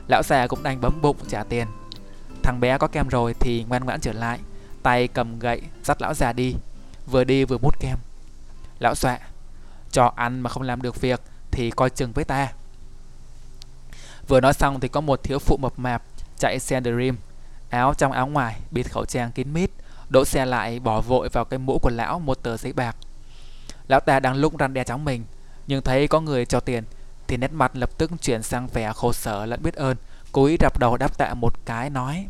Lão 0.08 0.24
già 0.24 0.48
cũng 0.48 0.64
đành 0.64 0.82
bấm 0.82 1.02
bụng 1.02 1.18
trả 1.28 1.44
tiền. 1.44 1.68
Thằng 2.44 2.60
bé 2.60 2.78
có 2.78 2.88
kem 2.88 3.08
rồi 3.08 3.34
thì 3.40 3.66
ngoan 3.70 3.86
ngoãn 3.86 4.00
trở 4.00 4.14
lại, 4.14 4.40
tay 4.84 5.08
cầm 5.08 5.40
gậy 5.40 5.62
dắt 5.84 6.02
lão 6.02 6.14
già 6.14 6.34
đi, 6.34 6.56
vừa 7.12 7.24
đi 7.24 7.44
vừa 7.44 7.58
mút 7.58 7.80
kem. 7.80 7.98
Lão 8.80 8.96
xọa, 8.96 9.20
cho 9.94 10.12
ăn 10.16 10.40
mà 10.40 10.50
không 10.50 10.64
làm 10.64 10.82
được 10.82 11.02
việc 11.02 11.22
thì 11.52 11.72
coi 11.72 11.90
chừng 11.90 12.12
với 12.12 12.26
ta. 12.26 12.52
Vừa 14.28 14.40
nói 14.40 14.54
xong 14.54 14.80
thì 14.80 14.88
có 14.88 15.02
một 15.02 15.24
thiếu 15.24 15.40
phụ 15.40 15.58
mập 15.58 15.80
mạp 15.80 16.04
chạy 16.40 16.60
xe 16.60 16.82
Dream, 16.82 17.18
áo 17.70 17.94
trong 17.94 18.12
áo 18.12 18.28
ngoài, 18.28 18.60
bịt 18.72 18.92
khẩu 18.92 19.06
trang 19.06 19.32
kín 19.32 19.54
mít, 19.54 19.70
đỗ 20.10 20.26
xe 20.26 20.46
lại 20.46 20.80
bỏ 20.80 21.02
vội 21.02 21.30
vào 21.30 21.46
cái 21.46 21.60
mũ 21.60 21.80
của 21.82 21.90
lão 21.90 22.20
một 22.20 22.44
tờ 22.44 22.58
giấy 22.58 22.74
bạc. 22.74 22.96
Lão 23.88 24.00
ta 24.00 24.20
đang 24.20 24.36
lúc 24.36 24.54
răn 24.60 24.74
đe 24.74 24.84
cháu 24.84 24.98
mình 24.98 25.26
Nhưng 25.68 25.82
thấy 25.82 26.08
có 26.08 26.22
người 26.22 26.46
cho 26.46 26.60
tiền 26.60 26.84
Thì 27.28 27.38
nét 27.38 27.52
mặt 27.54 27.72
lập 27.76 27.90
tức 27.98 28.12
chuyển 28.22 28.44
sang 28.44 28.68
vẻ 28.68 28.94
khổ 28.96 29.14
sở 29.14 29.46
lẫn 29.46 29.64
biết 29.64 29.74
ơn 29.74 29.98
Cúi 30.32 30.58
rập 30.60 30.80
đầu 30.80 30.98
đáp 30.98 31.18
tạ 31.18 31.34
một 31.34 31.54
cái 31.66 31.90
nói 31.90 32.28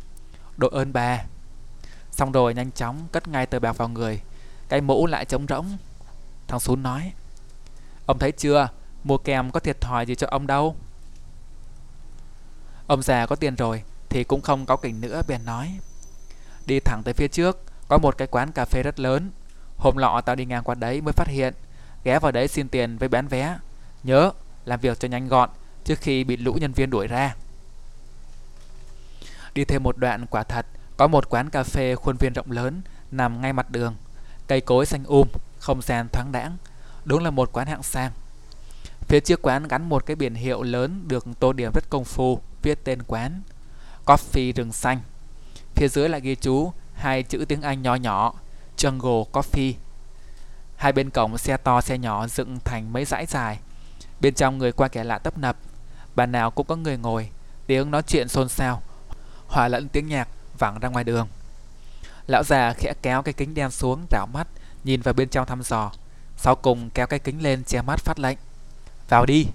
Đội 0.58 0.72
ơn 0.74 0.94
bà 0.94 1.24
Xong 2.12 2.32
rồi 2.32 2.54
nhanh 2.54 2.72
chóng 2.72 3.08
cất 3.12 3.28
ngay 3.28 3.46
tờ 3.46 3.60
bạc 3.60 3.78
vào 3.78 3.88
người 3.88 4.22
Cái 4.70 4.82
mũ 4.82 5.08
lại 5.08 5.26
trống 5.26 5.46
rỗng 5.50 5.78
Thằng 6.48 6.60
Sún 6.60 6.84
nói 6.84 7.12
Ông 8.06 8.20
thấy 8.20 8.32
chưa? 8.32 8.68
Mua 9.04 9.18
kem 9.18 9.52
có 9.52 9.60
thiệt 9.60 9.82
thòi 9.82 10.06
gì 10.06 10.16
cho 10.16 10.28
ông 10.32 10.48
đâu. 10.48 10.76
Ông 12.88 13.02
già 13.02 13.26
có 13.26 13.36
tiền 13.36 13.56
rồi 13.56 13.84
Thì 14.10 14.24
cũng 14.24 14.42
không 14.42 14.66
có 14.66 14.76
kỉnh 14.76 15.02
nữa, 15.02 15.22
bèn 15.28 15.46
nói. 15.46 15.80
Đi 16.66 16.80
thẳng 16.80 17.02
tới 17.06 17.14
phía 17.14 17.28
trước, 17.28 17.62
Có 17.88 17.98
một 17.98 18.18
cái 18.18 18.28
quán 18.28 18.52
cà 18.52 18.66
phê 18.66 18.84
rất 18.84 19.00
lớn. 19.00 19.32
Hôm 19.78 19.98
lọ 19.98 20.22
tao 20.26 20.36
đi 20.36 20.46
ngang 20.46 20.64
qua 20.64 20.76
đấy 20.76 21.02
mới 21.02 21.14
phát 21.14 21.28
hiện, 21.28 21.54
Ghé 22.04 22.20
vào 22.20 22.32
đấy 22.32 22.48
xin 22.48 22.70
tiền 22.70 22.98
với 22.98 23.10
bán 23.10 23.28
vé. 23.28 23.58
Nhớ, 24.04 24.32
làm 24.66 24.80
việc 24.80 25.00
cho 25.00 25.08
nhanh 25.08 25.28
gọn, 25.28 25.50
Trước 25.84 26.00
khi 26.00 26.24
bị 26.24 26.38
lũ 26.38 26.54
nhân 26.54 26.74
viên 26.74 26.90
đuổi 26.90 27.08
ra. 27.08 27.36
Đi 29.54 29.66
thêm 29.66 29.84
một 29.84 29.98
đoạn, 29.98 30.26
quả 30.26 30.44
thật, 30.44 30.66
Có 30.98 31.08
một 31.08 31.30
quán 31.30 31.50
cà 31.50 31.64
phê 31.64 31.96
khuôn 31.96 32.18
viên 32.18 32.34
rộng 32.34 32.52
lớn 32.52 32.82
Nằm 33.12 33.42
ngay 33.42 33.54
mặt 33.54 33.72
đường. 33.72 33.96
Cây 34.48 34.62
cối 34.62 34.86
xanh 34.86 35.04
um 35.04 35.28
Không 35.60 35.82
gian 35.82 36.08
thoáng 36.12 36.32
đãng 36.32 36.58
Đúng 37.06 37.24
là 37.24 37.30
một 37.30 37.50
quán 37.54 37.68
hạng 37.68 37.84
sang 37.84 38.12
Phía 39.08 39.20
trước 39.20 39.42
quán 39.42 39.68
gắn 39.68 39.90
một 39.90 40.06
cái 40.06 40.16
biển 40.16 40.36
hiệu 40.36 40.64
lớn 40.64 41.04
Được 41.08 41.26
tô 41.40 41.54
điểm 41.54 41.72
rất 41.74 41.90
công 41.90 42.04
phu 42.04 42.42
Viết 42.62 42.80
tên 42.84 43.04
quán 43.04 43.42
Coffee 44.06 44.54
rừng 44.54 44.74
xanh 44.74 45.00
Phía 45.76 45.88
dưới 45.88 46.10
lại 46.10 46.22
ghi 46.22 46.36
chú 46.36 46.72
Hai 46.94 47.24
chữ 47.24 47.46
tiếng 47.48 47.62
Anh 47.62 47.82
nhỏ 47.82 47.96
nhỏ 47.96 48.34
Jungle 48.78 49.26
Coffee. 49.32 49.74
Hai 50.76 50.92
bên 50.92 51.10
cổng 51.10 51.38
xe 51.38 51.58
to 51.58 51.82
xe 51.82 51.98
nhỏ 51.98 52.28
dựng 52.28 52.60
thành 52.66 52.94
mấy 52.94 53.06
dãy 53.06 53.26
dài. 53.26 53.60
Bên 54.22 54.34
trong 54.34 54.58
người 54.58 54.72
qua 54.72 54.88
kẻ 54.88 55.04
lạ 55.04 55.18
tấp 55.18 55.38
nập, 55.38 55.58
bàn 56.16 56.32
nào 56.32 56.52
cũng 56.52 56.68
có 56.68 56.76
người 56.76 56.98
ngồi, 56.98 57.30
tiếng 57.68 57.92
nói 57.92 58.02
chuyện 58.08 58.28
xôn 58.28 58.50
xao. 58.50 58.82
hòa 59.48 59.68
lẫn 59.68 59.88
tiếng 59.90 60.08
nhạc 60.08 60.28
vẳng 60.60 60.80
ra 60.80 60.90
ngoài 60.90 61.04
đường. 61.04 61.28
Lão 62.28 62.44
già 62.44 62.74
khẽ 62.74 62.94
kéo 63.02 63.22
cái 63.22 63.34
kính 63.34 63.54
đen 63.54 63.72
xuống 63.72 64.06
rảo 64.12 64.28
mắt, 64.34 64.48
nhìn 64.84 65.02
vào 65.02 65.14
bên 65.14 65.30
trong 65.30 65.46
thăm 65.46 65.64
dò. 65.64 65.92
Sau 66.44 66.56
cùng 66.56 66.90
kéo 66.90 67.08
cái 67.08 67.20
kính 67.20 67.44
lên 67.44 67.64
che 67.64 67.82
mắt 67.82 68.00
phát 68.00 68.20
lệnh. 68.20 68.38
Vào 69.10 69.26
đi! 69.26 69.48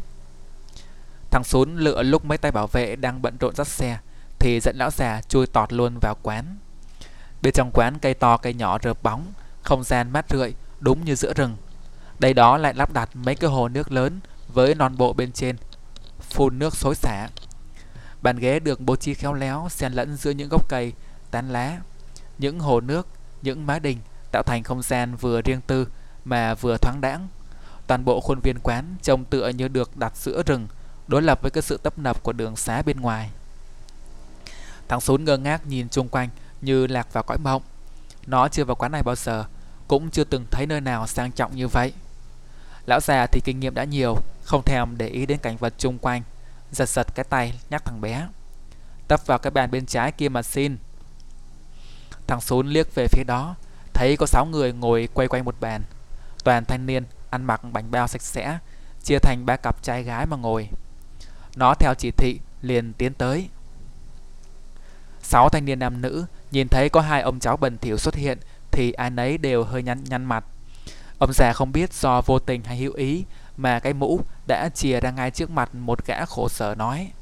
Thằng 1.30 1.44
Sún 1.44 1.76
lựa 1.76 2.02
lúc 2.02 2.24
mấy 2.24 2.38
tay 2.38 2.52
bảo 2.52 2.66
vệ 2.66 2.96
đang 2.96 3.22
bận 3.22 3.36
rộn 3.40 3.54
dắt 3.54 3.68
xe, 3.68 3.98
thì 4.38 4.60
dẫn 4.60 4.76
lão 4.76 4.90
già 4.90 5.20
chui 5.28 5.46
tọt 5.46 5.72
luôn 5.72 5.98
vào 5.98 6.16
quán. 6.22 6.56
Bên 7.42 7.52
trong 7.52 7.70
quán 7.74 7.98
cây 7.98 8.14
to 8.14 8.36
cây 8.36 8.54
nhỏ 8.54 8.78
rợp 8.78 9.02
bóng, 9.02 9.32
không 9.62 9.84
gian 9.84 10.12
mát 10.12 10.26
rượi, 10.30 10.54
đúng 10.80 11.04
như 11.04 11.14
giữa 11.14 11.34
rừng. 11.34 11.56
Đây 12.18 12.34
đó 12.34 12.56
lại 12.56 12.74
lắp 12.74 12.92
đặt 12.92 13.08
mấy 13.14 13.34
cái 13.34 13.50
hồ 13.50 13.68
nước 13.68 13.92
lớn 13.92 14.20
với 14.54 14.74
non 14.74 14.96
bộ 14.96 15.12
bên 15.12 15.32
trên, 15.32 15.56
phun 16.20 16.58
nước 16.58 16.76
xối 16.76 16.94
xả. 16.94 17.28
Bàn 18.22 18.36
ghế 18.36 18.60
được 18.60 18.80
bố 18.80 18.96
trí 18.96 19.14
khéo 19.14 19.34
léo 19.34 19.66
xen 19.70 19.92
lẫn 19.92 20.16
giữa 20.16 20.30
những 20.30 20.48
gốc 20.48 20.68
cây, 20.68 20.92
tán 21.30 21.52
lá, 21.52 21.78
những 22.38 22.60
hồ 22.60 22.80
nước, 22.80 23.06
những 23.42 23.66
mái 23.66 23.80
đình 23.80 23.98
tạo 24.32 24.42
thành 24.42 24.62
không 24.62 24.82
gian 24.82 25.16
vừa 25.16 25.42
riêng 25.42 25.60
tư 25.66 25.86
mà 26.28 26.54
vừa 26.54 26.76
thoáng 26.76 27.00
đãng. 27.00 27.28
Toàn 27.86 28.04
bộ 28.04 28.20
khuôn 28.20 28.40
viên 28.40 28.58
quán 28.62 28.96
trông 29.02 29.24
tựa 29.24 29.48
như 29.48 29.68
được 29.68 29.96
đặt 29.96 30.16
giữa 30.16 30.42
rừng, 30.46 30.68
đối 31.06 31.22
lập 31.22 31.42
với 31.42 31.50
cái 31.50 31.62
sự 31.62 31.76
tấp 31.76 31.98
nập 31.98 32.22
của 32.22 32.32
đường 32.32 32.56
xá 32.56 32.82
bên 32.82 33.00
ngoài. 33.00 33.30
Thằng 34.88 35.00
Sún 35.00 35.24
ngơ 35.24 35.36
ngác 35.36 35.66
nhìn 35.66 35.88
chung 35.88 36.08
quanh 36.08 36.28
như 36.60 36.86
lạc 36.86 37.12
vào 37.12 37.22
cõi 37.24 37.38
mộng. 37.38 37.62
Nó 38.26 38.48
chưa 38.48 38.64
vào 38.64 38.76
quán 38.76 38.92
này 38.92 39.02
bao 39.02 39.14
giờ, 39.14 39.44
cũng 39.88 40.10
chưa 40.10 40.24
từng 40.24 40.44
thấy 40.50 40.66
nơi 40.66 40.80
nào 40.80 41.06
sang 41.06 41.32
trọng 41.32 41.56
như 41.56 41.68
vậy. 41.68 41.92
Lão 42.86 43.00
già 43.00 43.26
thì 43.26 43.40
kinh 43.44 43.60
nghiệm 43.60 43.74
đã 43.74 43.84
nhiều, 43.84 44.16
không 44.44 44.62
thèm 44.62 44.98
để 44.98 45.08
ý 45.08 45.26
đến 45.26 45.38
cảnh 45.38 45.56
vật 45.56 45.74
chung 45.78 45.98
quanh, 45.98 46.22
giật 46.72 46.88
giật 46.88 47.06
cái 47.14 47.24
tay 47.24 47.60
nhắc 47.70 47.84
thằng 47.84 48.00
bé. 48.00 48.28
Tấp 49.08 49.26
vào 49.26 49.38
cái 49.38 49.50
bàn 49.50 49.70
bên 49.70 49.86
trái 49.86 50.12
kia 50.12 50.28
mà 50.28 50.42
xin. 50.42 50.76
Thằng 52.26 52.40
Sún 52.40 52.68
liếc 52.68 52.94
về 52.94 53.06
phía 53.10 53.24
đó, 53.26 53.54
thấy 53.94 54.16
có 54.16 54.26
6 54.26 54.46
người 54.46 54.72
ngồi 54.72 55.08
quay 55.14 55.28
quanh 55.28 55.44
một 55.44 55.54
bàn. 55.60 55.82
Toàn 56.44 56.64
thanh 56.64 56.86
niên 56.86 57.04
ăn 57.30 57.44
mặc 57.44 57.60
bánh 57.72 57.90
bao 57.90 58.08
sạch 58.08 58.22
sẽ, 58.22 58.58
chia 59.02 59.18
thành 59.18 59.46
ba 59.46 59.56
cặp 59.56 59.82
trai 59.82 60.02
gái 60.02 60.26
mà 60.26 60.36
ngồi. 60.36 60.68
Nó 61.56 61.74
theo 61.74 61.94
chỉ 61.94 62.10
thị 62.10 62.40
liền 62.62 62.92
tiến 62.92 63.14
tới. 63.14 63.48
Sáu 65.22 65.48
thanh 65.48 65.64
niên 65.64 65.78
nam 65.78 66.00
nữ 66.00 66.26
nhìn 66.50 66.68
thấy 66.68 66.88
có 66.88 67.00
hai 67.00 67.22
ông 67.22 67.40
cháu 67.40 67.56
bẩn 67.56 67.78
thỉu 67.78 67.98
xuất 67.98 68.14
hiện 68.14 68.38
thì 68.70 68.92
ai 68.92 69.10
nấy 69.10 69.38
đều 69.38 69.64
hơi 69.64 69.82
nhăn 69.82 70.04
nhăn 70.04 70.24
mặt. 70.24 70.44
Ông 71.18 71.32
già 71.32 71.52
không 71.52 71.72
biết 71.72 71.92
do 71.92 72.20
vô 72.20 72.38
tình 72.38 72.64
hay 72.64 72.76
hữu 72.76 72.92
ý 72.92 73.24
mà 73.56 73.80
cái 73.80 73.92
mũ 73.92 74.20
đã 74.46 74.68
chìa 74.74 75.00
ra 75.00 75.10
ngay 75.10 75.30
trước 75.30 75.50
mặt 75.50 75.74
một 75.74 76.06
gã 76.06 76.24
khổ 76.24 76.48
sở 76.48 76.74
nói. 76.74 77.12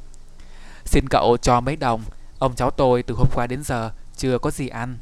Xin 0.85 1.05
cậu 1.11 1.37
cho 1.43 1.61
mấy 1.61 1.77
đồng, 1.77 2.03
ông 2.39 2.55
cháu 2.55 2.71
tôi 2.71 3.03
từ 3.03 3.15
hôm 3.15 3.29
qua 3.35 3.47
đến 3.47 3.63
giờ 3.63 3.91
chưa 4.17 4.39
có 4.39 4.51
gì 4.51 4.69
ăn. 4.69 4.99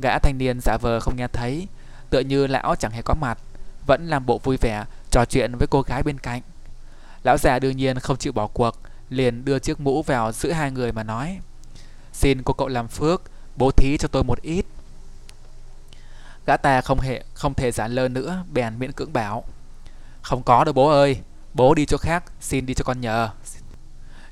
Gã 0.00 0.18
thanh 0.18 0.38
niên 0.38 0.60
giả 0.60 0.76
vờ 0.80 1.00
không 1.00 1.16
nghe 1.16 1.28
thấy, 1.28 1.68
tựa 2.10 2.20
như 2.20 2.46
lão 2.46 2.74
chẳng 2.78 2.92
hề 2.92 3.02
có 3.02 3.14
mặt, 3.14 3.38
vẫn 3.86 4.06
làm 4.06 4.26
bộ 4.26 4.38
vui 4.38 4.56
vẻ 4.56 4.84
trò 5.10 5.24
chuyện 5.24 5.54
với 5.54 5.66
cô 5.66 5.82
gái 5.82 6.02
bên 6.02 6.18
cạnh. 6.18 6.42
Lão 7.22 7.38
già 7.38 7.58
đương 7.58 7.76
nhiên 7.76 7.98
không 7.98 8.16
chịu 8.16 8.32
bỏ 8.32 8.46
cuộc, 8.46 8.80
liền 9.10 9.44
đưa 9.44 9.58
chiếc 9.58 9.80
mũ 9.80 10.02
vào 10.02 10.32
giữa 10.32 10.52
hai 10.52 10.70
người 10.70 10.92
mà 10.92 11.02
nói. 11.02 11.38
Xin 12.12 12.42
cô 12.42 12.52
cậu 12.52 12.68
làm 12.68 12.88
phước, 12.88 13.22
bố 13.56 13.70
thí 13.70 13.96
cho 13.98 14.08
tôi 14.08 14.24
một 14.24 14.42
ít. 14.42 14.66
Gã 16.46 16.56
ta 16.56 16.80
không 16.80 17.00
hề 17.00 17.24
không 17.34 17.54
thể 17.54 17.72
giả 17.72 17.88
lơ 17.88 18.08
nữa, 18.08 18.44
bèn 18.52 18.78
miễn 18.78 18.92
cưỡng 18.92 19.12
bảo. 19.12 19.44
Không 20.22 20.42
có 20.42 20.64
đâu 20.64 20.72
bố 20.72 20.88
ơi, 20.88 21.20
bố 21.54 21.74
đi 21.74 21.86
chỗ 21.86 21.96
khác, 21.96 22.24
xin 22.40 22.66
đi 22.66 22.74
cho 22.74 22.84
con 22.84 23.00
nhờ. 23.00 23.30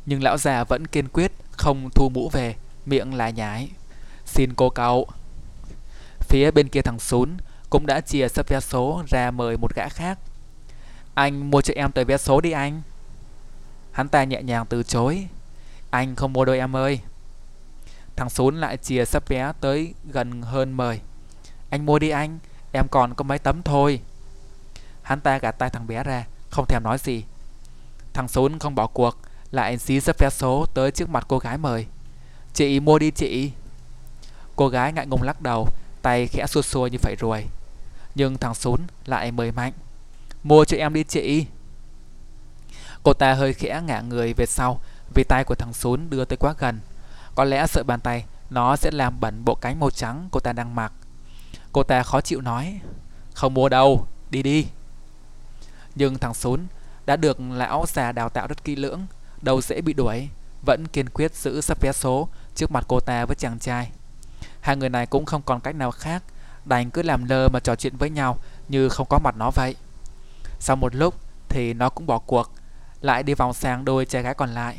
Nhưng 0.06 0.22
lão 0.22 0.38
già 0.38 0.64
vẫn 0.64 0.86
kiên 0.86 1.08
quyết 1.08 1.32
không 1.50 1.90
thu 1.94 2.08
mũ 2.08 2.30
về, 2.32 2.54
miệng 2.86 3.14
lại 3.14 3.32
nhái. 3.32 3.68
Xin 4.26 4.54
cô 4.54 4.70
cậu. 4.70 5.08
Phía 6.20 6.50
bên 6.50 6.68
kia 6.68 6.80
thằng 6.82 6.98
Sún 6.98 7.36
cũng 7.70 7.86
đã 7.86 8.00
chia 8.00 8.28
sắp 8.28 8.48
vé 8.48 8.60
số 8.60 9.02
ra 9.08 9.30
mời 9.30 9.56
một 9.56 9.74
gã 9.74 9.88
khác. 9.88 10.18
Anh 11.14 11.50
mua 11.50 11.60
cho 11.60 11.74
em 11.76 11.92
tờ 11.92 12.04
vé 12.04 12.16
số 12.16 12.40
đi 12.40 12.50
anh. 12.50 12.82
Hắn 13.92 14.08
ta 14.08 14.24
nhẹ 14.24 14.42
nhàng 14.42 14.66
từ 14.66 14.82
chối. 14.82 15.26
Anh 15.90 16.16
không 16.16 16.32
mua 16.32 16.44
đâu 16.44 16.54
em 16.54 16.76
ơi. 16.76 17.00
Thằng 18.16 18.30
Sún 18.30 18.56
lại 18.56 18.76
chia 18.76 19.04
sắp 19.04 19.28
vé 19.28 19.52
tới 19.60 19.94
gần 20.12 20.42
hơn 20.42 20.72
mời. 20.72 21.00
Anh 21.70 21.86
mua 21.86 21.98
đi 21.98 22.08
anh, 22.08 22.38
em 22.72 22.88
còn 22.88 23.14
có 23.14 23.24
mấy 23.24 23.38
tấm 23.38 23.62
thôi. 23.62 24.00
Hắn 25.02 25.20
ta 25.20 25.38
gạt 25.38 25.52
tay 25.52 25.70
thằng 25.70 25.86
bé 25.86 26.02
ra, 26.02 26.24
không 26.50 26.66
thèm 26.68 26.82
nói 26.82 26.98
gì. 26.98 27.24
Thằng 28.12 28.28
Sún 28.28 28.58
không 28.58 28.74
bỏ 28.74 28.86
cuộc, 28.86 29.18
lại 29.50 29.78
xí 29.78 30.00
sắp 30.00 30.18
vé 30.18 30.30
số 30.30 30.66
tới 30.74 30.90
trước 30.90 31.08
mặt 31.08 31.24
cô 31.28 31.38
gái 31.38 31.58
mời. 31.58 31.86
Chị 32.54 32.80
mua 32.80 32.98
đi 32.98 33.10
chị. 33.10 33.50
Cô 34.56 34.68
gái 34.68 34.92
ngại 34.92 35.06
ngùng 35.06 35.22
lắc 35.22 35.40
đầu, 35.40 35.68
tay 36.02 36.26
khẽ 36.26 36.46
xua 36.46 36.62
xua 36.62 36.86
như 36.86 36.98
vậy 37.02 37.16
rồi. 37.18 37.46
Nhưng 38.16 38.38
thằng 38.38 38.54
Sún 38.54 38.80
lại 39.04 39.32
mời 39.32 39.52
mạnh. 39.52 39.72
Mua 40.42 40.64
cho 40.64 40.76
em 40.76 40.94
đi 40.94 41.04
chị. 41.04 41.46
Cô 43.02 43.12
ta 43.12 43.34
hơi 43.34 43.52
khẽ 43.52 43.82
ngả 43.86 44.00
người 44.00 44.34
về 44.34 44.46
sau 44.46 44.80
vì 45.14 45.24
tay 45.24 45.44
của 45.44 45.54
thằng 45.54 45.72
Sún 45.72 46.10
đưa 46.10 46.24
tới 46.24 46.36
quá 46.36 46.54
gần. 46.58 46.80
Có 47.34 47.44
lẽ 47.44 47.66
sợ 47.66 47.82
bàn 47.86 48.00
tay 48.00 48.24
nó 48.50 48.76
sẽ 48.76 48.90
làm 48.90 49.20
bẩn 49.20 49.44
bộ 49.44 49.54
cánh 49.54 49.80
màu 49.80 49.90
trắng 49.90 50.28
cô 50.32 50.40
ta 50.40 50.52
đang 50.52 50.74
mặc. 50.74 50.92
Cô 51.72 51.82
ta 51.82 52.02
khó 52.02 52.20
chịu 52.20 52.40
nói 52.40 52.80
Không 53.34 53.54
mua 53.54 53.68
đâu, 53.68 54.06
đi 54.30 54.42
đi 54.42 54.66
Nhưng 55.94 56.18
thằng 56.18 56.34
Sún 56.34 56.66
đã 57.06 57.16
được 57.16 57.40
lão 57.40 57.84
già 57.88 58.12
đào 58.12 58.28
tạo 58.28 58.46
rất 58.46 58.64
kỹ 58.64 58.76
lưỡng 58.76 59.06
Đâu 59.42 59.60
dễ 59.60 59.80
bị 59.80 59.92
đuổi 59.92 60.28
Vẫn 60.66 60.86
kiên 60.86 61.08
quyết 61.08 61.34
giữ 61.34 61.60
sắp 61.60 61.78
vé 61.80 61.92
số 61.92 62.28
trước 62.54 62.72
mặt 62.72 62.84
cô 62.88 63.00
ta 63.00 63.24
với 63.24 63.36
chàng 63.36 63.58
trai 63.58 63.90
Hai 64.60 64.76
người 64.76 64.88
này 64.88 65.06
cũng 65.06 65.24
không 65.24 65.42
còn 65.42 65.60
cách 65.60 65.74
nào 65.74 65.90
khác 65.90 66.22
Đành 66.66 66.90
cứ 66.90 67.02
làm 67.02 67.24
lơ 67.24 67.48
mà 67.48 67.60
trò 67.60 67.76
chuyện 67.76 67.96
với 67.96 68.10
nhau, 68.10 68.38
Như 68.68 68.88
không 68.88 69.06
có 69.10 69.18
mặt 69.18 69.34
nó 69.36 69.50
vậy. 69.50 69.74
Sau 70.60 70.76
một 70.76 70.94
lúc 70.94 71.14
thì 71.48 71.74
nó 71.74 71.88
cũng 71.88 72.06
bỏ 72.06 72.18
cuộc, 72.18 72.52
Lại 73.00 73.22
đi 73.22 73.34
vòng 73.34 73.54
sang 73.54 73.84
đôi 73.84 74.04
trai 74.04 74.22
gái 74.22 74.34
còn 74.34 74.54
lại. 74.54 74.78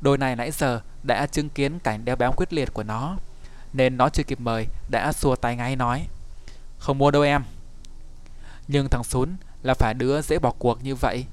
Đôi 0.00 0.18
này 0.18 0.36
nãy 0.36 0.50
giờ 0.50 0.80
đã 1.02 1.26
chứng 1.26 1.48
kiến 1.48 1.78
cảnh 1.78 2.04
đeo 2.04 2.16
bám 2.16 2.32
quyết 2.36 2.52
liệt 2.52 2.74
của 2.74 2.82
nó, 2.82 3.16
nên 3.72 3.96
nó 3.96 4.08
chưa 4.08 4.22
kịp 4.22 4.40
mời, 4.40 4.66
đã 4.90 5.12
xua 5.12 5.36
tay 5.36 5.56
ngay 5.56 5.76
nói, 5.76 6.06
Không 6.78 6.98
mua 6.98 7.10
đâu 7.10 7.22
em. 7.22 7.44
Nhưng 8.68 8.88
thằng 8.88 9.04
Sún 9.04 9.36
là 9.62 9.74
phải 9.74 9.94
đứa 9.94 10.22
dễ 10.22 10.38
bỏ 10.38 10.52
cuộc 10.58 10.84
như 10.84 10.94
vậy. 10.94 11.24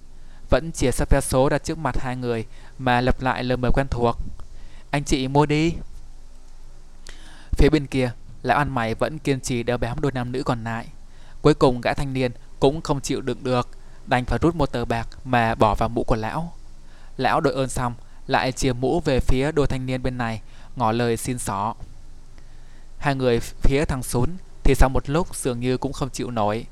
Vẫn 0.50 0.72
chia 0.72 0.92
sắp 0.92 1.10
vé 1.10 1.22
số 1.22 1.50
ra 1.50 1.58
trước 1.58 1.78
mặt 1.78 1.96
hai 2.00 2.16
người 2.16 2.46
Mà 2.78 3.02
lặp 3.02 3.22
lại 3.22 3.44
lời 3.44 3.58
mời 3.58 3.72
quen 3.74 3.88
thuộc. 3.90 4.18
Anh 4.92 5.04
chị 5.04 5.28
mua 5.28 5.46
đi. 5.46 5.74
Phía 7.52 7.70
bên 7.70 7.88
kia 7.88 8.12
Lão 8.44 8.58
ăn 8.58 8.70
mày 8.70 8.96
vẫn 8.96 9.20
kiên 9.20 9.40
trì 9.40 9.64
đeo 9.64 9.78
bám 9.78 10.02
đôi 10.02 10.12
nam 10.12 10.32
nữ 10.32 10.44
còn 10.44 10.64
lại 10.64 10.88
Cuối 11.42 11.54
cùng 11.54 11.82
gã 11.82 11.94
thanh 11.94 12.14
niên 12.14 12.32
cũng 12.60 12.82
không 12.82 13.02
chịu 13.02 13.22
đựng 13.22 13.44
được 13.44 13.70
Đành 14.06 14.26
phải 14.26 14.40
rút 14.42 14.56
một 14.56 14.72
tờ 14.72 14.86
bạc 14.86 15.08
mà 15.24 15.56
bỏ 15.56 15.76
vào 15.76 15.90
mũ 15.90 16.04
của 16.04 16.16
lão 16.16 16.54
Lão 17.18 17.42
đội 17.42 17.54
ơn 17.54 17.70
xong 17.70 17.94
Lại 18.28 18.52
chia 18.52 18.74
mũ 18.74 19.00
về 19.00 19.20
phía 19.20 19.52
đôi 19.52 19.68
thanh 19.68 19.86
niên 19.86 20.04
bên 20.04 20.18
này 20.18 20.42
Ngỏ 20.76 20.92
lời 20.92 21.18
xin 21.18 21.38
xỏ 21.38 21.76
Hai 22.98 23.16
người 23.16 23.40
phía 23.40 23.86
thằng 23.86 24.04
Sún 24.04 24.30
thì 24.64 24.76
sau 24.76 24.90
một 24.90 25.10
lúc 25.10 25.36
dường 25.36 25.60
như 25.60 25.78
cũng 25.78 25.94
không 25.94 26.10
chịu 26.10 26.32
nổi, 26.32 26.66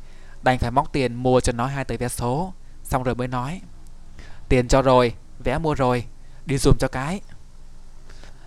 đành 0.43 0.59
phải 0.59 0.71
móc 0.71 0.91
tiền 0.91 1.15
mua 1.15 1.39
cho 1.39 1.53
nó 1.53 1.65
hai 1.65 1.85
tờ 1.85 1.95
vé 1.97 2.07
số, 2.07 2.53
xong 2.83 3.03
rồi 3.03 3.15
mới 3.15 3.27
nói. 3.27 3.61
Tiền 4.49 4.67
cho 4.67 4.81
rồi, 4.81 5.13
vé 5.43 5.57
mua 5.57 5.73
rồi, 5.73 6.05
đi 6.45 6.57
dùm 6.57 6.77
cho 6.79 6.87
cái. 6.87 7.21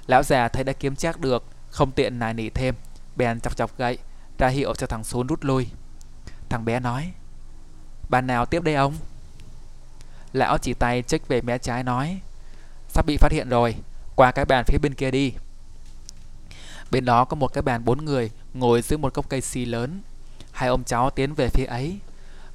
Lão 0.07 0.23
già 0.23 0.49
thấy 0.49 0.65
đã 0.65 0.73
kiếm 0.73 0.97
chắc 0.97 1.21
được, 1.21 1.45
không 1.71 1.91
tiện 1.91 2.19
nài 2.19 2.35
nỉ 2.35 2.51
thêm, 2.51 2.75
bèn 3.17 3.41
chọc 3.41 3.57
chọc 3.57 3.79
gậy, 3.79 3.99
ra 4.39 4.49
hiệu 4.49 4.75
cho 4.75 4.87
thằng 4.87 5.05
xuống 5.05 5.27
rút 5.27 5.45
lui. 5.45 5.69
Thằng 6.49 6.65
bé 6.65 6.81
nói, 6.81 7.13
bàn 8.09 8.27
nào 8.27 8.47
tiếp 8.47 8.63
đây 8.63 8.75
ông? 8.75 8.95
Lão 10.33 10.59
chỉ 10.59 10.75
tay 10.75 11.03
chích 11.03 11.29
về 11.29 11.41
mé 11.41 11.59
trái 11.59 11.83
nói, 11.83 12.21
sắp 12.89 13.07
bị 13.07 13.17
phát 13.17 13.33
hiện 13.33 13.49
rồi, 13.49 13.77
qua 14.17 14.33
cái 14.33 14.45
bàn 14.45 14.65
phía 14.67 14.79
bên 14.79 14.95
kia 14.95 15.11
đi. 15.11 15.33
Bên 16.91 17.05
đó 17.05 17.25
có 17.25 17.35
một 17.35 17.53
cái 17.53 17.63
bàn 17.63 17.85
bốn 17.85 18.05
người 18.05 18.31
ngồi 18.55 18.83
dưới 18.83 18.99
một 18.99 19.15
gốc 19.15 19.29
cây 19.29 19.41
si 19.41 19.65
lớn. 19.65 20.01
Hai 20.53 20.69
ông 20.69 20.85
cháu 20.85 21.11
tiến 21.11 21.35
về 21.35 21.49
phía 21.49 21.65
ấy. 21.65 21.99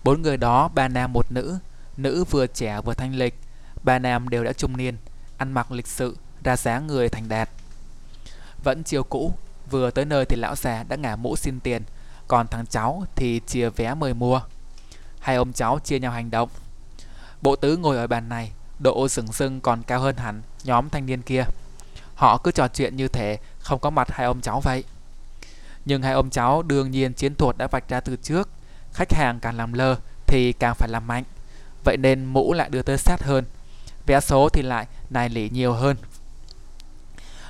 Bốn 0.04 0.22
người 0.22 0.38
đó 0.38 0.68
ba 0.68 0.88
nam 0.88 1.14
một 1.14 1.32
nữ, 1.32 1.58
nữ 1.98 2.24
vừa 2.24 2.48
trẻ 2.48 2.82
vừa 2.82 2.94
thanh 2.94 3.16
lịch. 3.16 3.36
Ba 3.84 4.00
nam 4.00 4.30
đều 4.30 4.44
đã 4.44 4.54
trung 4.54 4.78
niên, 4.78 4.98
ăn 5.38 5.52
mặc 5.52 5.72
lịch 5.72 5.88
sự, 5.88 6.18
ra 6.44 6.58
dáng 6.58 6.88
người 6.88 7.10
thành 7.10 7.30
đạt. 7.30 7.50
Vẫn 8.64 8.84
chiều 8.84 9.04
cũ, 9.04 9.34
vừa 9.70 9.92
tới 9.92 10.06
nơi 10.06 10.26
thì 10.26 10.36
lão 10.36 10.56
già 10.56 10.84
đã 10.84 10.96
ngả 10.96 11.16
mũ 11.16 11.36
xin 11.36 11.60
tiền, 11.60 11.84
còn 12.28 12.48
thằng 12.48 12.66
cháu 12.66 13.04
thì 13.16 13.40
chia 13.48 13.70
vé 13.70 13.94
mời 13.94 14.14
mua. 14.14 14.42
Hai 15.20 15.36
ông 15.36 15.54
cháu 15.54 15.80
chia 15.80 16.00
nhau 16.00 16.12
hành 16.12 16.32
động. 16.32 16.50
Bộ 17.42 17.56
tứ 17.56 17.78
ngồi 17.78 17.98
ở 17.98 18.08
bàn 18.08 18.30
này, 18.30 18.52
độ 18.80 19.08
sừng 19.08 19.32
sưng 19.32 19.62
còn 19.62 19.84
cao 19.84 20.00
hơn 20.00 20.18
hẳn 20.18 20.42
nhóm 20.64 20.90
thanh 20.90 21.06
niên 21.06 21.22
kia. 21.22 21.44
Họ 22.16 22.38
cứ 22.38 22.52
trò 22.52 22.68
chuyện 22.68 22.96
như 22.96 23.08
thế 23.08 23.38
không 23.60 23.80
có 23.80 23.90
mặt 23.90 24.08
hai 24.12 24.26
ông 24.26 24.42
cháu 24.42 24.60
vậy. 24.60 24.84
Nhưng 25.86 26.02
hai 26.02 26.14
ông 26.14 26.30
cháu 26.30 26.62
đương 26.62 26.92
nhiên 26.92 27.14
chiến 27.14 27.36
thuật 27.36 27.58
đã 27.58 27.68
vạch 27.68 27.90
ra 27.90 28.00
từ 28.00 28.16
trước. 28.16 28.50
Khách 28.94 29.14
hàng 29.14 29.40
càng 29.40 29.58
làm 29.58 29.74
lơ 29.74 29.96
thì 30.28 30.54
càng 30.54 30.76
phải 30.76 30.90
làm 30.90 31.08
mạnh. 31.08 31.24
Vậy 31.84 31.98
nên 31.98 32.26
mũ 32.26 32.54
lại 32.54 32.70
đưa 32.70 32.82
tới 32.82 32.98
sát 32.98 33.24
hơn. 33.24 33.46
Vé 34.06 34.20
số 34.20 34.50
thì 34.50 34.62
lại 34.62 34.88
nài 35.10 35.30
lỉ 35.30 35.50
nhiều 35.50 35.74
hơn. 35.74 35.98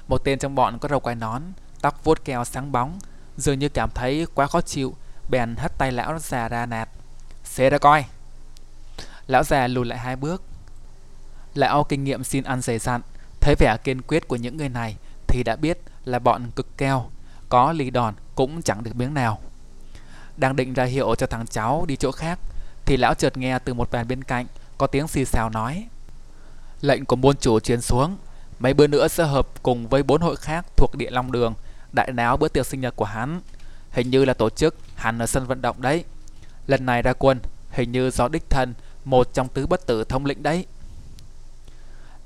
Một 0.07 0.17
tên 0.23 0.39
trong 0.39 0.55
bọn 0.55 0.79
có 0.79 0.89
râu 0.89 0.99
quai 0.99 1.15
nón, 1.15 1.41
tóc 1.81 2.03
vuốt 2.03 2.25
keo 2.25 2.45
sáng 2.45 2.71
bóng, 2.71 2.99
dường 3.37 3.59
như 3.59 3.69
cảm 3.69 3.89
thấy 3.95 4.27
quá 4.35 4.47
khó 4.47 4.61
chịu, 4.61 4.95
bèn 5.29 5.55
hất 5.55 5.77
tay 5.77 5.91
lão 5.91 6.19
già 6.19 6.47
ra 6.47 6.65
nạt. 6.65 6.89
Xế 7.43 7.69
ra 7.69 7.77
coi. 7.77 8.05
Lão 9.27 9.43
già 9.43 9.67
lùi 9.67 9.85
lại 9.85 9.99
hai 9.99 10.15
bước. 10.15 10.43
Lão 11.53 11.83
kinh 11.83 12.03
nghiệm 12.03 12.23
xin 12.23 12.43
ăn 12.43 12.61
dày 12.61 12.79
dặn, 12.79 13.01
thấy 13.41 13.55
vẻ 13.59 13.77
kiên 13.83 14.01
quyết 14.01 14.27
của 14.27 14.35
những 14.35 14.57
người 14.57 14.69
này 14.69 14.95
thì 15.27 15.43
đã 15.43 15.55
biết 15.55 15.79
là 16.05 16.19
bọn 16.19 16.51
cực 16.55 16.77
keo, 16.77 17.09
có 17.49 17.71
lì 17.71 17.89
đòn 17.89 18.13
cũng 18.35 18.61
chẳng 18.61 18.83
được 18.83 18.95
miếng 18.95 19.13
nào. 19.13 19.39
Đang 20.37 20.55
định 20.55 20.73
ra 20.73 20.83
hiệu 20.83 21.15
cho 21.15 21.27
thằng 21.27 21.47
cháu 21.47 21.85
đi 21.87 21.95
chỗ 21.95 22.11
khác 22.11 22.39
thì 22.85 22.97
lão 22.97 23.13
chợt 23.13 23.37
nghe 23.37 23.59
từ 23.59 23.73
một 23.73 23.91
bàn 23.91 24.07
bên 24.07 24.23
cạnh 24.23 24.45
có 24.77 24.87
tiếng 24.87 25.07
xì 25.07 25.25
xào 25.25 25.49
nói. 25.49 25.87
Lệnh 26.81 27.05
của 27.05 27.15
môn 27.15 27.37
chủ 27.37 27.59
truyền 27.59 27.81
xuống, 27.81 28.17
mấy 28.59 28.73
bữa 28.73 28.87
nữa 28.87 29.07
sẽ 29.07 29.23
hợp 29.23 29.47
cùng 29.63 29.87
với 29.87 30.03
bốn 30.03 30.21
hội 30.21 30.35
khác 30.35 30.65
thuộc 30.77 30.95
địa 30.95 31.11
long 31.11 31.31
đường 31.31 31.53
đại 31.93 32.11
náo 32.11 32.37
bữa 32.37 32.47
tiệc 32.47 32.65
sinh 32.65 32.81
nhật 32.81 32.95
của 32.95 33.05
hắn. 33.05 33.41
Hình 33.91 34.09
như 34.09 34.25
là 34.25 34.33
tổ 34.33 34.49
chức 34.49 34.75
hẳn 34.95 35.19
ở 35.19 35.25
sân 35.25 35.45
vận 35.45 35.61
động 35.61 35.81
đấy. 35.81 36.03
Lần 36.67 36.85
này 36.85 37.01
ra 37.01 37.13
quân, 37.13 37.39
hình 37.71 37.91
như 37.91 38.11
do 38.11 38.27
đích 38.27 38.49
thân 38.49 38.73
một 39.05 39.33
trong 39.33 39.47
tứ 39.47 39.67
bất 39.67 39.85
tử 39.87 40.03
thông 40.03 40.25
lĩnh 40.25 40.43
đấy. 40.43 40.65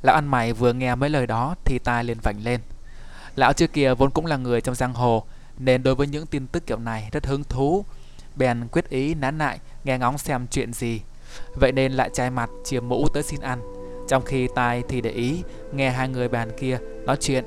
Lão 0.02 0.16
ăn 0.16 0.28
mày 0.28 0.54
vừa 0.54 0.74
nghe 0.74 0.96
mấy 0.96 1.10
lời 1.10 1.28
đó 1.28 1.56
thì 1.66 1.80
tai 1.80 2.04
liền 2.04 2.18
vảnh 2.20 2.44
lên. 2.44 2.62
Lão 3.36 3.54
trước 3.54 3.74
kia 3.74 3.94
vốn 3.94 4.12
cũng 4.12 4.26
là 4.26 4.38
người 4.38 4.62
trong 4.62 4.76
giang 4.76 4.94
hồ, 4.94 5.24
nên 5.58 5.84
đối 5.84 5.96
với 5.96 6.08
những 6.08 6.26
tin 6.26 6.48
tức 6.48 6.68
kiểu 6.68 6.80
này 6.80 7.10
rất 7.12 7.26
hứng 7.26 7.44
thú. 7.44 7.86
Bèn 8.36 8.68
quyết 8.72 8.90
ý 8.90 9.14
nán 9.14 9.38
lại 9.38 9.60
nghe 9.84 9.98
ngóng 9.98 10.18
xem 10.18 10.48
chuyện 10.52 10.74
gì. 10.74 11.02
Vậy 11.60 11.72
nên 11.72 11.92
lại 11.92 12.10
chai 12.14 12.30
mặt 12.30 12.50
chia 12.66 12.80
mũ 12.80 13.08
tới 13.14 13.24
xin 13.24 13.40
ăn. 13.42 13.62
Trong 14.10 14.26
khi 14.26 14.48
tai 14.56 14.84
thì 14.90 15.02
để 15.02 15.10
ý 15.10 15.44
nghe 15.74 15.92
hai 15.92 16.10
người 16.10 16.28
bàn 16.28 16.52
kia 16.60 16.80
nói 17.06 17.18
chuyện. 17.20 17.46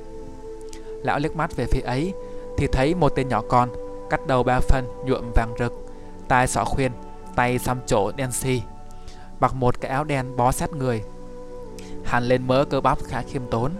Lão 1.04 1.18
liếc 1.18 1.36
mắt 1.36 1.56
về 1.56 1.66
phía 1.66 1.80
ấy 1.80 2.12
thì 2.56 2.66
thấy 2.66 2.94
một 2.94 3.12
tên 3.14 3.28
nhỏ 3.28 3.42
con 3.48 3.68
cắt 4.10 4.26
đầu 4.26 4.42
ba 4.42 4.60
phân 4.60 4.84
nhuộm 5.06 5.30
vàng 5.34 5.54
rực, 5.58 5.72
tai 6.28 6.46
xỏ 6.46 6.64
khuyên, 6.64 6.92
tay 7.36 7.58
xăm 7.58 7.80
chỗ 7.86 8.12
đen 8.16 8.32
xi, 8.32 8.62
mặc 9.40 9.54
một 9.54 9.80
cái 9.80 9.90
áo 9.90 10.04
đen 10.04 10.36
bó 10.36 10.52
sát 10.52 10.72
người, 10.72 11.02
hàn 12.04 12.24
lên 12.24 12.46
mớ 12.46 12.64
cơ 12.64 12.80
bắp 12.80 12.98
khá 13.04 13.22
khiêm 13.22 13.42
tốn. 13.50 13.72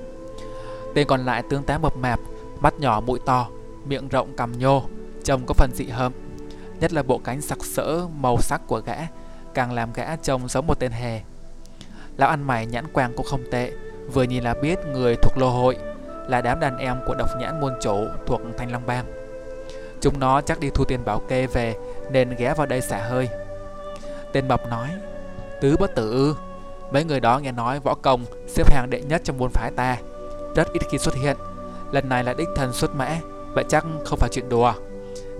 Tên 0.94 1.06
còn 1.06 1.24
lại 1.24 1.42
tướng 1.50 1.62
tá 1.62 1.78
mập 1.78 1.96
mạp, 1.96 2.20
mắt 2.60 2.74
nhỏ 2.80 3.00
mũi 3.06 3.18
to, 3.26 3.48
miệng 3.86 4.08
rộng 4.08 4.36
cằm 4.36 4.58
nhô, 4.58 4.82
trông 5.24 5.46
có 5.46 5.54
phần 5.54 5.70
dị 5.74 5.86
hợm. 5.86 6.12
Nhất 6.80 6.92
là 6.92 7.02
bộ 7.02 7.20
cánh 7.24 7.40
sặc 7.40 7.64
sỡ 7.64 8.06
màu 8.20 8.40
sắc 8.40 8.60
của 8.66 8.80
gã, 8.80 8.96
càng 9.54 9.72
làm 9.72 9.92
gã 9.92 10.16
trông 10.16 10.48
giống 10.48 10.66
một 10.66 10.78
tên 10.78 10.92
hề. 10.92 11.20
Lão 12.16 12.30
ăn 12.30 12.42
mày 12.42 12.66
nhãn 12.66 12.92
quang 12.92 13.12
cũng 13.16 13.26
không 13.26 13.44
tệ, 13.50 13.72
vừa 14.12 14.22
nhìn 14.22 14.44
là 14.44 14.54
biết 14.62 14.78
người 14.92 15.16
thuộc 15.16 15.38
lô 15.38 15.50
hội, 15.50 15.76
là 16.28 16.40
đám 16.40 16.60
đàn 16.60 16.76
em 16.76 16.96
của 17.06 17.14
độc 17.18 17.28
nhãn 17.38 17.60
môn 17.60 17.74
chủ 17.80 18.06
thuộc 18.26 18.40
Thanh 18.58 18.72
Long 18.72 18.86
Bang. 18.86 19.04
Chúng 20.00 20.20
nó 20.20 20.40
chắc 20.40 20.60
đi 20.60 20.70
thu 20.74 20.84
tiền 20.84 21.04
bảo 21.04 21.20
kê 21.28 21.46
về 21.46 21.74
nên 22.10 22.34
ghé 22.38 22.54
vào 22.54 22.66
đây 22.66 22.80
xả 22.80 22.98
hơi. 22.98 23.28
Tên 24.32 24.48
bập 24.48 24.68
nói, 24.70 24.88
tứ 25.60 25.76
bất 25.76 25.94
tử 25.94 26.10
ư, 26.10 26.34
mấy 26.92 27.04
người 27.04 27.20
đó 27.20 27.38
nghe 27.38 27.52
nói 27.52 27.80
võ 27.80 27.94
công 27.94 28.24
xếp 28.48 28.72
hàng 28.72 28.90
đệ 28.90 29.00
nhất 29.00 29.20
trong 29.24 29.38
môn 29.38 29.50
phái 29.50 29.70
ta, 29.70 29.96
rất 30.56 30.72
ít 30.72 30.82
khi 30.90 30.98
xuất 30.98 31.14
hiện. 31.14 31.36
Lần 31.92 32.08
này 32.08 32.24
là 32.24 32.34
đích 32.34 32.48
thần 32.56 32.72
xuất 32.72 32.94
mã, 32.94 33.18
vậy 33.54 33.64
chắc 33.68 33.84
không 34.04 34.18
phải 34.18 34.30
chuyện 34.32 34.48
đùa. 34.48 34.72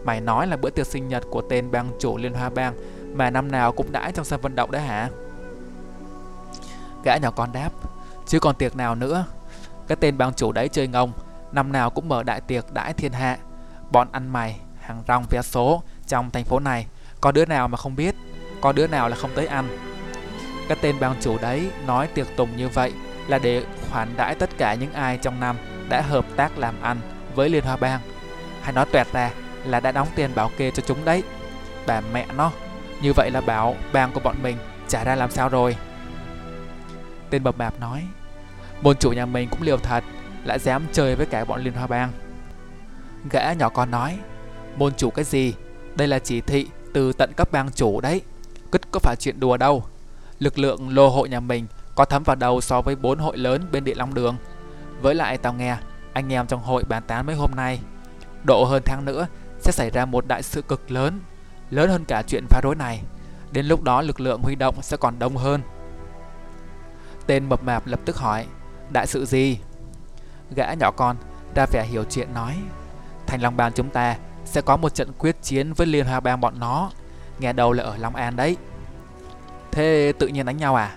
Mày 0.05 0.21
nói 0.21 0.47
là 0.47 0.57
bữa 0.57 0.71
tiệc 0.71 0.87
sinh 0.87 1.09
nhật 1.09 1.25
của 1.31 1.43
tên 1.51 1.71
bang 1.71 1.89
chủ 1.99 2.17
Liên 2.17 2.35
Hoa 2.35 2.51
Bang 2.51 2.75
mà 3.15 3.31
năm 3.31 3.53
nào 3.53 3.73
cũng 3.73 3.93
đãi 3.93 4.13
trong 4.13 4.25
sân 4.25 4.41
vận 4.41 4.55
động 4.55 4.71
đấy 4.71 4.83
hả? 4.83 5.09
Gã 7.05 7.17
nhỏ 7.17 7.31
con 7.31 7.53
đáp, 7.53 7.71
chứ 8.27 8.41
còn 8.41 8.55
tiệc 8.55 8.77
nào 8.77 8.95
nữa. 8.95 9.25
Cái 9.89 9.97
tên 10.01 10.19
bang 10.19 10.35
chủ 10.35 10.53
đấy 10.53 10.69
chơi 10.69 10.89
ngông, 10.89 11.13
năm 11.53 11.73
nào 11.73 11.91
cũng 11.91 12.09
mở 12.09 12.23
đại 12.23 12.41
tiệc 12.41 12.73
đãi 12.73 12.93
thiên 12.93 13.13
hạ. 13.13 13.39
Bọn 13.91 14.09
ăn 14.13 14.29
mày, 14.29 14.61
hàng 14.81 15.03
rong 15.09 15.25
vé 15.31 15.43
số 15.43 15.83
trong 16.07 16.31
thành 16.31 16.45
phố 16.45 16.61
này, 16.61 16.87
có 17.21 17.33
đứa 17.33 17.45
nào 17.45 17.69
mà 17.69 17.77
không 17.77 17.97
biết, 17.97 18.15
có 18.61 18.73
đứa 18.73 18.87
nào 18.87 19.09
là 19.09 19.17
không 19.17 19.31
tới 19.35 19.47
ăn. 19.47 19.69
Cái 20.69 20.79
tên 20.81 20.97
bang 21.01 21.15
chủ 21.21 21.39
đấy 21.39 21.71
nói 21.87 22.07
tiệc 22.07 22.27
tùng 22.37 22.57
như 22.57 22.69
vậy 22.69 22.93
là 23.29 23.39
để 23.39 23.65
khoản 23.91 24.09
đãi 24.17 24.35
tất 24.35 24.51
cả 24.59 24.75
những 24.75 24.93
ai 24.93 25.19
trong 25.19 25.41
năm 25.41 25.57
đã 25.89 26.01
hợp 26.01 26.25
tác 26.37 26.59
làm 26.59 26.83
ăn 26.83 26.99
với 27.35 27.49
Liên 27.49 27.65
Hoa 27.65 27.77
Bang. 27.77 28.01
Hay 28.63 28.73
nói 28.73 28.87
tuẹt 28.93 29.13
ra 29.13 29.31
là 29.65 29.81
đã 29.81 29.93
đóng 29.93 30.09
tiền 30.15 30.31
bảo 30.35 30.51
kê 30.57 30.71
cho 30.71 30.83
chúng 30.87 31.05
đấy. 31.05 31.23
Bà 31.87 32.01
mẹ 32.13 32.27
nó, 32.37 32.53
như 33.03 33.13
vậy 33.13 33.31
là 33.31 33.41
bảo 33.41 33.77
bang 33.93 34.13
của 34.13 34.21
bọn 34.21 34.37
mình 34.43 34.57
trả 34.89 35.05
ra 35.05 35.15
làm 35.15 35.31
sao 35.31 35.49
rồi. 35.49 35.77
Tên 37.31 37.43
bập 37.43 37.57
bạp 37.57 37.81
nói, 37.81 38.03
môn 38.85 38.97
chủ 38.97 39.13
nhà 39.13 39.27
mình 39.27 39.49
cũng 39.51 39.63
liều 39.63 39.77
thật, 39.77 40.05
lại 40.45 40.59
dám 40.59 40.87
chơi 40.93 41.17
với 41.17 41.27
cả 41.27 41.45
bọn 41.45 41.61
Liên 41.61 41.75
Hoa 41.75 41.87
Bang. 41.87 42.13
Gã 43.31 43.53
nhỏ 43.53 43.69
con 43.69 43.91
nói, 43.91 44.19
môn 44.77 44.95
chủ 44.95 45.11
cái 45.11 45.25
gì, 45.25 45.55
đây 45.97 46.09
là 46.09 46.19
chỉ 46.19 46.41
thị 46.41 46.69
từ 46.93 47.13
tận 47.13 47.33
cấp 47.37 47.53
bang 47.53 47.71
chủ 47.71 48.01
đấy, 48.01 48.23
Cứt 48.73 48.91
có 48.91 49.01
phải 49.01 49.17
chuyện 49.17 49.41
đùa 49.41 49.57
đâu. 49.57 49.85
Lực 50.39 50.59
lượng 50.59 50.89
lô 50.89 51.09
hội 51.09 51.29
nhà 51.29 51.41
mình 51.41 51.67
có 51.95 52.05
thấm 52.05 52.23
vào 52.23 52.37
đầu 52.37 52.61
so 52.61 52.81
với 52.81 52.97
bốn 52.97 53.19
hội 53.19 53.37
lớn 53.37 53.67
bên 53.73 53.85
địa 53.85 53.95
Long 53.95 54.15
Đường. 54.15 54.37
Với 55.03 55.15
lại 55.15 55.39
tao 55.39 55.53
nghe, 55.53 55.77
anh 56.13 56.33
em 56.33 56.47
trong 56.47 56.63
hội 56.63 56.85
bàn 56.89 57.03
tán 57.07 57.27
mấy 57.27 57.37
hôm 57.37 57.51
nay, 57.57 57.81
độ 58.45 58.65
hơn 58.65 58.83
tháng 58.85 59.05
nữa 59.05 59.27
sẽ 59.61 59.73
xảy 59.73 59.91
ra 59.91 60.05
một 60.05 60.27
đại 60.27 60.43
sự 60.43 60.63
cực 60.63 60.91
lớn, 60.91 61.21
lớn 61.71 61.91
hơn 61.91 62.05
cả 62.05 62.23
chuyện 62.27 62.47
phá 62.49 62.61
rối 62.63 62.75
này. 62.75 63.01
Đến 63.53 63.67
lúc 63.67 63.83
đó 63.83 64.03
lực 64.03 64.21
lượng 64.21 64.41
huy 64.43 64.55
động 64.55 64.83
sẽ 64.83 64.97
còn 64.97 65.19
đông 65.19 65.37
hơn. 65.37 65.61
Tên 67.27 67.49
mập 67.49 67.63
mạp 67.63 67.87
lập 67.87 68.01
tức 68.05 68.17
hỏi, 68.17 68.47
đại 68.93 69.07
sự 69.07 69.25
gì? 69.25 69.59
Gã 70.57 70.75
nhỏ 70.75 70.91
con 70.91 71.17
ra 71.55 71.67
vẻ 71.67 71.87
hiểu 71.91 72.05
chuyện 72.11 72.35
nói, 72.35 72.57
thành 73.27 73.43
Long 73.43 73.57
Bang 73.57 73.73
chúng 73.73 73.91
ta 73.91 74.17
sẽ 74.45 74.61
có 74.61 74.77
một 74.77 74.95
trận 74.95 75.13
quyết 75.19 75.43
chiến 75.43 75.73
với 75.73 75.87
Liên 75.87 76.07
Hoa 76.07 76.21
Bang 76.21 76.41
bọn 76.41 76.61
nó, 76.61 76.91
nghe 77.39 77.53
đầu 77.53 77.73
là 77.73 77.85
ở 77.85 77.97
Long 77.97 78.15
An 78.15 78.37
đấy. 78.37 78.57
Thế 79.73 80.13
tự 80.19 80.27
nhiên 80.27 80.47
đánh 80.47 80.57
nhau 80.57 80.75
à? 80.75 80.97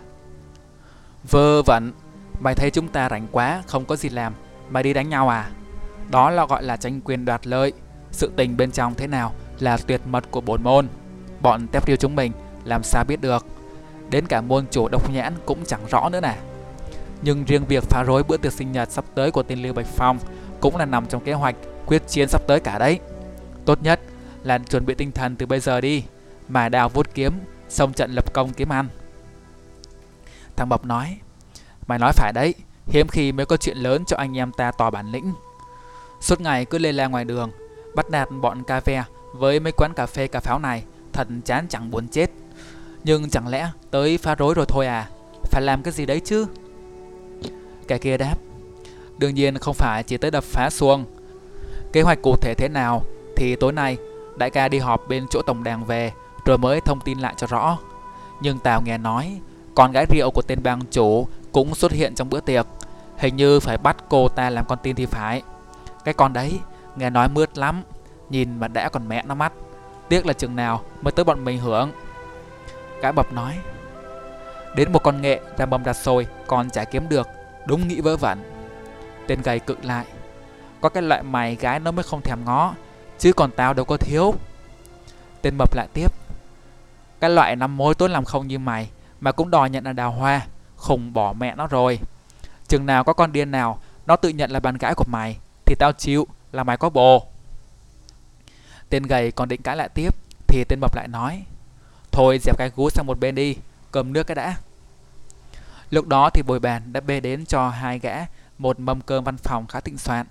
Vơ 1.31 1.61
vẩn, 1.61 1.93
mày 2.39 2.55
thấy 2.55 2.71
chúng 2.71 2.87
ta 2.87 3.09
rảnh 3.09 3.27
quá, 3.31 3.63
không 3.67 3.85
có 3.85 3.95
gì 3.95 4.09
làm, 4.09 4.33
mày 4.69 4.83
đi 4.83 4.93
đánh 4.93 5.09
nhau 5.09 5.29
à? 5.29 5.49
Đó 6.09 6.29
là 6.29 6.45
gọi 6.45 6.63
là 6.63 6.77
tranh 6.77 7.01
quyền 7.01 7.25
đoạt 7.25 7.47
lợi. 7.47 7.73
Sự 8.11 8.31
tình 8.35 8.57
bên 8.57 8.71
trong 8.71 8.95
thế 8.95 9.07
nào 9.07 9.33
là 9.59 9.77
tuyệt 9.77 10.01
mật 10.05 10.31
của 10.31 10.41
bổn 10.41 10.63
môn. 10.63 10.87
Bọn 11.41 11.67
tép 11.67 11.85
tiêu 11.85 11.95
chúng 11.95 12.15
mình 12.15 12.31
làm 12.63 12.83
sao 12.83 13.03
biết 13.03 13.21
được. 13.21 13.45
Đến 14.09 14.27
cả 14.27 14.41
môn 14.41 14.65
chủ 14.71 14.87
độc 14.91 15.11
nhãn 15.11 15.33
cũng 15.45 15.65
chẳng 15.65 15.85
rõ 15.89 16.09
nữa 16.09 16.21
nè. 16.21 16.37
Nhưng 17.21 17.43
riêng 17.43 17.65
việc 17.65 17.83
phá 17.83 18.03
rối 18.03 18.23
bữa 18.23 18.37
tiệc 18.37 18.53
sinh 18.53 18.71
nhật 18.71 18.91
sắp 18.91 19.05
tới 19.15 19.31
của 19.31 19.43
tên 19.43 19.61
Lưu 19.61 19.73
Bạch 19.73 19.87
Phong 19.95 20.19
cũng 20.59 20.77
là 20.77 20.85
nằm 20.85 21.05
trong 21.05 21.23
kế 21.23 21.33
hoạch 21.33 21.55
quyết 21.85 22.07
chiến 22.07 22.27
sắp 22.27 22.41
tới 22.47 22.59
cả 22.59 22.77
đấy. 22.77 22.99
Tốt 23.65 23.83
nhất 23.83 23.99
là 24.43 24.57
chuẩn 24.57 24.85
bị 24.85 24.93
tinh 24.93 25.11
thần 25.11 25.35
từ 25.35 25.45
bây 25.45 25.59
giờ 25.59 25.81
đi, 25.81 26.03
mà 26.47 26.69
đào 26.69 26.89
vuốt 26.89 27.13
kiếm, 27.13 27.33
xong 27.69 27.93
trận 27.93 28.11
lập 28.11 28.33
công 28.33 28.53
kiếm 28.53 28.69
ăn. 28.69 28.87
Thằng 30.55 30.69
Bọc 30.69 30.85
nói, 30.85 31.17
mày 31.87 31.99
nói 31.99 32.11
phải 32.15 32.31
đấy, 32.33 32.53
hiếm 32.87 33.07
khi 33.07 33.31
mới 33.31 33.45
có 33.45 33.57
chuyện 33.57 33.77
lớn 33.77 34.03
cho 34.07 34.17
anh 34.17 34.37
em 34.37 34.51
ta 34.51 34.71
tỏ 34.71 34.89
bản 34.89 35.11
lĩnh. 35.11 35.33
Suốt 36.21 36.41
ngày 36.41 36.65
cứ 36.65 36.77
lê 36.77 36.91
la 36.91 37.07
ngoài 37.07 37.25
đường, 37.25 37.51
bắt 37.95 38.09
nạt 38.09 38.27
bọn 38.41 38.63
cà 38.63 38.79
phê 38.79 39.03
với 39.33 39.59
mấy 39.59 39.71
quán 39.71 39.93
cà 39.93 40.05
phê 40.05 40.27
cà 40.27 40.39
pháo 40.39 40.59
này, 40.59 40.83
thật 41.13 41.27
chán 41.45 41.65
chẳng 41.69 41.91
buồn 41.91 42.07
chết. 42.07 42.31
Nhưng 43.03 43.29
chẳng 43.29 43.47
lẽ 43.47 43.69
tới 43.91 44.17
phá 44.17 44.35
rối 44.35 44.53
rồi 44.53 44.65
thôi 44.67 44.87
à, 44.87 45.09
phải 45.43 45.61
làm 45.61 45.83
cái 45.83 45.93
gì 45.93 46.05
đấy 46.05 46.19
chứ? 46.19 46.45
Kẻ 47.87 47.97
kia 47.97 48.17
đáp, 48.17 48.35
đương 49.17 49.35
nhiên 49.35 49.57
không 49.57 49.73
phải 49.73 50.03
chỉ 50.03 50.17
tới 50.17 50.31
đập 50.31 50.43
phá 50.43 50.69
xuông. 50.69 51.05
Kế 51.93 52.01
hoạch 52.01 52.21
cụ 52.21 52.35
thể 52.41 52.53
thế 52.57 52.69
nào 52.69 53.03
thì 53.35 53.55
tối 53.55 53.73
nay 53.73 53.97
đại 54.37 54.49
ca 54.49 54.67
đi 54.67 54.79
họp 54.79 55.07
bên 55.07 55.25
chỗ 55.29 55.41
tổng 55.41 55.63
đàn 55.63 55.85
về 55.85 56.11
rồi 56.45 56.57
mới 56.57 56.81
thông 56.81 56.99
tin 57.01 57.19
lại 57.19 57.33
cho 57.37 57.47
rõ. 57.47 57.77
Nhưng 58.41 58.59
Tào 58.59 58.81
nghe 58.81 58.97
nói 58.97 59.39
con 59.75 59.91
gái 59.91 60.05
rượu 60.09 60.31
của 60.31 60.41
tên 60.41 60.63
bang 60.63 60.81
chủ 60.91 61.27
cũng 61.51 61.75
xuất 61.75 61.91
hiện 61.91 62.15
trong 62.15 62.29
bữa 62.29 62.39
tiệc. 62.39 62.67
Hình 63.17 63.35
như 63.35 63.59
phải 63.59 63.77
bắt 63.77 63.97
cô 64.09 64.27
ta 64.27 64.49
làm 64.49 64.65
con 64.65 64.79
tin 64.83 64.95
thì 64.95 65.05
phải. 65.05 65.41
Cái 66.05 66.13
con 66.13 66.33
đấy 66.33 66.59
nghe 66.95 67.09
nói 67.09 67.29
mướt 67.29 67.57
lắm, 67.57 67.83
nhìn 68.29 68.59
mà 68.59 68.67
đã 68.67 68.89
còn 68.89 69.07
mẹ 69.07 69.23
nó 69.27 69.35
mắt. 69.35 69.53
Tiếc 70.09 70.25
là 70.25 70.33
chừng 70.33 70.55
nào 70.55 70.83
mới 71.01 71.11
tới 71.11 71.25
bọn 71.25 71.45
mình 71.45 71.59
hưởng. 71.59 71.91
Gã 73.01 73.11
bập 73.11 73.33
nói. 73.33 73.57
Đến 74.75 74.91
một 74.91 75.03
con 75.03 75.21
nghệ 75.21 75.39
ra 75.57 75.65
bầm 75.65 75.83
đặt 75.83 75.93
sôi 75.93 76.27
còn 76.47 76.69
chả 76.69 76.83
kiếm 76.83 77.09
được, 77.09 77.27
đúng 77.67 77.87
nghĩ 77.87 78.01
vớ 78.01 78.17
vẩn. 78.17 78.39
Tên 79.27 79.41
gầy 79.41 79.59
cự 79.59 79.75
lại. 79.81 80.05
Có 80.81 80.89
cái 80.89 81.03
loại 81.03 81.23
mày 81.23 81.55
gái 81.55 81.79
nó 81.79 81.91
mới 81.91 82.03
không 82.03 82.21
thèm 82.21 82.45
ngó, 82.45 82.73
chứ 83.19 83.33
còn 83.33 83.51
tao 83.51 83.73
đâu 83.73 83.85
có 83.85 83.97
thiếu. 83.97 84.33
Tên 85.41 85.55
mập 85.57 85.75
lại 85.75 85.87
tiếp. 85.93 86.11
Cái 87.19 87.29
loại 87.29 87.55
năm 87.55 87.77
mối 87.77 87.95
tốt 87.95 88.07
làm 88.07 88.25
không 88.25 88.47
như 88.47 88.59
mày 88.59 88.89
mà 89.19 89.31
cũng 89.31 89.51
đòi 89.51 89.69
nhận 89.69 89.83
là 89.83 89.93
đào 89.93 90.11
hoa, 90.11 90.41
khùng 90.75 91.13
bỏ 91.13 91.33
mẹ 91.33 91.55
nó 91.55 91.67
rồi. 91.67 91.99
Chừng 92.67 92.85
nào 92.85 93.03
có 93.03 93.13
con 93.13 93.31
điên 93.31 93.51
nào 93.51 93.79
nó 94.05 94.15
tự 94.15 94.29
nhận 94.29 94.51
là 94.51 94.59
bạn 94.59 94.77
gái 94.77 94.93
của 94.95 95.05
mày 95.07 95.37
thì 95.65 95.75
tao 95.79 95.91
chịu 95.91 96.27
là 96.51 96.63
mày 96.63 96.77
có 96.77 96.89
bồ. 96.89 97.27
Tên 98.89 99.03
gầy 99.03 99.31
còn 99.31 99.49
định 99.49 99.61
cãi 99.61 99.75
lại 99.75 99.89
tiếp 99.89 100.15
thì 100.47 100.63
tên 100.69 100.79
mập 100.79 100.95
lại 100.95 101.07
nói 101.07 101.43
Thôi 102.11 102.39
dẹp 102.41 102.57
cái 102.57 102.71
gú 102.75 102.89
sang 102.89 103.05
một 103.05 103.19
bên 103.19 103.35
đi, 103.35 103.55
cầm 103.91 104.13
nước 104.13 104.23
cái 104.23 104.35
đã. 104.35 104.55
Lúc 105.89 106.07
đó 106.07 106.29
thì 106.29 106.41
bồi 106.41 106.59
bàn 106.59 106.93
đã 106.93 107.01
bê 107.01 107.19
đến 107.19 107.45
cho 107.45 107.69
hai 107.69 107.99
gã 107.99 108.25
một 108.57 108.79
mâm 108.79 109.01
cơm 109.01 109.23
văn 109.23 109.37
phòng 109.37 109.67
khá 109.67 109.79
tịnh 109.79 109.97
soạn. 109.97 110.25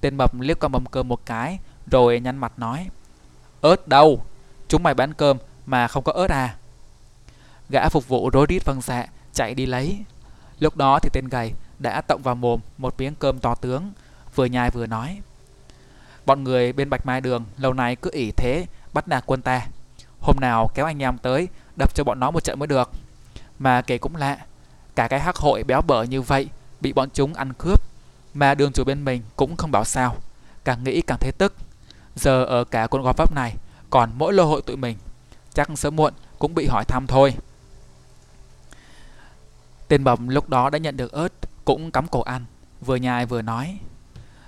Tên 0.00 0.16
mập 0.16 0.40
liếc 0.40 0.60
qua 0.60 0.68
mâm 0.68 0.86
cơm 0.86 1.08
một 1.08 1.26
cái, 1.26 1.58
rồi 1.90 2.20
nhăn 2.20 2.36
mặt 2.36 2.52
nói. 2.56 2.88
Ớt 3.60 3.88
đâu? 3.88 4.24
Chúng 4.68 4.82
mày 4.82 4.94
bán 4.94 5.14
cơm 5.14 5.36
mà 5.66 5.88
không 5.88 6.04
có 6.04 6.12
ớt 6.12 6.30
à? 6.30 6.56
Gã 7.68 7.88
phục 7.88 8.08
vụ 8.08 8.30
rối 8.30 8.46
rít 8.48 8.64
vâng 8.64 8.80
dạ, 8.80 9.06
chạy 9.32 9.54
đi 9.54 9.66
lấy. 9.66 9.98
Lúc 10.60 10.76
đó 10.76 10.98
thì 11.02 11.10
tên 11.12 11.28
gầy 11.28 11.52
đã 11.78 12.00
tộng 12.00 12.22
vào 12.22 12.34
mồm 12.34 12.60
một 12.78 12.94
miếng 12.98 13.14
cơm 13.14 13.38
to 13.38 13.54
tướng, 13.54 13.92
vừa 14.34 14.44
nhai 14.44 14.70
vừa 14.70 14.86
nói. 14.86 15.20
Bọn 16.26 16.44
người 16.44 16.72
bên 16.72 16.90
Bạch 16.90 17.06
Mai 17.06 17.20
Đường 17.20 17.44
lâu 17.58 17.72
nay 17.72 17.96
cứ 17.96 18.10
ỉ 18.12 18.30
thế 18.30 18.66
bắt 18.92 19.08
nạt 19.08 19.24
quân 19.26 19.42
ta. 19.42 19.66
Hôm 20.20 20.36
nào 20.40 20.70
kéo 20.74 20.86
anh 20.86 21.02
em 21.02 21.18
tới 21.18 21.48
đập 21.78 21.94
cho 21.94 22.04
bọn 22.04 22.20
nó 22.20 22.30
một 22.30 22.44
trận 22.44 22.58
mới 22.58 22.66
được. 22.66 22.90
Mà 23.58 23.82
kể 23.82 23.98
cũng 23.98 24.16
lạ, 24.16 24.38
cả 24.94 25.08
cái 25.08 25.20
hắc 25.20 25.36
hội 25.36 25.64
béo 25.64 25.82
bở 25.82 26.02
như 26.02 26.22
vậy 26.22 26.48
bị 26.80 26.92
bọn 26.92 27.08
chúng 27.14 27.34
ăn 27.34 27.52
cướp. 27.52 27.82
Mà 28.34 28.54
đường 28.54 28.72
chủ 28.72 28.84
bên 28.84 29.04
mình 29.04 29.22
cũng 29.36 29.56
không 29.56 29.70
bảo 29.70 29.84
sao, 29.84 30.16
càng 30.64 30.84
nghĩ 30.84 31.02
càng 31.02 31.18
thấy 31.20 31.32
tức. 31.38 31.54
Giờ 32.16 32.44
ở 32.44 32.64
cả 32.64 32.86
con 32.86 33.02
gò 33.02 33.12
vấp 33.16 33.32
này 33.34 33.54
còn 33.90 34.10
mỗi 34.14 34.32
lô 34.32 34.44
hội 34.44 34.62
tụi 34.62 34.76
mình, 34.76 34.96
chắc 35.54 35.68
sớm 35.76 35.96
muộn 35.96 36.14
cũng 36.38 36.54
bị 36.54 36.66
hỏi 36.66 36.84
thăm 36.84 37.06
thôi. 37.06 37.34
Tên 39.88 40.04
bầm 40.04 40.28
lúc 40.28 40.48
đó 40.48 40.70
đã 40.70 40.78
nhận 40.78 40.96
được 40.96 41.12
ớt, 41.12 41.32
cũng 41.64 41.90
cắm 41.90 42.08
cổ 42.08 42.22
ăn, 42.22 42.44
vừa 42.80 42.96
nhai 42.96 43.26
vừa 43.26 43.42
nói. 43.42 43.78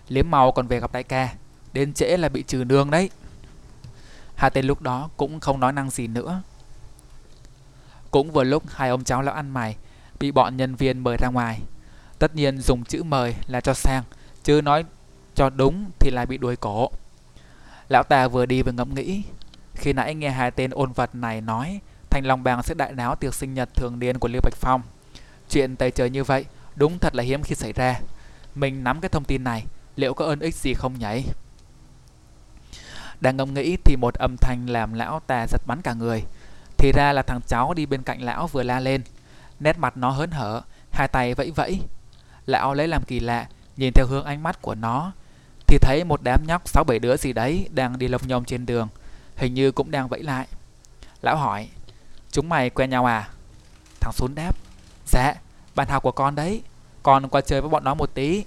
Liếm 0.08 0.30
màu 0.30 0.52
còn 0.52 0.66
về 0.66 0.80
gặp 0.80 0.92
đại 0.92 1.02
ca, 1.02 1.34
đến 1.72 1.94
trễ 1.94 2.16
là 2.16 2.28
bị 2.28 2.42
trừ 2.42 2.64
nương 2.64 2.90
đấy. 2.90 3.10
Hai 4.34 4.50
tên 4.50 4.66
lúc 4.66 4.82
đó 4.82 5.10
cũng 5.16 5.40
không 5.40 5.60
nói 5.60 5.72
năng 5.72 5.90
gì 5.90 6.06
nữa. 6.06 6.42
Cũng 8.10 8.30
vừa 8.30 8.44
lúc 8.44 8.62
hai 8.68 8.88
ông 8.88 9.04
cháu 9.04 9.22
lão 9.22 9.34
ăn 9.34 9.50
mày 9.50 9.76
bị 10.20 10.30
bọn 10.30 10.56
nhân 10.56 10.74
viên 10.74 10.98
mời 10.98 11.16
ra 11.16 11.28
ngoài. 11.28 11.60
Tất 12.18 12.34
nhiên 12.34 12.60
dùng 12.60 12.84
chữ 12.84 13.02
mời 13.02 13.34
là 13.46 13.60
cho 13.60 13.74
sang, 13.74 14.02
chứ 14.44 14.60
nói 14.62 14.84
cho 15.34 15.50
đúng 15.50 15.90
thì 16.00 16.10
lại 16.10 16.26
bị 16.26 16.38
đuổi 16.38 16.56
cổ. 16.56 16.90
Lão 17.88 18.02
ta 18.02 18.28
vừa 18.28 18.46
đi 18.46 18.62
vừa 18.62 18.72
ngẫm 18.72 18.94
nghĩ. 18.94 19.22
Khi 19.74 19.92
nãy 19.92 20.14
nghe 20.14 20.30
hai 20.30 20.50
tên 20.50 20.70
ôn 20.70 20.92
vật 20.92 21.14
này 21.14 21.40
nói 21.40 21.80
Thành 22.10 22.26
Long 22.26 22.42
Bang 22.42 22.62
sẽ 22.62 22.74
đại 22.74 22.92
náo 22.92 23.14
tiệc 23.14 23.34
sinh 23.34 23.54
nhật 23.54 23.74
thường 23.74 23.98
niên 23.98 24.18
của 24.18 24.28
Liêu 24.28 24.40
Bạch 24.44 24.56
Phong. 24.56 24.82
Chuyện 25.50 25.76
tày 25.76 25.90
trời 25.90 26.10
như 26.10 26.24
vậy 26.24 26.44
đúng 26.76 26.98
thật 26.98 27.14
là 27.14 27.22
hiếm 27.22 27.42
khi 27.42 27.54
xảy 27.54 27.72
ra. 27.72 28.00
Mình 28.54 28.84
nắm 28.84 29.00
cái 29.00 29.08
thông 29.08 29.24
tin 29.24 29.44
này, 29.44 29.64
liệu 29.96 30.14
có 30.14 30.24
ơn 30.24 30.40
ích 30.40 30.54
gì 30.54 30.74
không 30.74 30.98
nhảy? 30.98 31.24
Đang 33.20 33.36
ngẫm 33.36 33.54
nghĩ 33.54 33.76
thì 33.84 33.96
một 33.96 34.14
âm 34.14 34.36
thanh 34.36 34.70
làm 34.70 34.92
lão 34.92 35.20
ta 35.26 35.46
giật 35.46 35.62
bắn 35.66 35.82
cả 35.82 35.94
người. 35.94 36.22
Thì 36.78 36.92
ra 36.92 37.12
là 37.12 37.22
thằng 37.22 37.40
cháu 37.46 37.74
đi 37.74 37.86
bên 37.86 38.02
cạnh 38.02 38.22
lão 38.22 38.46
vừa 38.46 38.62
la 38.62 38.80
lên. 38.80 39.02
Nét 39.60 39.78
mặt 39.78 39.96
nó 39.96 40.10
hớn 40.10 40.30
hở, 40.30 40.62
hai 40.90 41.08
tay 41.08 41.34
vẫy 41.34 41.50
vẫy. 41.50 41.80
Lão 42.46 42.74
lấy 42.74 42.88
làm 42.88 43.04
kỳ 43.04 43.20
lạ, 43.20 43.46
nhìn 43.76 43.92
theo 43.92 44.06
hướng 44.06 44.24
ánh 44.24 44.42
mắt 44.42 44.62
của 44.62 44.74
nó. 44.74 45.12
Thì 45.66 45.78
thấy 45.78 46.04
một 46.04 46.20
đám 46.22 46.46
nhóc 46.46 46.68
sáu 46.68 46.84
bảy 46.84 46.98
đứa 46.98 47.16
gì 47.16 47.32
đấy 47.32 47.68
đang 47.70 47.98
đi 47.98 48.08
lông 48.08 48.26
nhông 48.26 48.44
trên 48.44 48.66
đường. 48.66 48.88
Hình 49.36 49.54
như 49.54 49.72
cũng 49.72 49.90
đang 49.90 50.08
vẫy 50.08 50.22
lại. 50.22 50.46
Lão 51.22 51.36
hỏi, 51.36 51.68
chúng 52.30 52.48
mày 52.48 52.70
quen 52.70 52.90
nhau 52.90 53.04
à? 53.04 53.28
Thằng 54.00 54.12
Xuân 54.12 54.34
đáp, 54.34 54.56
dạ, 55.06 55.34
bạn 55.74 55.88
học 55.88 56.02
của 56.02 56.12
con 56.12 56.34
đấy. 56.34 56.62
Con 57.02 57.28
qua 57.28 57.40
chơi 57.40 57.60
với 57.60 57.70
bọn 57.70 57.84
nó 57.84 57.94
một 57.94 58.10
tí. 58.14 58.44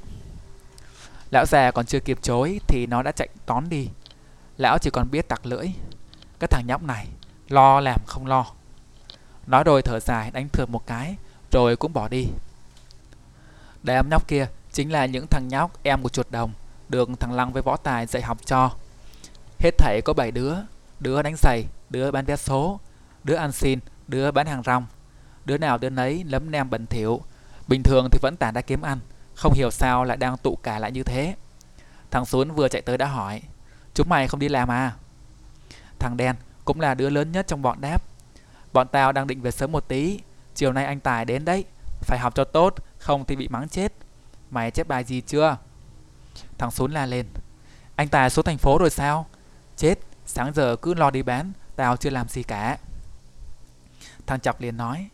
Lão 1.32 1.45
già 1.45 1.72
còn 1.72 1.86
chưa 1.86 1.99
kịp 1.99 2.20
chối 2.22 2.60
thì 2.68 2.86
nó 2.86 3.03
đã 3.03 3.12
chạy 3.12 3.28
tón 3.45 3.70
đi. 3.70 3.89
Lão 4.60 4.78
chỉ 4.78 4.89
còn 4.89 5.12
biết 5.12 5.28
tặc 5.28 5.45
lưỡi 5.45 5.68
Cái 6.39 6.47
thằng 6.47 6.68
nhóc 6.68 6.84
này 6.84 7.07
Lo 7.49 7.80
làm 7.80 8.01
không 8.05 8.26
lo 8.26 8.45
Nói 9.50 9.64
rồi 9.64 9.82
thở 9.82 10.00
dài, 10.00 10.32
đánh 10.32 10.50
thượt 10.50 10.70
một 10.70 10.88
cái, 10.88 11.16
Rồi 11.52 11.76
cũng 11.76 11.93
bỏ 11.93 12.08
đi 12.08 12.28
Đám 13.84 14.10
nhóc 14.10 14.28
kia 14.28 14.47
Chính 14.72 14.91
là 14.91 15.06
những 15.06 15.28
thằng 15.28 15.47
nhóc 15.47 15.84
em 15.84 16.02
của 16.02 16.10
chuột 16.10 16.32
đồng, 16.32 16.54
Được 16.89 17.10
thằng 17.20 17.32
Lăng 17.32 17.54
với 17.54 17.62
võ 17.62 17.78
tài 17.78 18.06
dạy 18.06 18.24
học 18.24 18.38
cho 18.45 18.72
Hết 19.60 19.78
thảy 19.78 20.02
có 20.06 20.14
7 20.14 20.32
đứa 20.32 20.56
Đứa 21.00 21.22
đánh 21.22 21.36
giày, 21.38 21.66
Đứa 21.89 22.12
bán 22.12 22.26
vé 22.26 22.36
số, 22.36 22.80
Đứa 23.24 23.36
ăn 23.36 23.52
xin, 23.52 23.80
Đứa 24.08 24.32
bán 24.32 24.47
hàng 24.47 24.64
rong 24.64 24.86
Đứa 25.45 25.58
nào 25.58 25.78
đứa 25.78 25.89
nấy 25.89 26.24
lấm 26.24 26.52
nem 26.52 26.70
bẩn 26.70 26.86
thỉu, 26.86 27.22
Bình 27.68 27.84
thường 27.84 28.08
thì 28.12 28.20
vẫn 28.22 28.36
tản 28.39 28.54
đã 28.54 28.62
kiếm 28.62 28.82
ăn, 28.82 29.00
Không 29.36 29.54
hiểu 29.54 29.72
sao 29.72 30.04
lại 30.04 30.18
đang 30.18 30.38
tụ 30.38 30.56
cả 30.56 30.80
lại 30.80 30.91
như 30.91 31.04
thế 31.04 31.36
Thằng 32.12 32.26
Xuân 32.26 32.52
vừa 32.52 32.68
chạy 32.68 32.82
tới 32.82 32.97
đã 32.97 33.06
hỏi, 33.06 33.41
Chúng 33.93 34.10
mày 34.10 34.28
không 34.28 34.39
đi 34.39 34.50
làm 34.50 34.72
à? 34.72 34.93
Thằng 36.00 36.18
đen 36.18 36.36
cũng 36.66 36.80
là 36.80 36.93
đứa 36.93 37.10
lớn 37.10 37.32
nhất 37.32 37.47
trong 37.47 37.62
bọn 37.62 37.82
đáp. 37.82 38.09
Bọn 38.74 38.88
tao 38.88 39.11
đang 39.11 39.28
định 39.28 39.41
về 39.41 39.51
sớm 39.51 39.72
một 39.72 39.88
tí. 39.88 40.20
Chiều 40.55 40.74
nay 40.74 40.86
anh 40.86 40.99
Tài 40.99 41.26
đến 41.26 41.45
đấy. 41.45 41.65
Phải 42.01 42.20
học 42.20 42.36
cho 42.36 42.43
tốt, 42.43 42.76
không 42.97 43.26
thì 43.26 43.36
bị 43.36 43.47
mắng 43.47 43.70
chết. 43.70 43.93
Mày 44.51 44.72
chép 44.72 44.88
bài 44.88 45.03
gì 45.03 45.22
chưa? 45.22 45.57
Thằng 46.57 46.72
Sún 46.72 46.91
la 46.91 47.05
lên. 47.05 47.26
Anh 47.95 48.07
Tài 48.07 48.30
xuống 48.30 48.45
thành 48.45 48.57
phố 48.57 48.78
rồi 48.78 48.89
sao? 48.89 49.26
Chết, 49.78 49.99
sáng 50.26 50.53
giờ 50.53 50.76
cứ 50.76 50.93
lo 50.93 51.11
đi 51.11 51.24
bán, 51.24 51.51
tao 51.76 51.97
chưa 51.97 52.09
làm 52.09 52.28
gì 52.28 52.43
cả. 52.43 52.78
Thằng 54.28 54.39
Chọc 54.39 54.61
liền 54.61 54.78
nói. 54.78 55.09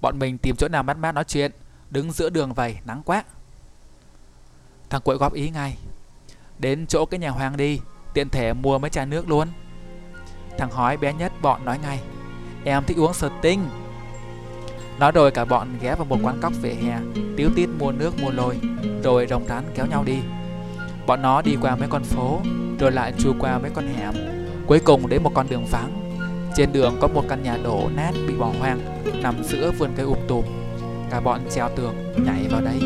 Bọn 0.00 0.18
mình 0.18 0.38
tìm 0.38 0.56
chỗ 0.56 0.68
nào 0.68 0.82
mát 0.82 0.98
mát 0.98 1.12
nói 1.12 1.24
chuyện, 1.24 1.52
đứng 1.90 2.12
giữa 2.12 2.30
đường 2.30 2.54
vậy, 2.54 2.78
nắng 2.84 3.02
quá. 3.02 3.24
Thằng 4.90 5.00
Quậy 5.00 5.16
góp 5.16 5.32
ý 5.32 5.50
ngay. 5.50 5.76
Đến 6.58 6.86
chỗ 6.86 7.06
cái 7.06 7.20
nhà 7.20 7.30
hoàng 7.30 7.56
đi, 7.56 7.80
tiện 8.14 8.28
thể 8.28 8.52
mua 8.52 8.78
mấy 8.78 8.90
chai 8.90 9.06
nước 9.06 9.28
luôn 9.28 9.48
thằng 10.58 10.70
hói 10.70 10.96
bé 10.96 11.12
nhất 11.12 11.32
bọn 11.42 11.64
nói 11.64 11.78
ngay 11.78 12.00
em 12.64 12.84
thích 12.84 12.96
uống 12.96 13.12
sting 13.14 13.60
nói 15.00 15.12
rồi 15.12 15.30
cả 15.30 15.44
bọn 15.44 15.68
ghé 15.80 15.94
vào 15.94 16.04
một 16.04 16.18
quán 16.22 16.38
cóc 16.40 16.52
vỉa 16.62 16.70
hè, 16.70 16.98
tiếu 17.36 17.50
tít 17.56 17.68
mua 17.78 17.92
nước 17.92 18.22
mua 18.22 18.30
lôi, 18.30 18.56
rồi 19.02 19.26
rồng 19.26 19.46
rắn 19.48 19.64
kéo 19.74 19.86
nhau 19.86 20.04
đi. 20.04 20.16
Bọn 21.06 21.22
nó 21.22 21.42
đi 21.42 21.56
qua 21.60 21.76
mấy 21.76 21.88
con 21.88 22.02
phố, 22.04 22.40
rồi 22.78 22.92
lại 22.92 23.12
chui 23.18 23.32
qua 23.38 23.58
mấy 23.58 23.70
con 23.74 23.86
hẻm. 23.96 24.14
Cuối 24.66 24.80
cùng 24.80 25.08
đến 25.08 25.22
một 25.22 25.32
con 25.34 25.46
đường 25.48 25.66
vắng. 25.70 26.18
Trên 26.56 26.72
đường 26.72 26.96
có 27.00 27.08
một 27.08 27.24
căn 27.28 27.42
nhà 27.42 27.56
đổ 27.64 27.90
nát 27.96 28.12
bị 28.28 28.34
bỏ 28.34 28.52
hoang, 28.60 28.80
nằm 29.22 29.34
giữa 29.44 29.70
vườn 29.78 29.90
cây 29.96 30.06
um 30.06 30.18
tùm. 30.28 30.44
Cả 31.10 31.20
bọn 31.20 31.40
treo 31.50 31.68
tường 31.76 31.94
nhảy 32.26 32.48
vào 32.50 32.60
đấy 32.60 32.80